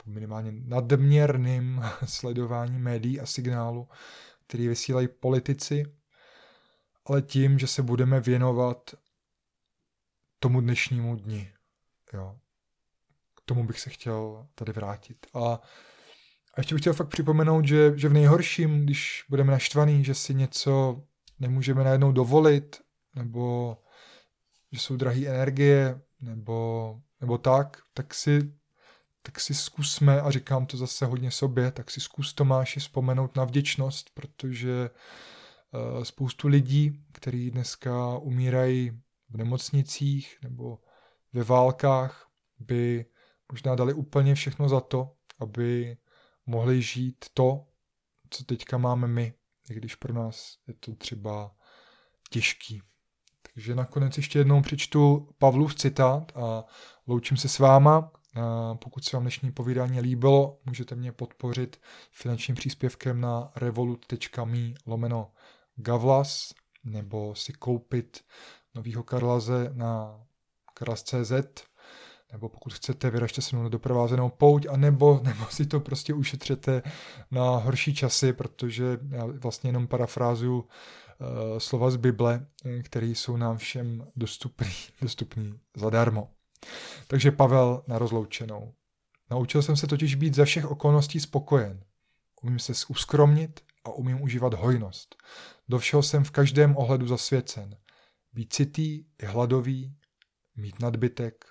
minimálně 0.06 0.52
nadměrným 0.52 1.84
sledováním 2.06 2.82
médií 2.82 3.20
a 3.20 3.26
signálu, 3.26 3.88
který 4.48 4.68
vysílají 4.68 5.08
politici, 5.08 5.86
ale 7.06 7.22
tím, 7.22 7.60
že 7.60 7.68
se 7.68 7.82
budeme 7.82 8.20
věnovat 8.20 8.96
tomu 10.40 10.62
dnešnímu 10.62 11.16
dni. 11.16 11.54
Jo. 12.14 12.40
K 13.36 13.42
tomu 13.46 13.64
bych 13.64 13.80
se 13.80 13.90
chtěl 13.90 14.48
tady 14.56 14.72
vrátit. 14.72 15.28
A, 15.34 15.54
a 16.54 16.58
ještě 16.58 16.76
bych 16.76 16.82
chtěl 16.82 16.94
fakt 16.94 17.08
připomenout, 17.08 17.66
že, 17.66 17.98
že 17.98 18.10
v 18.10 18.14
nejhorším, 18.14 18.84
když 18.84 19.26
budeme 19.30 19.52
naštvaný, 19.52 20.04
že 20.04 20.16
si 20.16 20.34
něco 20.34 21.04
nemůžeme 21.40 21.84
najednou 21.84 22.12
dovolit, 22.12 22.82
nebo 23.16 23.78
že 24.72 24.80
jsou 24.80 24.96
drahé 24.96 25.28
energie, 25.28 26.02
nebo, 26.22 27.00
nebo 27.22 27.38
tak, 27.38 27.82
tak 27.94 28.14
si, 28.14 28.54
tak 29.22 29.40
si 29.40 29.54
zkusme, 29.54 30.22
a 30.22 30.32
říkám 30.32 30.66
to 30.66 30.78
zase 30.78 31.06
hodně 31.06 31.32
sobě, 31.32 31.72
tak 31.72 31.92
si 31.92 32.02
zkus 32.02 32.34
Tomáši 32.34 32.80
vzpomenout 32.80 33.36
na 33.36 33.44
vděčnost, 33.44 34.10
protože 34.14 34.90
uh, 35.72 36.04
spoustu 36.04 36.48
lidí, 36.48 37.06
kteří 37.12 37.52
dneska 37.52 38.18
umírají 38.18 39.02
v 39.30 39.38
nemocnicích 39.38 40.38
nebo 40.44 40.80
ve 41.34 41.44
válkách, 41.44 42.28
by 42.60 43.06
možná 43.52 43.76
dali 43.76 43.94
úplně 43.94 44.36
všechno 44.36 44.70
za 44.70 44.82
to, 44.82 45.16
aby 45.40 45.98
mohli 46.46 46.82
žít 46.82 47.26
to, 47.34 47.68
co 48.30 48.44
teďka 48.44 48.78
máme 48.78 49.08
my, 49.08 49.34
i 49.70 49.74
když 49.74 49.96
pro 49.96 50.14
nás 50.14 50.58
je 50.68 50.74
to 50.74 50.96
třeba 50.96 51.56
těžký. 52.30 52.82
Takže 53.54 53.76
nakonec 53.76 54.18
ještě 54.18 54.40
jednou 54.40 54.62
přečtu 54.62 55.30
Pavlův 55.38 55.76
citát 55.76 56.38
a 56.38 56.64
loučím 57.08 57.38
se 57.38 57.50
s 57.50 57.60
váma. 57.60 58.12
Pokud 58.76 59.04
se 59.06 59.16
vám 59.16 59.24
dnešní 59.24 59.52
povídání 59.52 60.02
líbilo, 60.02 60.60
můžete 60.66 60.96
mě 60.96 61.12
podpořit 61.12 61.82
finančním 62.12 62.56
příspěvkem 62.56 63.22
na 63.22 63.52
revolut.me 63.56 64.74
lomeno 64.86 65.32
Gavlas 65.76 66.54
nebo 66.84 67.36
si 67.36 67.54
koupit 67.54 68.24
novýho 68.76 69.04
Karlaze 69.04 69.72
na 69.74 70.22
karlas.cz 70.74 71.32
nebo 72.32 72.50
pokud 72.50 72.74
chcete, 72.74 73.10
vyražte 73.10 73.42
se 73.42 73.56
mnou 73.56 73.64
na 73.64 73.70
doprovázenou 73.70 74.30
pouť, 74.30 74.68
a 74.70 74.78
nebo, 74.78 75.22
nebo 75.24 75.46
si 75.50 75.66
to 75.66 75.80
prostě 75.80 76.14
ušetřete 76.14 76.82
na 77.32 77.50
horší 77.50 77.96
časy, 77.96 78.34
protože 78.34 79.00
já 79.10 79.26
vlastně 79.26 79.70
jenom 79.70 79.88
parafrázuju 79.88 80.60
uh, 80.60 80.68
slova 81.58 81.92
z 81.92 81.96
Bible, 81.96 82.46
které 82.84 83.08
jsou 83.08 83.38
nám 83.38 83.58
všem 83.58 84.08
dostupný, 84.16 84.72
dostupný 85.02 85.60
zadarmo. 85.76 86.30
Takže 87.08 87.32
Pavel 87.32 87.84
na 87.88 87.98
rozloučenou. 87.98 88.74
Naučil 89.32 89.62
jsem 89.62 89.78
se 89.78 89.88
totiž 89.88 90.16
být 90.16 90.36
ze 90.36 90.46
všech 90.46 90.66
okolností 90.66 91.20
spokojen. 91.20 91.84
Umím 92.42 92.60
se 92.60 92.74
uskromnit 92.88 93.60
a 93.84 93.92
umím 93.92 94.22
užívat 94.22 94.54
hojnost. 94.54 95.16
Do 95.70 95.80
všeho 95.80 96.04
jsem 96.04 96.24
v 96.24 96.32
každém 96.32 96.78
ohledu 96.78 97.08
zasvěcen. 97.08 97.78
Být 98.34 98.54
citý 98.54 99.06
i 99.22 99.26
hladový, 99.26 99.98
mít 100.56 100.80
nadbytek 100.80 101.46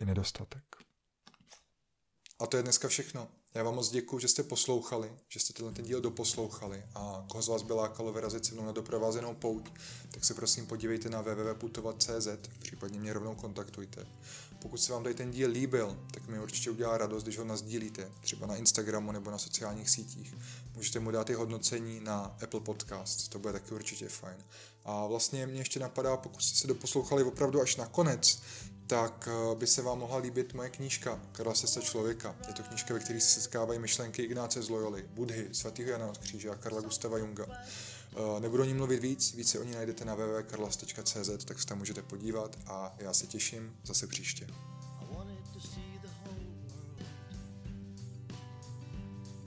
i 0.00 0.04
nedostatek. 0.04 0.64
A 2.40 2.46
to 2.46 2.56
je 2.56 2.62
dneska 2.62 2.88
všechno. 2.88 3.28
Já 3.54 3.62
vám 3.62 3.74
moc 3.74 3.90
děkuji, 3.90 4.18
že 4.18 4.28
jste 4.28 4.42
poslouchali, 4.42 5.12
že 5.28 5.40
jste 5.40 5.52
tenhle 5.52 5.74
ten 5.74 5.84
díl 5.84 6.00
doposlouchali 6.00 6.84
a 6.94 7.24
koho 7.30 7.42
z 7.42 7.48
vás 7.48 7.62
by 7.62 7.72
lákalo 7.72 8.12
vyrazit 8.12 8.44
se 8.44 8.54
mnou 8.54 8.66
na 8.66 8.72
doprovázenou 8.72 9.34
pouť, 9.34 9.70
tak 10.10 10.24
se 10.24 10.34
prosím 10.34 10.66
podívejte 10.66 11.10
na 11.10 11.20
www.putovat.cz, 11.20 12.28
případně 12.58 13.00
mě 13.00 13.12
rovnou 13.12 13.34
kontaktujte. 13.34 14.06
Pokud 14.66 14.78
se 14.78 14.92
vám 14.92 15.02
tady 15.02 15.14
ten 15.14 15.30
díl 15.30 15.50
líbil, 15.50 15.98
tak 16.10 16.28
mi 16.28 16.38
určitě 16.38 16.70
udělá 16.70 16.98
radost, 16.98 17.22
když 17.22 17.38
ho 17.38 17.44
nazdílíte, 17.44 18.10
třeba 18.20 18.46
na 18.46 18.56
Instagramu 18.56 19.12
nebo 19.12 19.30
na 19.30 19.38
sociálních 19.38 19.90
sítích. 19.90 20.34
Můžete 20.74 21.00
mu 21.00 21.10
dát 21.10 21.30
i 21.30 21.34
hodnocení 21.34 22.00
na 22.00 22.36
Apple 22.42 22.60
Podcast, 22.60 23.28
to 23.28 23.38
bude 23.38 23.52
taky 23.52 23.74
určitě 23.74 24.08
fajn. 24.08 24.36
A 24.84 25.06
vlastně 25.06 25.46
mě 25.46 25.60
ještě 25.60 25.80
napadá, 25.80 26.16
pokud 26.16 26.42
jste 26.42 26.56
se 26.56 26.66
doposlouchali 26.66 27.24
opravdu 27.24 27.60
až 27.60 27.76
na 27.76 27.86
konec, 27.86 28.42
tak 28.86 29.28
eh, 29.32 29.54
by 29.54 29.66
se 29.66 29.82
vám 29.82 29.98
mohla 29.98 30.16
líbit 30.16 30.54
moje 30.54 30.70
knížka 30.70 31.20
Karla 31.32 31.54
Sesta 31.54 31.80
člověka. 31.80 32.36
Je 32.48 32.54
to 32.54 32.62
knížka, 32.62 32.94
ve 32.94 33.00
které 33.00 33.20
se 33.20 33.40
setkávají 33.40 33.78
myšlenky 33.78 34.22
Ignáce 34.22 34.62
z 34.62 34.68
Loyoli, 34.68 35.04
Budhy, 35.10 35.48
svatého 35.52 35.90
Jana 35.90 36.06
od 36.06 36.18
kříže 36.18 36.50
a 36.50 36.54
Karla 36.54 36.80
Gustava 36.80 37.18
Junga. 37.18 37.46
Eh, 38.16 38.40
nebudu 38.40 38.62
o 38.62 38.66
ní 38.66 38.74
mluvit 38.74 39.00
víc, 39.00 39.34
více 39.34 39.58
o 39.58 39.64
ní 39.64 39.72
najdete 39.72 40.04
na 40.04 40.14
www.karlas.cz, 40.14 41.44
tak 41.44 41.60
se 41.60 41.66
tam 41.66 41.78
můžete 41.78 42.02
podívat 42.02 42.58
a 42.66 42.94
já 42.98 43.14
se 43.14 43.26
těším 43.26 43.76
zase 43.84 44.06
příště. 44.06 44.46